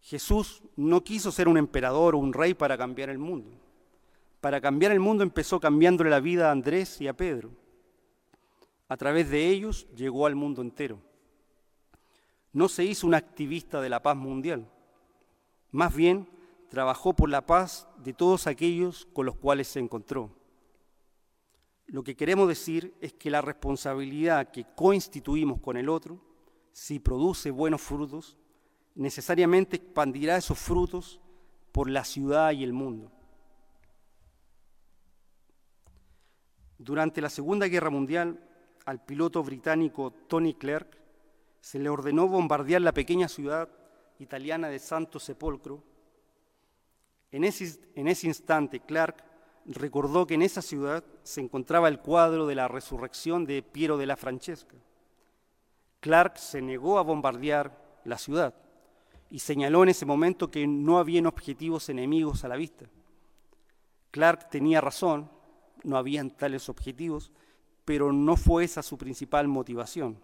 Jesús 0.00 0.62
no 0.76 1.04
quiso 1.04 1.30
ser 1.30 1.46
un 1.46 1.58
emperador 1.58 2.14
o 2.14 2.18
un 2.18 2.32
rey 2.32 2.54
para 2.54 2.78
cambiar 2.78 3.10
el 3.10 3.18
mundo. 3.18 3.50
Para 4.40 4.62
cambiar 4.62 4.92
el 4.92 5.00
mundo 5.00 5.22
empezó 5.22 5.60
cambiándole 5.60 6.08
la 6.08 6.20
vida 6.20 6.48
a 6.48 6.52
Andrés 6.52 7.02
y 7.02 7.06
a 7.06 7.12
Pedro. 7.12 7.50
A 8.88 8.96
través 8.96 9.28
de 9.28 9.46
ellos 9.46 9.86
llegó 9.94 10.24
al 10.24 10.34
mundo 10.34 10.62
entero. 10.62 10.98
No 12.54 12.70
se 12.70 12.84
hizo 12.84 13.06
un 13.06 13.14
activista 13.14 13.82
de 13.82 13.90
la 13.90 14.02
paz 14.02 14.16
mundial. 14.16 14.66
Más 15.70 15.94
bien, 15.94 16.26
trabajó 16.70 17.12
por 17.12 17.28
la 17.28 17.44
paz 17.44 17.86
de 17.98 18.14
todos 18.14 18.46
aquellos 18.46 19.06
con 19.12 19.26
los 19.26 19.36
cuales 19.36 19.68
se 19.68 19.80
encontró. 19.80 20.37
Lo 21.88 22.04
que 22.04 22.16
queremos 22.16 22.48
decir 22.48 22.94
es 23.00 23.14
que 23.14 23.30
la 23.30 23.40
responsabilidad 23.40 24.50
que 24.50 24.66
coinstituimos 24.76 25.58
con 25.60 25.78
el 25.78 25.88
otro, 25.88 26.20
si 26.70 26.98
produce 26.98 27.50
buenos 27.50 27.80
frutos, 27.80 28.36
necesariamente 28.94 29.76
expandirá 29.76 30.36
esos 30.36 30.58
frutos 30.58 31.18
por 31.72 31.88
la 31.88 32.04
ciudad 32.04 32.52
y 32.52 32.62
el 32.62 32.74
mundo. 32.74 33.10
Durante 36.76 37.22
la 37.22 37.30
Segunda 37.30 37.66
Guerra 37.68 37.88
Mundial, 37.88 38.38
al 38.84 39.02
piloto 39.04 39.42
británico 39.42 40.12
Tony 40.28 40.54
Clerk 40.54 40.98
se 41.60 41.78
le 41.78 41.88
ordenó 41.88 42.28
bombardear 42.28 42.82
la 42.82 42.92
pequeña 42.92 43.28
ciudad 43.28 43.68
italiana 44.18 44.68
de 44.68 44.78
Santo 44.78 45.18
Sepolcro. 45.18 45.82
En 47.30 47.44
ese, 47.44 47.80
en 47.94 48.08
ese 48.08 48.26
instante, 48.26 48.80
Clark 48.80 49.24
recordó 49.68 50.26
que 50.26 50.34
en 50.34 50.42
esa 50.42 50.62
ciudad 50.62 51.04
se 51.22 51.40
encontraba 51.40 51.88
el 51.88 52.00
cuadro 52.00 52.46
de 52.46 52.54
la 52.54 52.68
resurrección 52.68 53.44
de 53.44 53.62
Piero 53.62 53.98
de 53.98 54.06
la 54.06 54.16
Francesca. 54.16 54.76
Clark 56.00 56.38
se 56.38 56.62
negó 56.62 56.98
a 56.98 57.02
bombardear 57.02 58.00
la 58.04 58.18
ciudad 58.18 58.54
y 59.30 59.40
señaló 59.40 59.82
en 59.82 59.90
ese 59.90 60.06
momento 60.06 60.50
que 60.50 60.66
no 60.66 60.98
habían 60.98 61.26
objetivos 61.26 61.88
enemigos 61.88 62.44
a 62.44 62.48
la 62.48 62.56
vista. 62.56 62.86
Clark 64.10 64.48
tenía 64.48 64.80
razón, 64.80 65.30
no 65.84 65.98
habían 65.98 66.30
tales 66.30 66.68
objetivos, 66.68 67.30
pero 67.84 68.12
no 68.12 68.36
fue 68.36 68.64
esa 68.64 68.82
su 68.82 68.96
principal 68.96 69.48
motivación. 69.48 70.18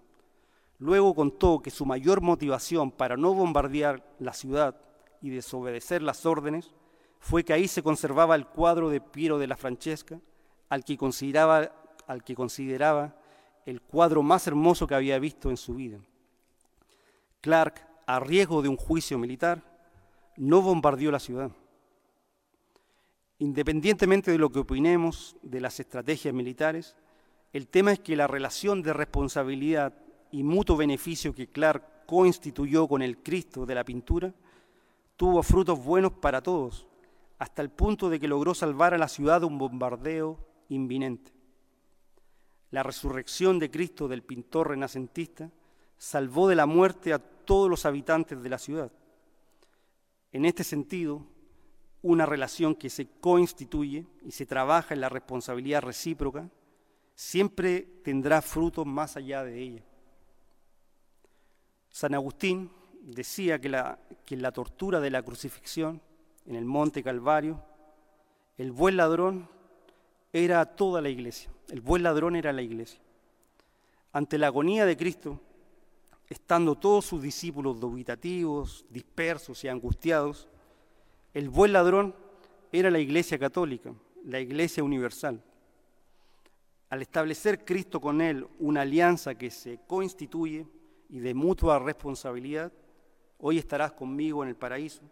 Luego 0.79 1.15
contó 1.15 1.61
que 1.61 1.71
su 1.71 1.85
mayor 1.87 2.21
motivación 2.21 2.91
para 2.91 3.17
no 3.17 3.35
bombardear 3.35 4.05
la 4.19 4.33
ciudad 4.33 4.77
y 5.21 5.31
desobedecer 5.31 6.03
las 6.03 6.25
órdenes 6.25 6.73
fue 7.25 7.43
que 7.43 7.55
ahí 7.55 7.69
se 7.69 7.83
conservaba 7.83 8.35
el 8.35 8.47
cuadro 8.47 8.91
de 8.91 9.01
Piero 9.01 9.39
de 9.39 9.47
la 9.47 9.57
Francesca, 9.57 10.21
al 10.69 10.85
que 10.85 10.99
consideraba, 10.99 11.71
el 13.65 13.81
cuadro 13.81 14.23
más 14.23 14.47
hermoso 14.47 14.87
que 14.87 14.95
había 14.95 15.19
visto 15.19 15.49
en 15.49 15.57
su 15.57 15.73
vida. 15.75 15.99
Clark, 17.41 17.81
a 18.07 18.21
riesgo 18.21 18.61
de 18.61 18.69
un 18.69 18.77
juicio 18.77 19.17
militar, 19.17 19.63
no 20.37 20.61
bombardeó 20.61 21.11
la 21.11 21.19
ciudad. 21.19 21.51
Independientemente 23.39 24.31
de 24.31 24.37
lo 24.37 24.53
que 24.53 24.59
opinemos 24.59 25.35
de 25.41 25.63
las 25.63 25.81
estrategias 25.81 26.35
militares, 26.35 26.95
el 27.55 27.69
tema 27.69 27.93
es 27.93 28.01
que 28.01 28.17
la 28.17 28.27
relación 28.27 28.83
de 28.83 28.93
responsabilidad 28.93 29.95
y 30.31 30.43
mutuo 30.43 30.77
beneficio 30.77 31.35
que 31.35 31.47
Clark 31.47 32.05
coinstituyó 32.05 32.87
con 32.87 33.01
el 33.01 33.23
Cristo 33.23 33.65
de 33.65 33.77
la 33.77 33.85
pintura 33.85 34.35
tuvo 35.17 35.43
frutos 35.43 35.83
buenos 35.83 36.13
para 36.13 36.43
todos, 36.43 36.87
hasta 37.39 37.63
el 37.63 37.71
punto 37.71 38.09
de 38.11 38.21
que 38.21 38.29
logró 38.29 38.55
salvar 38.55 38.95
a 38.95 38.99
la 38.99 39.09
ciudad 39.09 39.41
de 39.41 39.47
un 39.47 39.59
bombardeo 39.59 40.39
inminente. 40.69 41.33
La 42.71 42.83
resurrección 42.83 43.59
de 43.59 43.71
Cristo 43.71 44.09
del 44.09 44.23
pintor 44.23 44.71
renacentista 44.71 45.51
salvó 45.97 46.49
de 46.49 46.57
la 46.57 46.67
muerte 46.67 47.13
a 47.13 47.19
todos 47.19 47.71
los 47.71 47.87
habitantes 47.87 48.43
de 48.43 48.49
la 48.49 48.59
ciudad. 48.59 48.91
En 50.33 50.45
este 50.45 50.65
sentido, 50.65 51.25
una 52.03 52.27
relación 52.27 52.75
que 52.75 52.91
se 52.91 53.07
coinstituye 53.21 54.07
y 54.25 54.33
se 54.33 54.47
trabaja 54.47 54.95
en 54.95 55.01
la 55.01 55.09
responsabilidad 55.09 55.83
recíproca, 55.83 56.51
siempre 57.15 57.83
tendrá 58.03 58.43
frutos 58.43 58.85
más 58.85 59.17
allá 59.17 59.45
de 59.45 59.61
ella. 59.61 59.85
San 61.89 62.15
Agustín 62.15 62.71
decía 63.01 63.61
que, 63.61 63.69
la, 63.69 63.99
que 64.27 64.37
la 64.37 64.53
tortura 64.53 65.01
de 65.01 65.11
la 65.11 65.23
crucifixión, 65.23 66.03
en 66.47 66.57
el 66.57 66.65
monte 66.65 67.03
Calvario, 67.03 67.63
el 68.59 68.73
buen 68.73 68.97
ladrón 68.97 69.49
era 70.33 70.65
toda 70.67 71.01
la 71.01 71.09
iglesia, 71.09 71.51
el 71.69 71.81
buen 71.81 72.03
ladrón 72.03 72.37
era 72.37 72.53
la 72.53 72.63
iglesia. 72.63 73.01
Ante 74.13 74.39
la 74.39 74.49
agonía 74.49 74.87
de 74.87 74.97
Cristo, 74.97 75.41
estando 76.29 76.77
todos 76.77 77.05
sus 77.05 77.23
discípulos 77.23 77.81
dubitativos, 77.81 78.85
dispersos 78.91 79.63
y 79.65 79.69
angustiados, 79.69 80.49
el 81.33 81.49
buen 81.49 81.73
ladrón 81.73 82.15
era 82.73 82.91
la 82.91 82.99
Iglesia 82.99 83.39
católica, 83.39 83.93
la 84.25 84.41
Iglesia 84.41 84.83
universal. 84.85 85.43
Al 86.91 87.03
establecer 87.03 87.65
Cristo 87.65 88.01
con 88.01 88.21
él 88.21 88.47
una 88.61 88.83
alianza 88.83 89.35
que 89.35 89.51
se 89.51 89.81
constituye 89.87 90.67
y 91.09 91.19
de 91.19 91.35
mutua 91.35 91.79
responsabilidad, 91.79 92.73
hoy 93.39 93.59
estarás 93.59 93.93
conmigo 93.93 94.43
en 94.43 94.49
el 94.49 94.57
paraíso, 94.57 95.03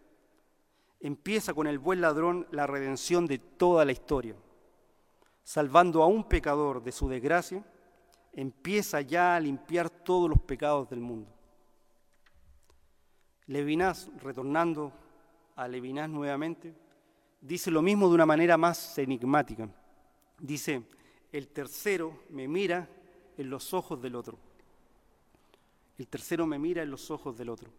empieza 1.03 1.53
con 1.53 1.67
el 1.67 1.79
buen 1.79 1.99
ladrón 1.99 2.47
la 2.49 2.65
redención 2.65 3.27
de 3.27 3.37
toda 3.37 3.83
la 3.83 3.91
historia. 3.91 4.35
Salvando 5.43 6.01
a 6.01 6.07
un 6.07 6.23
pecador 6.23 6.81
de 6.81 6.93
su 6.93 7.09
desgracia, 7.09 7.63
empieza 8.31 9.01
ya 9.01 9.35
a 9.35 9.39
limpiar 9.41 9.89
todos 9.89 10.29
los 10.29 10.39
pecados 10.39 10.89
del 10.89 11.01
mundo. 11.01 11.29
Levinas, 13.47 14.09
retornando 14.21 14.93
a 15.57 15.67
Levinas 15.67 16.09
nuevamente, 16.09 16.73
dice 17.41 17.69
lo 17.69 17.81
mismo 17.81 18.07
de 18.07 18.15
una 18.15 18.25
manera 18.25 18.57
más 18.57 18.97
enigmática. 18.97 19.67
Dice, 20.39 20.83
el 21.33 21.49
tercero 21.49 22.17
me 22.29 22.47
mira 22.47 22.87
en 23.37 23.49
los 23.49 23.73
ojos 23.73 24.01
del 24.01 24.15
otro. 24.15 24.39
El 25.97 26.07
tercero 26.07 26.47
me 26.47 26.57
mira 26.57 26.81
en 26.81 26.89
los 26.89 27.11
ojos 27.11 27.37
del 27.37 27.49
otro. 27.49 27.69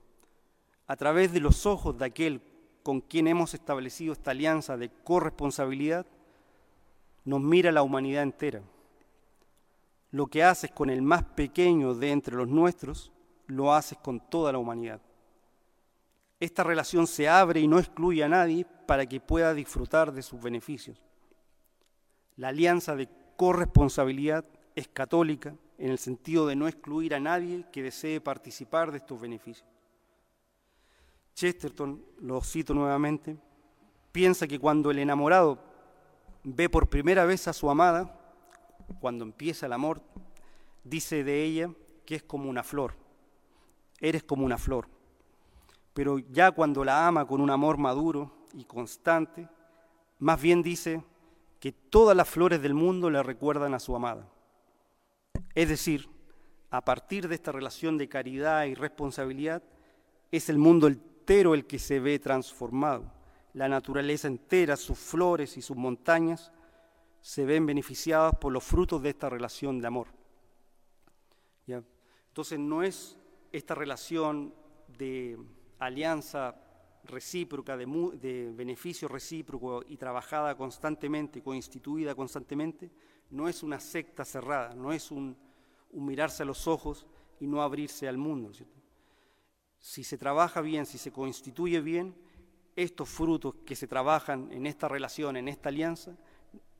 A 0.87 0.95
través 0.95 1.33
de 1.33 1.41
los 1.41 1.65
ojos 1.65 1.97
de 1.97 2.05
aquel 2.05 2.43
con 2.85 3.01
quien 3.01 3.27
hemos 3.27 3.55
establecido 3.55 4.13
esta 4.13 4.31
alianza 4.31 4.77
de 4.77 4.91
corresponsabilidad, 5.03 6.07
nos 7.25 7.41
mira 7.41 7.73
la 7.73 7.83
humanidad 7.83 8.23
entera. 8.23 8.63
Lo 10.13 10.29
que 10.29 10.45
haces 10.45 10.71
con 10.71 10.89
el 10.89 11.03
más 11.03 11.25
pequeño 11.25 11.95
de 11.95 12.13
entre 12.13 12.37
los 12.37 12.47
nuestros, 12.47 13.11
lo 13.49 13.75
haces 13.75 13.99
con 13.99 14.21
toda 14.21 14.53
la 14.53 14.59
humanidad 14.59 15.01
esta 16.45 16.63
relación 16.63 17.07
se 17.07 17.29
abre 17.29 17.61
y 17.61 17.69
no 17.69 17.79
excluye 17.79 18.23
a 18.23 18.29
nadie 18.29 18.67
para 18.87 19.07
que 19.07 19.21
pueda 19.21 19.55
disfrutar 19.55 20.13
de 20.13 20.23
sus 20.23 20.41
beneficios. 20.41 21.03
La 22.37 22.49
alianza 22.49 22.97
de 22.97 23.09
corresponsabilidad 23.37 24.45
es 24.75 24.89
católica 24.89 25.55
en 25.79 25.91
el 25.91 25.99
sentido 25.99 26.47
de 26.47 26.57
no 26.57 26.69
excluir 26.69 27.15
a 27.15 27.21
nadie 27.21 27.65
que 27.73 27.83
desee 27.83 28.21
participar 28.21 28.93
de 28.93 28.99
estos 28.99 29.21
beneficios. 29.21 29.67
Chesterton, 31.35 32.05
lo 32.21 32.41
cito 32.43 32.75
nuevamente, 32.75 33.37
piensa 34.13 34.47
que 34.47 34.59
cuando 34.59 34.91
el 34.91 34.99
enamorado 34.99 35.59
ve 36.43 36.69
por 36.69 36.89
primera 36.89 37.25
vez 37.25 37.49
a 37.49 37.53
su 37.53 37.69
amada, 37.71 38.19
cuando 39.01 39.25
empieza 39.25 39.67
el 39.67 39.73
amor, 39.73 40.03
dice 40.85 41.25
de 41.25 41.43
ella 41.43 41.71
que 42.07 42.17
es 42.17 42.23
como 42.23 42.49
una 42.49 42.63
flor, 42.63 42.95
eres 44.01 44.23
como 44.23 44.45
una 44.45 44.59
flor 44.59 44.89
pero 45.95 46.19
ya 46.19 46.51
cuando 46.51 46.85
la 46.85 47.07
ama 47.07 47.27
con 47.27 47.41
un 47.41 47.51
amor 47.51 47.79
maduro 47.79 48.33
y 48.53 48.65
constante, 48.65 49.49
más 50.19 50.43
bien 50.43 50.61
dice 50.61 51.03
que 51.61 51.73
todas 51.73 52.17
las 52.17 52.29
flores 52.29 52.61
del 52.61 52.75
mundo 52.75 53.09
le 53.09 53.23
recuerdan 53.23 53.73
a 53.75 53.79
su 53.79 53.95
amada. 53.95 54.29
Es 55.55 55.69
decir, 55.69 56.09
a 56.71 56.85
partir 56.85 57.29
de 57.29 57.37
esta 57.37 57.53
relación 57.53 57.97
de 57.97 58.09
caridad 58.09 58.65
y 58.65 58.75
responsabilidad, 58.75 59.63
es 60.33 60.49
el 60.49 60.59
mundo 60.59 60.91
entero 61.25 61.55
el 61.55 61.65
que 61.65 61.79
se 61.79 62.01
ve 62.01 62.19
transformado. 62.19 63.11
La 63.55 63.67
naturaleza 63.67 64.29
entera, 64.29 64.77
sus 64.77 64.99
flores 64.99 65.57
y 65.57 65.63
sus 65.63 65.75
montañas, 65.75 66.53
se 67.23 67.47
ven 67.47 67.65
beneficiadas 67.65 68.35
por 68.39 68.53
los 68.53 68.63
frutos 68.63 69.01
de 69.03 69.09
esta 69.09 69.31
relación 69.31 69.81
de 69.81 69.87
amor. 69.87 70.09
Entonces 71.67 72.59
no 72.59 72.83
es 72.83 73.17
esta 73.53 73.75
relación 73.75 74.53
de 74.99 75.39
alianza 75.79 76.57
recíproca, 77.05 77.77
de, 77.77 78.53
beneficio 78.55 79.09
recíproco 79.09 79.83
y 79.89 79.97
trabajada 79.97 80.57
constantemente, 80.57 81.43
constituida 81.43 82.15
constantemente, 82.15 82.91
no 83.31 83.49
es 83.49 83.63
una 83.63 83.79
secta 83.79 84.25
cerrada, 84.25 84.75
no 84.75 84.93
es 84.93 85.13
un, 85.13 85.37
mirarse 85.93 86.43
a 86.43 86.47
los 86.47 86.67
ojos 86.67 87.07
y 87.39 87.47
no 87.47 87.63
abrirse 87.63 88.09
al 88.09 88.19
mundo. 88.19 88.51
Si 89.85 90.03
se 90.03 90.17
trabaja 90.17 90.63
bien, 90.63 90.87
si 90.87 90.97
se 90.97 91.13
constituye 91.13 91.79
bien, 91.83 92.15
estos 92.75 93.07
frutos 93.07 93.57
que 93.67 93.77
se 93.77 93.87
trabajan 93.87 94.51
en 94.51 94.67
esta 94.67 94.89
relación, 94.89 95.37
en 95.37 95.47
esta 95.47 95.69
alianza, 95.69 96.17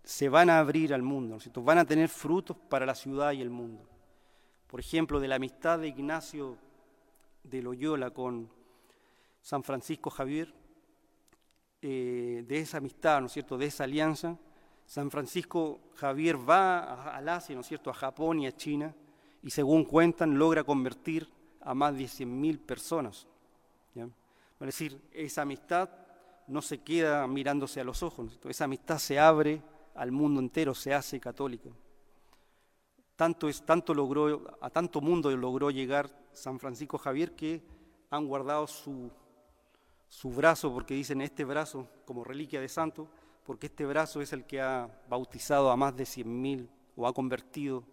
se 0.03 0.31
van 0.31 0.49
a 0.49 0.59
abrir 0.59 0.95
al 0.95 1.03
mundo, 1.03 1.37
van 1.57 1.77
a 1.77 1.85
tener 1.85 2.09
frutos 2.09 2.57
para 2.57 2.87
la 2.87 2.95
ciudad 2.95 3.33
y 3.33 3.43
el 3.43 3.51
mundo. 3.51 3.87
Por 4.67 4.81
ejemplo, 4.81 5.21
de 5.21 5.29
la 5.29 5.35
amistad 5.35 5.81
de 5.81 5.89
Ignacio 5.89 6.57
de 7.43 7.61
Loyola 7.61 8.11
con 8.11 8.49
San 9.43 9.63
Francisco 9.63 10.09
Javier, 10.09 10.55
eh, 11.83 12.43
de 12.49 12.59
esa 12.59 12.79
amistad, 12.79 13.21
¿no 13.21 13.29
cierto?, 13.29 13.59
de 13.59 13.67
esa 13.67 13.85
alianza, 13.85 14.39
San 14.87 15.11
Francisco 15.11 15.79
Javier 15.97 16.39
va 16.39 17.15
al 17.15 17.29
Asia, 17.29 17.55
¿no 17.55 17.63
cierto?, 17.63 17.91
a 17.91 17.95
Japón 17.95 18.41
y 18.41 18.47
a 18.47 18.57
China, 18.57 18.95
y 19.43 19.51
según 19.51 19.85
cuentan, 19.85 20.39
logra 20.39 20.65
convertir 20.65 21.29
a 21.65 21.75
más 21.75 21.97
de 21.97 22.05
100.000 22.05 22.59
personas. 22.59 23.27
Es 23.95 24.67
decir, 24.67 25.01
esa 25.13 25.43
amistad 25.43 25.91
no 26.47 26.63
se 26.63 26.79
queda 26.79 27.27
mirándose 27.27 27.81
a 27.81 27.85
los 27.85 28.03
ojos, 28.03 28.39
esa 28.45 28.65
amistad 28.65 28.99
se 28.99 29.19
abre 29.19 29.61
al 29.95 30.13
mundo 30.13 30.41
entero, 30.41 30.75
se 30.75 30.95
hace 30.95 31.21
católica. 31.21 31.71
Tanto, 33.17 33.49
es, 33.49 33.65
tanto 33.65 33.93
logró, 33.93 34.57
a 34.61 34.71
tanto 34.71 35.01
mundo 35.01 35.31
logró 35.37 35.71
llegar 35.71 36.11
San 36.33 36.59
Francisco 36.59 36.99
Javier 36.99 37.33
que 37.33 37.63
han 38.11 38.27
guardado 38.27 38.67
su 38.67 39.11
su 40.15 40.31
brazo, 40.31 40.73
porque 40.73 40.95
dicen 40.95 41.21
este 41.21 41.45
brazo 41.45 41.89
como 42.05 42.23
reliquia 42.23 42.61
de 42.61 42.69
santo, 42.69 43.09
porque 43.45 43.67
este 43.67 43.85
brazo 43.85 44.21
es 44.21 44.33
el 44.33 44.45
que 44.45 44.61
ha 44.61 44.89
bautizado 45.09 45.73
a 45.73 45.77
más 45.77 45.97
de 45.97 46.05
100.000 46.05 46.69
o 46.97 47.09
ha 47.09 47.13
convertido 47.13 47.85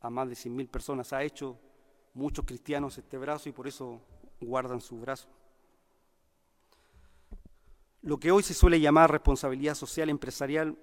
a 0.00 0.10
más 0.10 0.28
de 0.28 0.34
100.000 0.34 0.68
personas, 0.68 1.14
ha 1.14 1.22
hecho 1.22 1.56
muchos 2.14 2.44
cristianos 2.44 2.98
este 2.98 3.18
brazo 3.18 3.48
y 3.48 3.52
por 3.52 3.68
eso 3.68 4.00
guardan 4.40 4.80
su 4.80 4.98
brazo. 4.98 5.28
Lo 8.02 8.18
que 8.18 8.30
hoy 8.30 8.42
se 8.42 8.54
suele 8.54 8.80
llamar 8.80 9.10
responsabilidad 9.10 9.74
social 9.74 10.08
empresarial 10.08 10.76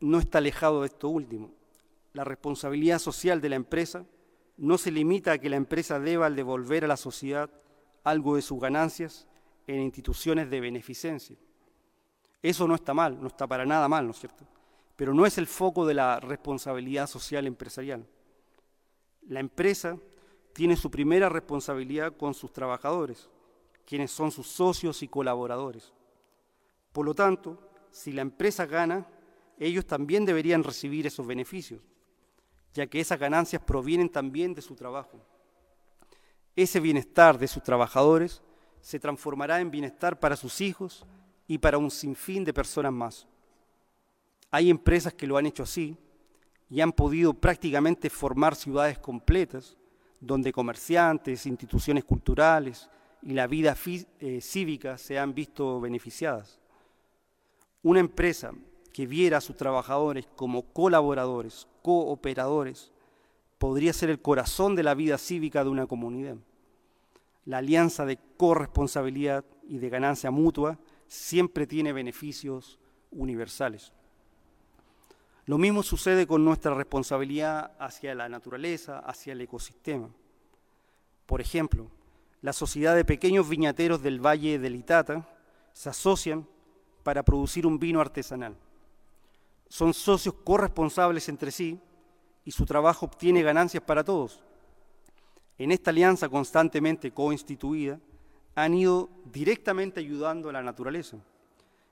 no 0.00 0.18
está 0.18 0.38
alejado 0.38 0.80
de 0.80 0.88
esto 0.88 1.08
último. 1.08 1.52
La 2.12 2.24
responsabilidad 2.24 2.98
social 2.98 3.40
de 3.40 3.48
la 3.48 3.56
empresa 3.56 4.04
no 4.56 4.76
se 4.76 4.90
limita 4.90 5.32
a 5.32 5.38
que 5.38 5.48
la 5.48 5.56
empresa 5.56 5.98
deba 5.98 6.28
devolver 6.28 6.84
a 6.84 6.88
la 6.88 6.96
sociedad 6.96 7.50
algo 8.04 8.36
de 8.36 8.42
sus 8.42 8.60
ganancias, 8.60 9.26
en 9.66 9.80
instituciones 9.80 10.50
de 10.50 10.60
beneficencia. 10.60 11.36
Eso 12.42 12.66
no 12.66 12.74
está 12.74 12.94
mal, 12.94 13.20
no 13.20 13.28
está 13.28 13.46
para 13.46 13.64
nada 13.64 13.88
mal, 13.88 14.04
¿no 14.04 14.12
es 14.12 14.18
cierto? 14.18 14.44
Pero 14.96 15.14
no 15.14 15.26
es 15.26 15.38
el 15.38 15.46
foco 15.46 15.86
de 15.86 15.94
la 15.94 16.20
responsabilidad 16.20 17.06
social 17.06 17.46
empresarial. 17.46 18.06
La 19.28 19.40
empresa 19.40 19.96
tiene 20.52 20.76
su 20.76 20.90
primera 20.90 21.28
responsabilidad 21.28 22.16
con 22.16 22.34
sus 22.34 22.52
trabajadores, 22.52 23.28
quienes 23.86 24.10
son 24.10 24.30
sus 24.30 24.46
socios 24.46 25.02
y 25.02 25.08
colaboradores. 25.08 25.92
Por 26.92 27.06
lo 27.06 27.14
tanto, 27.14 27.58
si 27.90 28.12
la 28.12 28.22
empresa 28.22 28.66
gana, 28.66 29.06
ellos 29.58 29.86
también 29.86 30.24
deberían 30.24 30.64
recibir 30.64 31.06
esos 31.06 31.26
beneficios, 31.26 31.80
ya 32.72 32.86
que 32.86 33.00
esas 33.00 33.18
ganancias 33.18 33.62
provienen 33.62 34.08
también 34.08 34.54
de 34.54 34.62
su 34.62 34.74
trabajo. 34.74 35.20
Ese 36.56 36.80
bienestar 36.80 37.38
de 37.38 37.48
sus 37.48 37.62
trabajadores 37.62 38.42
se 38.80 38.98
transformará 38.98 39.60
en 39.60 39.70
bienestar 39.70 40.18
para 40.18 40.36
sus 40.36 40.60
hijos 40.60 41.06
y 41.46 41.58
para 41.58 41.78
un 41.78 41.90
sinfín 41.90 42.44
de 42.44 42.54
personas 42.54 42.92
más. 42.92 43.26
Hay 44.50 44.70
empresas 44.70 45.14
que 45.14 45.26
lo 45.26 45.36
han 45.36 45.46
hecho 45.46 45.62
así 45.62 45.96
y 46.68 46.80
han 46.80 46.92
podido 46.92 47.34
prácticamente 47.34 48.10
formar 48.10 48.56
ciudades 48.56 48.98
completas 48.98 49.76
donde 50.20 50.52
comerciantes, 50.52 51.46
instituciones 51.46 52.04
culturales 52.04 52.88
y 53.22 53.32
la 53.32 53.46
vida 53.46 53.76
eh, 54.20 54.40
cívica 54.40 54.98
se 54.98 55.18
han 55.18 55.34
visto 55.34 55.80
beneficiadas. 55.80 56.58
Una 57.82 58.00
empresa 58.00 58.52
que 58.92 59.06
viera 59.06 59.38
a 59.38 59.40
sus 59.40 59.56
trabajadores 59.56 60.26
como 60.36 60.62
colaboradores, 60.72 61.66
cooperadores, 61.82 62.92
podría 63.58 63.92
ser 63.92 64.10
el 64.10 64.20
corazón 64.20 64.74
de 64.74 64.82
la 64.82 64.94
vida 64.94 65.18
cívica 65.18 65.64
de 65.64 65.70
una 65.70 65.86
comunidad 65.86 66.36
la 67.44 67.58
alianza 67.58 68.06
de 68.06 68.18
corresponsabilidad 68.36 69.44
y 69.68 69.78
de 69.78 69.88
ganancia 69.88 70.30
mutua 70.30 70.78
siempre 71.08 71.66
tiene 71.66 71.92
beneficios 71.92 72.78
universales. 73.10 73.92
Lo 75.50 75.58
mismo 75.58 75.82
sucede 75.82 76.28
con 76.28 76.44
nuestra 76.44 76.74
responsabilidad 76.74 77.72
hacia 77.80 78.14
la 78.14 78.28
naturaleza, 78.28 79.00
hacia 79.00 79.32
el 79.32 79.40
ecosistema. 79.40 80.08
Por 81.26 81.40
ejemplo, 81.40 81.90
la 82.40 82.52
sociedad 82.52 82.94
de 82.94 83.04
pequeños 83.04 83.48
viñateros 83.48 84.00
del 84.00 84.24
Valle 84.24 84.60
del 84.60 84.76
Itata 84.76 85.28
se 85.72 85.88
asocian 85.88 86.46
para 87.02 87.24
producir 87.24 87.66
un 87.66 87.80
vino 87.80 88.00
artesanal. 88.00 88.54
Son 89.68 89.92
socios 89.92 90.36
corresponsables 90.44 91.28
entre 91.28 91.50
sí 91.50 91.80
y 92.44 92.52
su 92.52 92.64
trabajo 92.64 93.06
obtiene 93.06 93.42
ganancias 93.42 93.82
para 93.82 94.04
todos, 94.04 94.44
en 95.58 95.72
esta 95.72 95.90
alianza 95.90 96.28
constantemente 96.28 97.10
coinstituida, 97.10 97.98
han 98.54 98.74
ido 98.74 99.10
directamente 99.24 99.98
ayudando 99.98 100.48
a 100.48 100.52
la 100.52 100.62
naturaleza, 100.62 101.16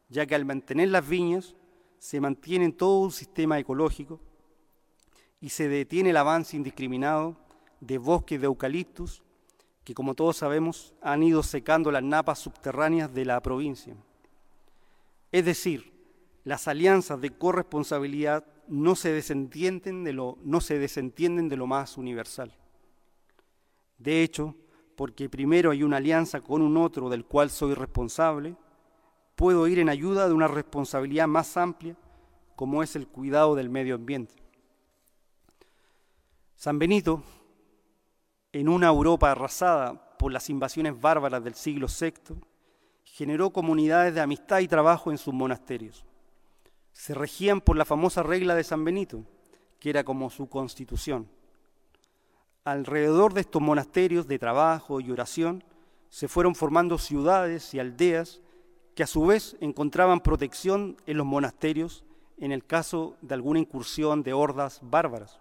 ya 0.09 0.27
que 0.27 0.37
al 0.37 0.45
mantener 0.45 0.91
las 0.91 1.09
viñas 1.09 1.57
se 1.99 2.21
mantiene 2.21 2.73
todo 2.73 3.01
un 3.01 3.13
sistema 3.13 3.59
ecológico 3.59 4.21
y 5.41 5.51
se 5.51 5.69
detiene 5.69 6.11
el 6.11 6.17
avance 6.17 6.57
indiscriminado 6.57 7.37
de 7.81 7.99
bosques 7.99 8.41
de 8.41 8.47
eucaliptus 8.47 9.23
que, 9.85 9.95
como 9.95 10.15
todos 10.15 10.37
sabemos, 10.37 10.95
han 11.01 11.23
ido 11.23 11.43
secando 11.43 11.91
las 11.91 12.03
napas 12.03 12.41
subterráneas 12.41 13.13
de 13.15 13.25
la 13.25 13.41
provincia. 13.41 13.97
Es 15.33 15.45
decir, 15.45 15.93
las 16.45 16.69
alianzas 16.69 17.21
de 17.21 17.31
corresponsabilidad 17.31 18.45
no 18.69 18.95
se 18.95 19.13
desentienden 19.13 20.05
de 20.05 20.13
lo, 20.13 20.39
no 20.43 20.61
se 20.61 20.79
desentienden 20.79 21.49
de 21.49 21.57
lo 21.57 21.67
más 21.67 21.97
universal. 21.97 22.55
De 23.99 24.23
hecho, 24.23 24.55
porque 24.97 25.29
primero 25.29 25.71
hay 25.71 25.83
una 25.83 25.99
alianza 25.99 26.41
con 26.41 26.63
un 26.63 26.77
otro 26.77 27.09
del 27.09 27.25
cual 27.25 27.51
soy 27.51 27.75
responsable, 27.75 28.57
puedo 29.39 29.67
ir 29.69 29.79
en 29.79 29.89
ayuda 29.89 30.29
de 30.29 30.35
una 30.35 30.49
responsabilidad 30.49 31.27
más 31.27 31.57
amplia 31.57 31.97
como 32.57 32.83
es 32.83 32.95
el 32.97 33.09
cuidado 33.09 33.55
del 33.55 33.71
medio 33.71 33.95
ambiente. 33.95 34.35
San 36.57 36.79
Benito, 36.79 37.23
en 38.53 38.69
una 38.69 38.89
Europa 38.89 39.31
arrasada 39.31 40.17
por 40.19 40.31
las 40.33 40.51
invasiones 40.51 41.01
bárbaras 41.01 41.43
del 41.43 41.55
siglo 41.55 41.87
VI, 41.87 42.35
generó 43.05 43.51
comunidades 43.51 44.15
de 44.15 44.21
amistad 44.21 44.59
y 44.59 44.69
trabajo 44.69 45.11
en 45.11 45.17
sus 45.19 45.33
monasterios. 45.33 46.05
Se 46.93 47.15
regían 47.15 47.63
por 47.63 47.77
la 47.77 47.87
famosa 47.87 48.23
regla 48.23 48.55
de 48.55 48.65
San 48.65 48.85
Benito, 48.85 49.25
que 49.79 49.89
era 49.89 50.05
como 50.05 50.29
su 50.29 50.49
constitución 50.49 51.31
alrededor 52.71 53.33
de 53.33 53.41
estos 53.43 53.63
monasterios 53.63 54.27
de 54.27 54.39
trabajo 54.39 55.01
y 55.01 55.11
oración 55.11 55.65
se 56.11 56.29
fueron 56.29 56.55
formando 56.55 56.99
ciudades 56.99 57.73
y 57.75 57.81
aldeas 57.81 58.41
que 58.99 59.05
a 59.05 59.07
su 59.07 59.25
vez 59.25 59.57
encontraban 59.61 60.19
protección 60.19 60.97
en 61.07 61.19
los 61.19 61.25
monasterios 61.25 62.03
en 62.37 62.51
el 62.51 62.65
caso 62.65 63.17
de 63.23 63.33
alguna 63.33 63.61
incursión 63.61 64.25
de 64.25 64.33
hordas 64.33 64.81
bárbaras. 64.83 65.39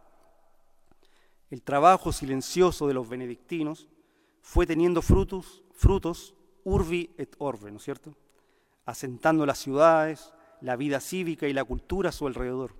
El 1.49 1.63
trabajo 1.63 2.11
silencioso 2.11 2.87
de 2.87 2.93
los 2.93 3.09
benedictinos 3.09 3.87
fue 4.43 4.67
teniendo 4.67 5.01
frutos, 5.01 5.63
frutos 5.71 6.35
urbi 6.65 7.09
et 7.17 7.35
orbe, 7.39 7.71
¿no 7.71 7.77
es 7.77 7.83
cierto? 7.83 8.15
Asentando 8.85 9.43
las 9.43 9.57
ciudades, 9.57 10.31
la 10.61 10.75
vida 10.75 10.99
cívica 10.99 11.47
y 11.47 11.53
la 11.53 11.63
cultura 11.63 12.09
a 12.09 12.13
su 12.13 12.27
alrededor. 12.27 12.75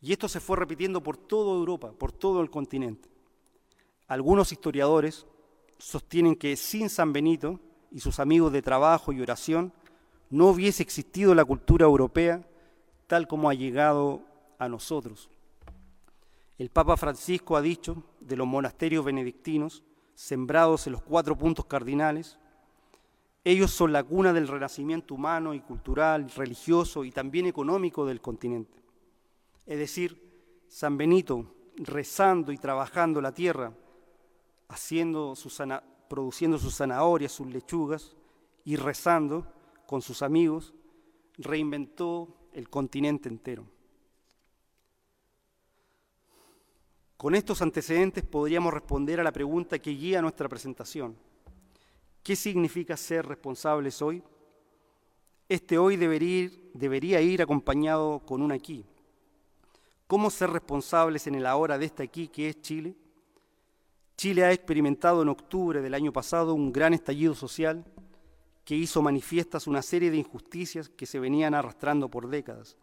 Y 0.00 0.12
esto 0.12 0.28
se 0.28 0.40
fue 0.40 0.56
repitiendo 0.56 1.02
por 1.02 1.18
toda 1.18 1.54
Europa, 1.54 1.92
por 1.92 2.10
todo 2.10 2.40
el 2.40 2.48
continente. 2.48 3.10
Algunos 4.06 4.50
historiadores 4.50 5.26
sostienen 5.76 6.36
que 6.36 6.56
sin 6.56 6.88
San 6.88 7.12
Benito 7.12 7.60
y 7.90 8.00
sus 8.00 8.18
amigos 8.20 8.52
de 8.52 8.62
trabajo 8.62 9.12
y 9.12 9.20
oración 9.20 9.72
no 10.30 10.48
hubiese 10.48 10.82
existido 10.82 11.34
la 11.34 11.44
cultura 11.44 11.86
europea 11.86 12.42
tal 13.06 13.26
como 13.26 13.48
ha 13.48 13.54
llegado 13.54 14.22
a 14.58 14.68
nosotros. 14.68 15.30
El 16.58 16.70
Papa 16.70 16.96
Francisco 16.96 17.56
ha 17.56 17.62
dicho 17.62 18.02
de 18.20 18.36
los 18.36 18.46
monasterios 18.46 19.04
benedictinos, 19.04 19.82
sembrados 20.14 20.86
en 20.86 20.92
los 20.92 21.02
cuatro 21.02 21.36
puntos 21.36 21.64
cardinales, 21.64 22.38
ellos 23.44 23.70
son 23.70 23.92
la 23.92 24.02
cuna 24.02 24.32
del 24.32 24.48
renacimiento 24.48 25.14
humano 25.14 25.54
y 25.54 25.60
cultural, 25.60 26.28
religioso 26.30 27.04
y 27.04 27.12
también 27.12 27.46
económico 27.46 28.04
del 28.04 28.20
continente. 28.20 28.82
Es 29.64 29.78
decir, 29.78 30.20
San 30.68 30.98
Benito, 30.98 31.46
rezando 31.76 32.52
y 32.52 32.58
trabajando 32.58 33.22
la 33.22 33.32
tierra, 33.32 33.72
haciendo 34.68 35.34
produciendo 36.08 36.58
sus 36.58 36.76
zanahorias, 36.76 37.32
sus 37.32 37.46
lechugas 37.46 38.16
y 38.64 38.76
rezando 38.76 39.46
con 39.86 40.02
sus 40.02 40.22
amigos, 40.22 40.74
reinventó 41.36 42.28
el 42.52 42.68
continente 42.68 43.28
entero. 43.28 43.64
Con 47.16 47.34
estos 47.34 47.62
antecedentes 47.62 48.24
podríamos 48.24 48.72
responder 48.72 49.18
a 49.18 49.24
la 49.24 49.32
pregunta 49.32 49.78
que 49.78 49.90
guía 49.90 50.22
nuestra 50.22 50.48
presentación. 50.48 51.16
¿Qué 52.22 52.36
significa 52.36 52.96
ser 52.96 53.26
responsables 53.26 54.00
hoy? 54.02 54.22
Este 55.48 55.78
hoy 55.78 55.96
debería 55.96 57.20
ir, 57.20 57.42
acompañado 57.42 58.20
con 58.20 58.42
un 58.42 58.52
aquí. 58.52 58.84
¿Cómo 60.06 60.30
ser 60.30 60.50
responsables 60.50 61.26
en 61.26 61.36
el 61.36 61.46
ahora 61.46 61.78
de 61.78 61.86
este 61.86 62.02
aquí 62.02 62.28
que 62.28 62.50
es 62.50 62.60
Chile? 62.60 62.94
Chile 64.18 64.44
ha 64.44 64.50
experimentado 64.50 65.22
en 65.22 65.28
octubre 65.28 65.80
del 65.80 65.94
año 65.94 66.12
pasado 66.12 66.52
un 66.52 66.72
gran 66.72 66.92
estallido 66.92 67.36
social 67.36 67.84
que 68.64 68.74
hizo 68.74 69.00
manifiestas 69.00 69.68
una 69.68 69.80
serie 69.80 70.10
de 70.10 70.16
injusticias 70.16 70.88
que 70.88 71.06
se 71.06 71.20
venían 71.20 71.54
arrastrando 71.54 72.08
por 72.08 72.28
décadas. 72.28 72.76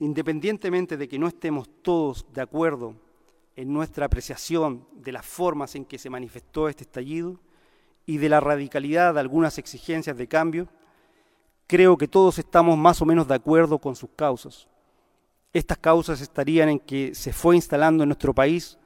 Independientemente 0.00 0.96
de 0.96 1.08
que 1.08 1.20
no 1.20 1.28
estemos 1.28 1.70
todos 1.82 2.26
de 2.32 2.40
acuerdo 2.40 2.96
en 3.54 3.72
nuestra 3.72 4.06
apreciación 4.06 4.88
de 4.92 5.12
las 5.12 5.24
formas 5.24 5.76
en 5.76 5.84
que 5.84 5.98
se 5.98 6.10
manifestó 6.10 6.68
este 6.68 6.82
estallido, 6.82 7.38
y 8.04 8.16
de 8.16 8.30
la 8.30 8.40
radicalidad 8.40 9.14
de 9.14 9.20
algunas 9.20 9.58
exigencias 9.58 10.16
de 10.16 10.26
cambio, 10.26 10.66
creo 11.66 11.96
que 11.98 12.08
todos 12.08 12.38
estamos 12.38 12.76
más 12.76 13.02
o 13.02 13.04
menos 13.04 13.28
de 13.28 13.34
acuerdo 13.34 13.78
con 13.78 13.94
sus 13.94 14.08
causas. 14.16 14.66
Estas 15.52 15.76
causas 15.76 16.22
estarían 16.22 16.70
en 16.70 16.80
que 16.80 17.14
se 17.14 17.34
fue 17.34 17.54
instalando 17.54 18.02
en 18.02 18.08
nuestro 18.08 18.34
país 18.34 18.78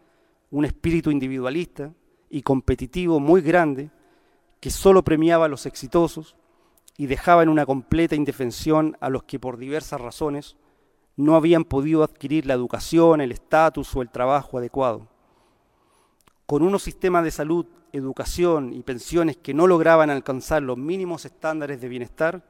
un 0.53 0.65
espíritu 0.65 1.11
individualista 1.11 1.93
y 2.31 2.43
competitivo 2.43 3.19
muy 3.19 3.41
grande 3.41 3.91
que 4.61 4.71
solo 4.71 5.03
premiaba 5.03 5.47
a 5.47 5.49
los 5.49 5.67
exitosos 5.67 6.37
y 6.97 7.07
dejaba 7.07 7.43
en 7.43 7.49
una 7.49 7.67
completa 7.67 8.15
indefensión 8.15 8.97
a 9.01 9.09
los 9.09 9.25
que 9.25 9.41
por 9.41 9.57
diversas 9.57 10.01
razones 10.01 10.57
no 11.17 11.37
habían 11.37 11.65
podido 11.65 12.05
adquirir 12.05 12.47
la 12.47 12.55
educación, 12.55 13.21
el 13.21 13.33
estatus 13.33 13.97
o 13.97 14.03
el 14.03 14.11
trabajo 14.11 14.59
adecuado. 14.59 15.09
Con 16.47 16.63
unos 16.63 16.83
sistemas 16.83 17.25
de 17.25 17.31
salud 17.31 17.67
educación 17.93 18.73
y 18.73 18.83
pensiones 18.83 19.37
que 19.37 19.55
no 19.55 19.67
lograban 19.67 20.11
alcanzar 20.11 20.63
los 20.63 20.79
mínimos 20.79 21.25
estándares 21.25 21.81
de 21.81 21.89
bienestar 21.89 22.43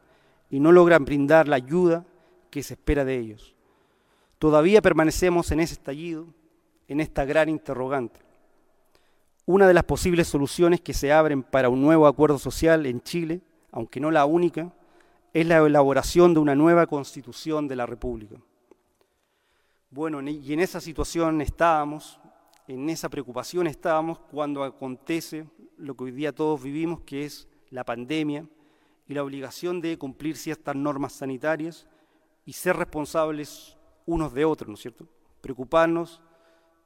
y 0.50 0.60
no 0.60 0.72
logran 0.72 1.04
brindar 1.04 1.48
la 1.48 1.56
ayuda 1.56 2.04
que 2.50 2.62
se 2.62 2.74
espera 2.74 3.04
de 3.04 3.18
ellos. 3.18 3.54
Todavía 4.38 4.82
permanecemos 4.82 5.50
en 5.52 5.60
ese 5.60 5.74
estallido, 5.74 6.26
en 6.88 7.00
esta 7.00 7.24
gran 7.24 7.48
interrogante. 7.48 8.20
Una 9.44 9.66
de 9.66 9.74
las 9.74 9.84
posibles 9.84 10.28
soluciones 10.28 10.80
que 10.80 10.94
se 10.94 11.12
abren 11.12 11.42
para 11.42 11.68
un 11.68 11.82
nuevo 11.82 12.06
acuerdo 12.06 12.38
social 12.38 12.86
en 12.86 13.02
Chile, 13.02 13.40
aunque 13.72 14.00
no 14.00 14.10
la 14.10 14.24
única, 14.24 14.72
es 15.32 15.46
la 15.46 15.58
elaboración 15.58 16.34
de 16.34 16.40
una 16.40 16.54
nueva 16.54 16.86
constitución 16.86 17.66
de 17.66 17.76
la 17.76 17.86
República. 17.86 18.36
Bueno, 19.90 20.22
y 20.22 20.52
en 20.52 20.60
esa 20.60 20.80
situación 20.80 21.40
estábamos, 21.40 22.20
en 22.68 22.88
esa 22.88 23.08
preocupación 23.08 23.66
estábamos 23.66 24.18
cuando 24.30 24.62
acontece 24.62 25.46
lo 25.76 25.96
que 25.96 26.04
hoy 26.04 26.12
día 26.12 26.32
todos 26.32 26.62
vivimos, 26.62 27.00
que 27.00 27.24
es 27.24 27.48
la 27.70 27.84
pandemia 27.84 28.46
y 29.08 29.14
la 29.14 29.24
obligación 29.24 29.80
de 29.80 29.98
cumplir 29.98 30.36
ciertas 30.36 30.76
normas 30.76 31.14
sanitarias 31.14 31.86
y 32.46 32.52
ser 32.52 32.76
responsables 32.76 33.76
unos 34.06 34.32
de 34.32 34.44
otros, 34.44 34.68
¿no 34.68 34.74
es 34.74 34.80
cierto? 34.80 35.06
Preocuparnos 35.40 36.22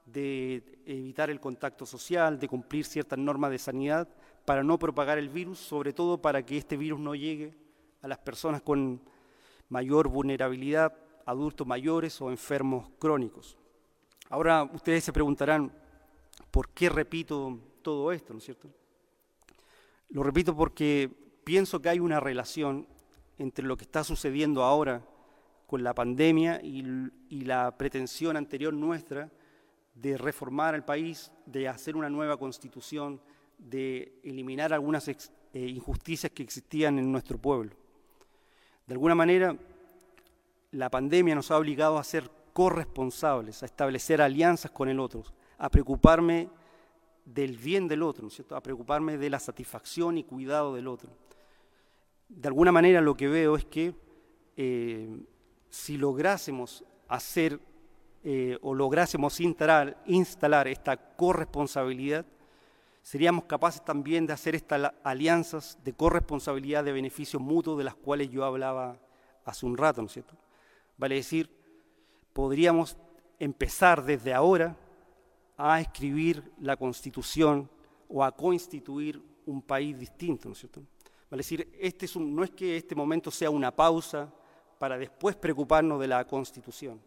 de 0.07 0.81
evitar 0.87 1.31
el 1.31 1.41
contacto 1.41 1.85
social, 1.85 2.39
de 2.39 2.49
cumplir 2.49 2.85
ciertas 2.85 3.19
normas 3.19 3.51
de 3.51 3.59
sanidad 3.59 4.09
para 4.45 4.63
no 4.63 4.79
propagar 4.79 5.19
el 5.19 5.29
virus, 5.29 5.59
sobre 5.59 5.93
todo 5.93 6.23
para 6.23 6.45
que 6.45 6.57
este 6.57 6.77
virus 6.77 7.01
no 7.01 7.15
llegue 7.15 7.55
a 8.03 8.09
las 8.09 8.19
personas 8.19 8.63
con 8.63 9.01
mayor 9.69 10.09
vulnerabilidad, 10.09 10.95
adultos 11.27 11.67
mayores 11.67 12.21
o 12.21 12.31
enfermos 12.31 12.89
crónicos. 12.99 13.59
Ahora 14.31 14.63
ustedes 14.63 15.05
se 15.05 15.13
preguntarán, 15.13 15.73
¿por 16.51 16.69
qué 16.71 16.89
repito 16.89 17.59
todo 17.83 18.13
esto? 18.13 18.33
¿no 18.33 18.39
es 18.39 18.45
cierto? 18.45 18.71
Lo 20.09 20.23
repito 20.23 20.57
porque 20.57 21.11
pienso 21.45 21.81
que 21.83 21.89
hay 21.89 22.01
una 22.01 22.21
relación 22.21 22.87
entre 23.39 23.65
lo 23.65 23.77
que 23.77 23.85
está 23.85 24.05
sucediendo 24.05 24.63
ahora 24.63 25.03
con 25.67 25.83
la 25.83 25.95
pandemia 25.95 26.61
y, 26.63 26.83
la 27.45 27.77
pretensión 27.77 28.37
anterior 28.37 28.73
nuestra 28.73 29.31
de 29.97 30.18
reformar 30.18 30.74
el 30.74 30.84
país, 30.84 31.32
de 31.47 31.68
hacer 31.68 31.97
una 31.97 32.11
nueva 32.11 32.36
constitución, 32.36 33.20
de 33.59 34.20
eliminar 34.22 34.72
algunas 34.72 35.09
eh, 35.09 35.18
injusticias 35.55 36.30
que 36.32 36.42
existían 36.42 36.99
en 36.99 37.11
nuestro 37.11 37.38
pueblo. 37.38 37.70
De 38.86 38.92
alguna 38.92 39.14
manera, 39.14 39.57
la 40.72 40.90
pandemia 40.90 41.34
nos 41.34 41.51
ha 41.51 41.57
obligado 41.57 41.99
a 41.99 42.05
ser 42.05 42.30
corresponsables, 42.53 43.62
a 43.62 43.66
establecer 43.66 44.20
alianzas 44.20 44.70
con 44.70 44.88
el 44.88 45.01
otro, 45.01 45.24
a 45.59 45.70
preocuparme 45.70 46.51
del 47.24 47.57
bien 47.57 47.88
del 47.88 48.03
otro, 48.03 48.28
a 48.51 48.61
preocuparme 48.61 49.16
de 49.16 49.30
la 49.30 49.40
satisfacción 49.40 50.18
y 50.18 50.24
cuidado 50.24 50.74
del 50.74 50.88
otro. 50.88 51.11
De 52.28 52.49
alguna 52.49 52.70
manera 52.70 53.01
lo 53.01 53.16
que 53.16 53.28
veo 53.28 53.57
es 53.57 53.64
que 53.64 53.94
eh, 54.57 55.09
si 55.70 55.97
lográsemos 55.97 56.84
hacer 57.09 57.61
eh, 58.29 58.59
o 58.61 58.74
lográsemos 58.74 59.39
instalar, 59.39 60.03
instalar 60.05 60.66
esta 60.66 60.97
corresponsabilidad, 60.97 62.27
seríamos 63.01 63.45
capaces 63.45 63.85
también 63.85 64.27
de 64.27 64.33
hacer 64.33 64.57
estas 64.57 64.93
alianzas 65.05 65.79
de 65.85 65.93
corresponsabilidad 65.93 66.83
de 66.83 66.91
beneficios 66.91 67.41
mutuos 67.41 67.79
de 67.79 67.85
las 67.85 67.95
cuales 67.95 68.29
yo 68.29 68.45
hablaba 68.45 68.99
hace 69.45 69.64
un 69.64 69.77
rato, 69.77 70.01
¿no 70.03 70.09
es 70.09 70.12
cierto? 70.14 70.35
Vale 70.99 71.14
decir, 71.14 71.49
podríamos 72.33 72.97
empezar 73.39 74.05
desde 74.05 74.35
ahora 74.35 74.74
a 75.57 75.81
escribir 75.81 76.51
la 76.61 76.77
constitución 76.77 77.70
o 78.09 78.24
a 78.24 78.33
constituir 78.33 79.22
un 79.47 79.62
país 79.62 79.97
distinto, 79.97 80.49
¿no 80.49 80.55
es 80.55 80.59
cierto? 80.59 80.83
Vale 81.31 81.43
decir, 81.43 81.72
este 81.79 82.07
es 82.07 82.16
un, 82.16 82.35
no 82.35 82.43
es 82.43 82.51
que 82.51 82.77
este 82.77 82.97
momento 82.97 83.31
sea 83.31 83.51
una 83.51 83.70
pausa 83.70 84.29
para 84.81 84.99
después 84.99 85.37
preocuparnos 85.37 86.01
de 86.01 86.09
la 86.09 86.27
constitución. 86.27 87.01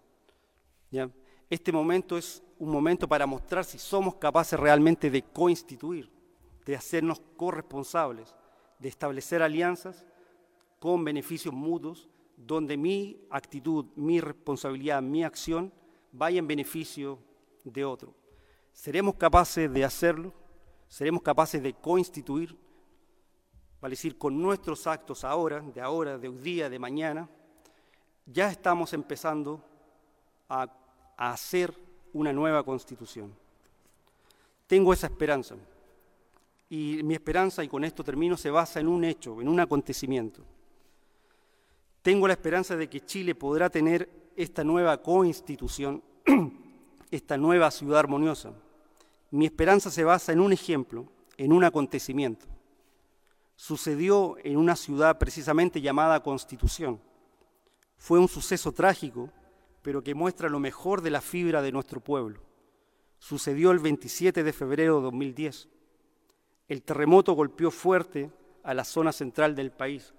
¿Ya? 0.92 1.10
Este 1.50 1.72
momento 1.72 2.18
es 2.18 2.44
un 2.60 2.70
momento 2.70 3.08
para 3.08 3.26
mostrar 3.26 3.66
si 3.66 3.80
somos 3.80 4.16
capaces 4.16 4.60
realmente 4.60 5.10
de 5.10 5.24
constituir, 5.24 6.12
de 6.66 6.76
hacernos 6.76 7.22
corresponsables, 7.38 8.36
de 8.78 8.90
establecer 8.90 9.42
alianzas 9.42 10.06
con 10.80 11.04
beneficios 11.04 11.54
mutuos 11.54 12.08
donde 12.38 12.78
mi 12.78 13.20
actitud, 13.30 13.86
mi 13.96 14.22
responsabilidad, 14.22 15.02
mi 15.02 15.24
acción 15.24 15.74
vaya 16.12 16.40
en 16.40 16.48
beneficio 16.48 17.20
de 17.64 17.84
otro. 17.84 18.14
¿Seremos 18.72 19.16
capaces 19.16 19.72
de 19.72 19.84
hacerlo? 19.84 20.34
¿Seremos 20.88 21.22
capaces 21.22 21.62
de 21.62 21.74
constituir? 21.74 22.58
Vale 23.82 23.94
decir, 23.94 24.18
con 24.18 24.42
nuestros 24.42 24.88
actos 24.88 25.24
ahora, 25.24 25.62
de 25.62 25.82
ahora, 25.82 26.18
de 26.18 26.30
hoy 26.30 26.38
día, 26.38 26.70
de 26.70 26.80
mañana, 26.80 27.30
ya 28.26 28.50
estamos 28.50 28.94
empezando 28.94 29.64
a, 30.48 30.68
a 31.20 31.34
hacer 31.34 31.74
una 32.14 32.32
nueva 32.32 32.64
constitución. 32.64 33.36
Tengo 34.66 34.94
esa 34.94 35.08
esperanza. 35.08 35.56
Y 36.70 37.02
mi 37.04 37.14
esperanza, 37.14 37.62
y 37.62 37.68
con 37.68 37.84
esto 37.84 38.06
termino, 38.06 38.38
se 38.38 38.50
basa 38.50 38.80
en 38.80 38.88
un 38.88 39.04
hecho, 39.04 39.42
en 39.42 39.50
un 39.50 39.60
acontecimiento. 39.60 40.42
Tengo 42.02 42.26
la 42.26 42.34
esperanza 42.34 42.78
de 42.78 42.88
que 42.88 43.06
Chile 43.06 43.36
podrá 43.36 43.70
tener 43.70 44.10
esta 44.38 44.64
nueva 44.64 45.02
constitución, 45.02 46.02
esta 47.12 47.36
nueva 47.36 47.70
ciudad 47.70 48.00
armoniosa. 48.00 48.54
Mi 49.32 49.46
esperanza 49.46 49.92
se 49.92 50.06
basa 50.06 50.32
en 50.32 50.40
un 50.40 50.54
ejemplo, 50.54 51.06
en 51.36 51.52
un 51.52 51.66
acontecimiento. 51.66 52.46
Sucedió 53.58 54.38
en 54.42 54.56
una 54.56 54.78
ciudad 54.78 55.18
precisamente 55.18 55.82
llamada 55.82 56.24
Constitución. 56.24 56.98
Fue 57.98 58.20
un 58.20 58.30
suceso 58.30 58.72
trágico, 58.72 59.30
pero 59.82 60.04
que 60.04 60.16
muestra 60.16 60.50
lo 60.50 60.60
mejor 60.60 61.02
de 61.02 61.12
la 61.12 61.22
fibra 61.22 61.62
de 61.62 61.72
nuestro 61.72 62.02
pueblo. 62.02 62.42
Sucedió 63.18 63.72
el 63.72 63.80
27 63.80 64.44
de 64.44 64.54
febrero 64.54 64.98
de 64.98 65.04
2010. 65.04 65.68
El 66.68 66.84
terremoto 66.84 67.34
golpeó 67.34 67.72
fuerte 67.72 68.32
a 68.64 68.74
la 68.74 68.84
zona 68.84 69.12
central 69.12 69.56
del 69.56 69.72
país. 69.72 70.14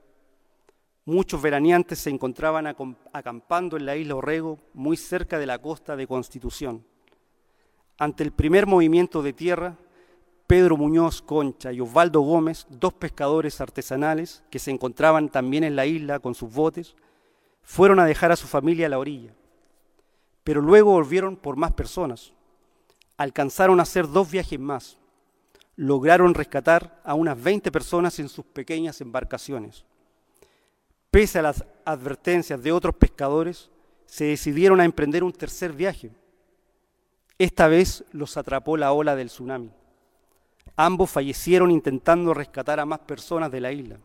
Muchos 1.05 1.41
veraneantes 1.41 1.99
se 1.99 2.11
encontraban 2.11 2.67
acampando 3.13 3.77
en 3.77 3.87
la 3.87 3.97
isla 3.97 4.17
Orrego, 4.17 4.59
muy 4.75 4.97
cerca 4.97 5.39
de 5.39 5.47
la 5.47 5.59
costa 5.59 5.97
de 5.97 6.07
Constitución, 6.07 6.85
Ante 7.99 8.23
el 8.23 8.33
primer 8.33 8.67
movimiento 8.67 9.23
de 9.23 9.33
tierra, 9.33 9.77
Pedro 10.47 10.77
Muñoz 10.77 11.23
Concha 11.23 11.73
y 11.73 11.81
Osvaldo 11.81 12.21
Gómez, 12.21 12.67
dos 12.71 12.93
pescadores 12.95 13.61
artesanales 13.61 14.43
que 14.51 14.59
se 14.59 14.71
encontraban 14.71 15.29
también 15.29 15.65
en 15.65 15.77
la 15.77 15.87
isla 15.87 16.19
con 16.19 16.35
sus 16.35 16.53
botes, 16.53 16.97
fueron 17.63 18.01
a 18.01 18.05
dejar 18.05 18.33
a 18.33 18.37
su 18.37 18.47
familia 18.47 18.87
a 18.87 18.89
la 18.91 18.99
orilla. 18.99 19.35
Pero 20.45 20.61
luego 20.61 20.93
volvieron 20.93 21.37
por 21.37 21.57
más 21.57 21.73
personas. 21.73 22.33
Alcanzaron 23.17 23.81
a 23.81 23.83
hacer 23.83 24.09
dos 24.09 24.31
viajes 24.31 24.59
más. 24.59 24.97
Lograron 25.77 26.35
rescatar 26.35 27.01
a 27.05 27.15
unas 27.15 27.41
20 27.43 27.71
personas 27.71 28.19
en 28.19 28.29
sus 28.29 28.45
pequeñas 28.45 29.01
embarcaciones. 29.01 29.85
Pese 31.11 31.39
a 31.41 31.43
las 31.43 31.65
advertencias 31.85 32.63
de 32.63 32.73
otros 32.73 32.95
pescadores, 32.95 33.71
se 34.07 34.25
decidieron 34.25 34.81
a 34.81 34.85
emprender 34.85 35.25
un 35.25 35.33
tercer 35.33 35.73
viaje. 35.73 36.11
Esta 37.39 37.69
vez 37.69 38.05
los 38.13 38.37
atrapó 38.37 38.77
la 38.77 38.93
ola 38.93 39.17
del 39.17 39.29
tsunami. 39.29 39.71
Ambos 40.77 41.11
fallecieron 41.11 41.71
intentando 41.71 42.35
rescatar 42.35 42.81
a 42.81 42.87
más 42.87 43.01
personas 43.01 43.51
de 43.51 43.61
la 43.61 43.73
isla. 43.73 43.99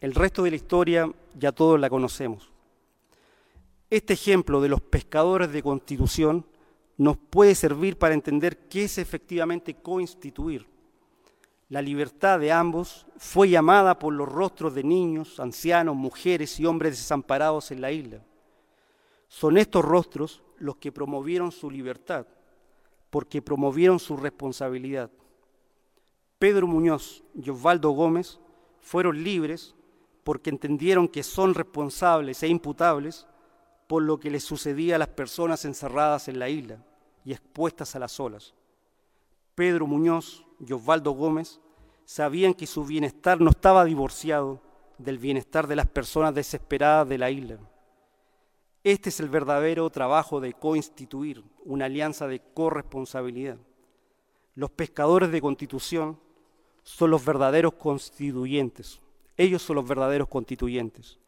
El 0.00 0.14
resto 0.14 0.42
de 0.42 0.50
la 0.50 0.56
historia 0.56 1.10
ya 1.34 1.52
todos 1.52 1.78
la 1.80 1.88
conocemos. 1.90 2.53
Este 3.90 4.14
ejemplo 4.14 4.60
de 4.60 4.68
los 4.68 4.80
pescadores 4.80 5.52
de 5.52 5.62
constitución 5.62 6.46
nos 6.96 7.16
puede 7.16 7.54
servir 7.54 7.98
para 7.98 8.14
entender 8.14 8.68
qué 8.68 8.84
es 8.84 8.98
efectivamente 8.98 9.74
constituir. 9.74 10.66
La 11.68 11.82
libertad 11.82 12.38
de 12.38 12.52
ambos 12.52 13.06
fue 13.16 13.48
llamada 13.48 13.98
por 13.98 14.12
los 14.12 14.28
rostros 14.28 14.74
de 14.74 14.84
niños, 14.84 15.40
ancianos, 15.40 15.96
mujeres 15.96 16.60
y 16.60 16.66
hombres 16.66 16.96
desamparados 16.98 17.70
en 17.70 17.80
la 17.80 17.90
isla. 17.90 18.22
Son 19.28 19.56
estos 19.58 19.84
rostros 19.84 20.42
los 20.58 20.76
que 20.76 20.92
promovieron 20.92 21.50
su 21.50 21.70
libertad, 21.70 22.26
porque 23.10 23.42
promovieron 23.42 23.98
su 23.98 24.16
responsabilidad. 24.16 25.10
Pedro 26.38 26.66
Muñoz 26.66 27.24
y 27.34 27.50
Osvaldo 27.50 27.90
Gómez 27.90 28.38
fueron 28.80 29.24
libres 29.24 29.74
porque 30.22 30.50
entendieron 30.50 31.08
que 31.08 31.22
son 31.22 31.54
responsables 31.54 32.42
e 32.42 32.48
imputables 32.48 33.26
por 33.86 34.02
lo 34.02 34.18
que 34.18 34.30
les 34.30 34.44
sucedía 34.44 34.96
a 34.96 34.98
las 34.98 35.08
personas 35.08 35.64
encerradas 35.64 36.28
en 36.28 36.38
la 36.38 36.48
isla 36.48 36.78
y 37.24 37.32
expuestas 37.32 37.94
a 37.96 37.98
las 37.98 38.18
olas. 38.20 38.54
Pedro 39.54 39.86
Muñoz 39.86 40.44
y 40.60 40.72
Osvaldo 40.72 41.12
Gómez 41.12 41.60
sabían 42.04 42.54
que 42.54 42.66
su 42.66 42.84
bienestar 42.84 43.40
no 43.40 43.50
estaba 43.50 43.84
divorciado 43.84 44.60
del 44.98 45.18
bienestar 45.18 45.66
de 45.66 45.76
las 45.76 45.88
personas 45.88 46.34
desesperadas 46.34 47.08
de 47.08 47.18
la 47.18 47.30
isla. 47.30 47.58
Este 48.82 49.08
es 49.08 49.20
el 49.20 49.28
verdadero 49.28 49.88
trabajo 49.90 50.40
de 50.40 50.52
constituir 50.52 51.42
una 51.64 51.86
alianza 51.86 52.26
de 52.26 52.40
corresponsabilidad. 52.40 53.56
Los 54.54 54.70
pescadores 54.70 55.30
de 55.30 55.40
constitución 55.40 56.20
son 56.82 57.10
los 57.10 57.24
verdaderos 57.24 57.74
constituyentes. 57.74 59.00
Ellos 59.36 59.62
son 59.62 59.76
los 59.76 59.88
verdaderos 59.88 60.28
constituyentes. 60.28 61.18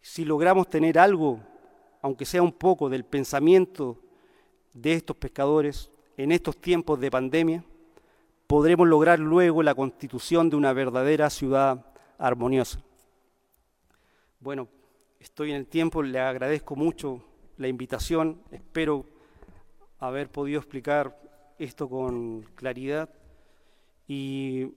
Si 0.00 0.24
logramos 0.24 0.68
tener 0.68 0.98
algo, 0.98 1.40
aunque 2.02 2.26
sea 2.26 2.42
un 2.42 2.52
poco, 2.52 2.88
del 2.90 3.04
pensamiento 3.04 3.96
de 4.74 4.94
estos 4.94 5.16
pescadores 5.16 5.90
en 6.16 6.32
estos 6.32 6.60
tiempos 6.60 7.00
de 7.00 7.10
pandemia, 7.10 7.64
podremos 8.48 8.88
lograr 8.88 9.20
luego 9.20 9.62
la 9.62 9.74
constitución 9.74 10.50
de 10.50 10.56
una 10.56 10.72
verdadera 10.72 11.30
ciudad 11.30 11.86
armoniosa. 12.18 12.82
Bueno, 14.40 14.68
estoy 15.20 15.50
en 15.50 15.56
el 15.56 15.66
tiempo, 15.66 16.02
le 16.02 16.18
agradezco 16.18 16.74
mucho 16.74 17.24
la 17.56 17.68
invitación, 17.68 18.42
espero 18.50 19.06
haber 20.00 20.28
podido 20.28 20.58
explicar 20.58 21.16
esto 21.58 21.88
con 21.88 22.42
claridad 22.56 23.08
y, 24.08 24.72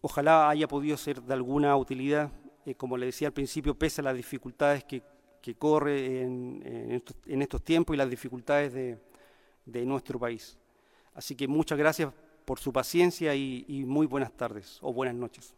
ojalá 0.00 0.48
haya 0.48 0.68
podido 0.68 0.96
ser 0.96 1.20
de 1.20 1.34
alguna 1.34 1.76
utilidad, 1.76 2.30
eh, 2.66 2.74
como 2.74 2.96
le 2.96 3.06
decía 3.06 3.28
al 3.28 3.34
principio, 3.34 3.74
pese 3.74 4.00
a 4.00 4.04
las 4.04 4.16
dificultades 4.16 4.84
que, 4.84 5.02
corre 5.52 6.22
en, 6.22 7.02
estos, 7.42 7.62
tiempos 7.62 7.94
y 7.94 7.98
las 7.98 8.08
dificultades 8.08 8.72
de, 8.72 9.84
nuestro 9.84 10.18
país. 10.18 10.58
Así 11.14 11.34
que 11.36 11.46
muchas 11.46 11.78
gracias 11.78 12.10
por 12.44 12.58
su 12.58 12.72
paciencia 12.72 13.34
y 13.34 13.84
muy 13.86 14.06
buenas 14.06 14.32
tardes 14.32 14.78
o 14.80 14.92
buenas 14.92 15.14
noches. 15.14 15.54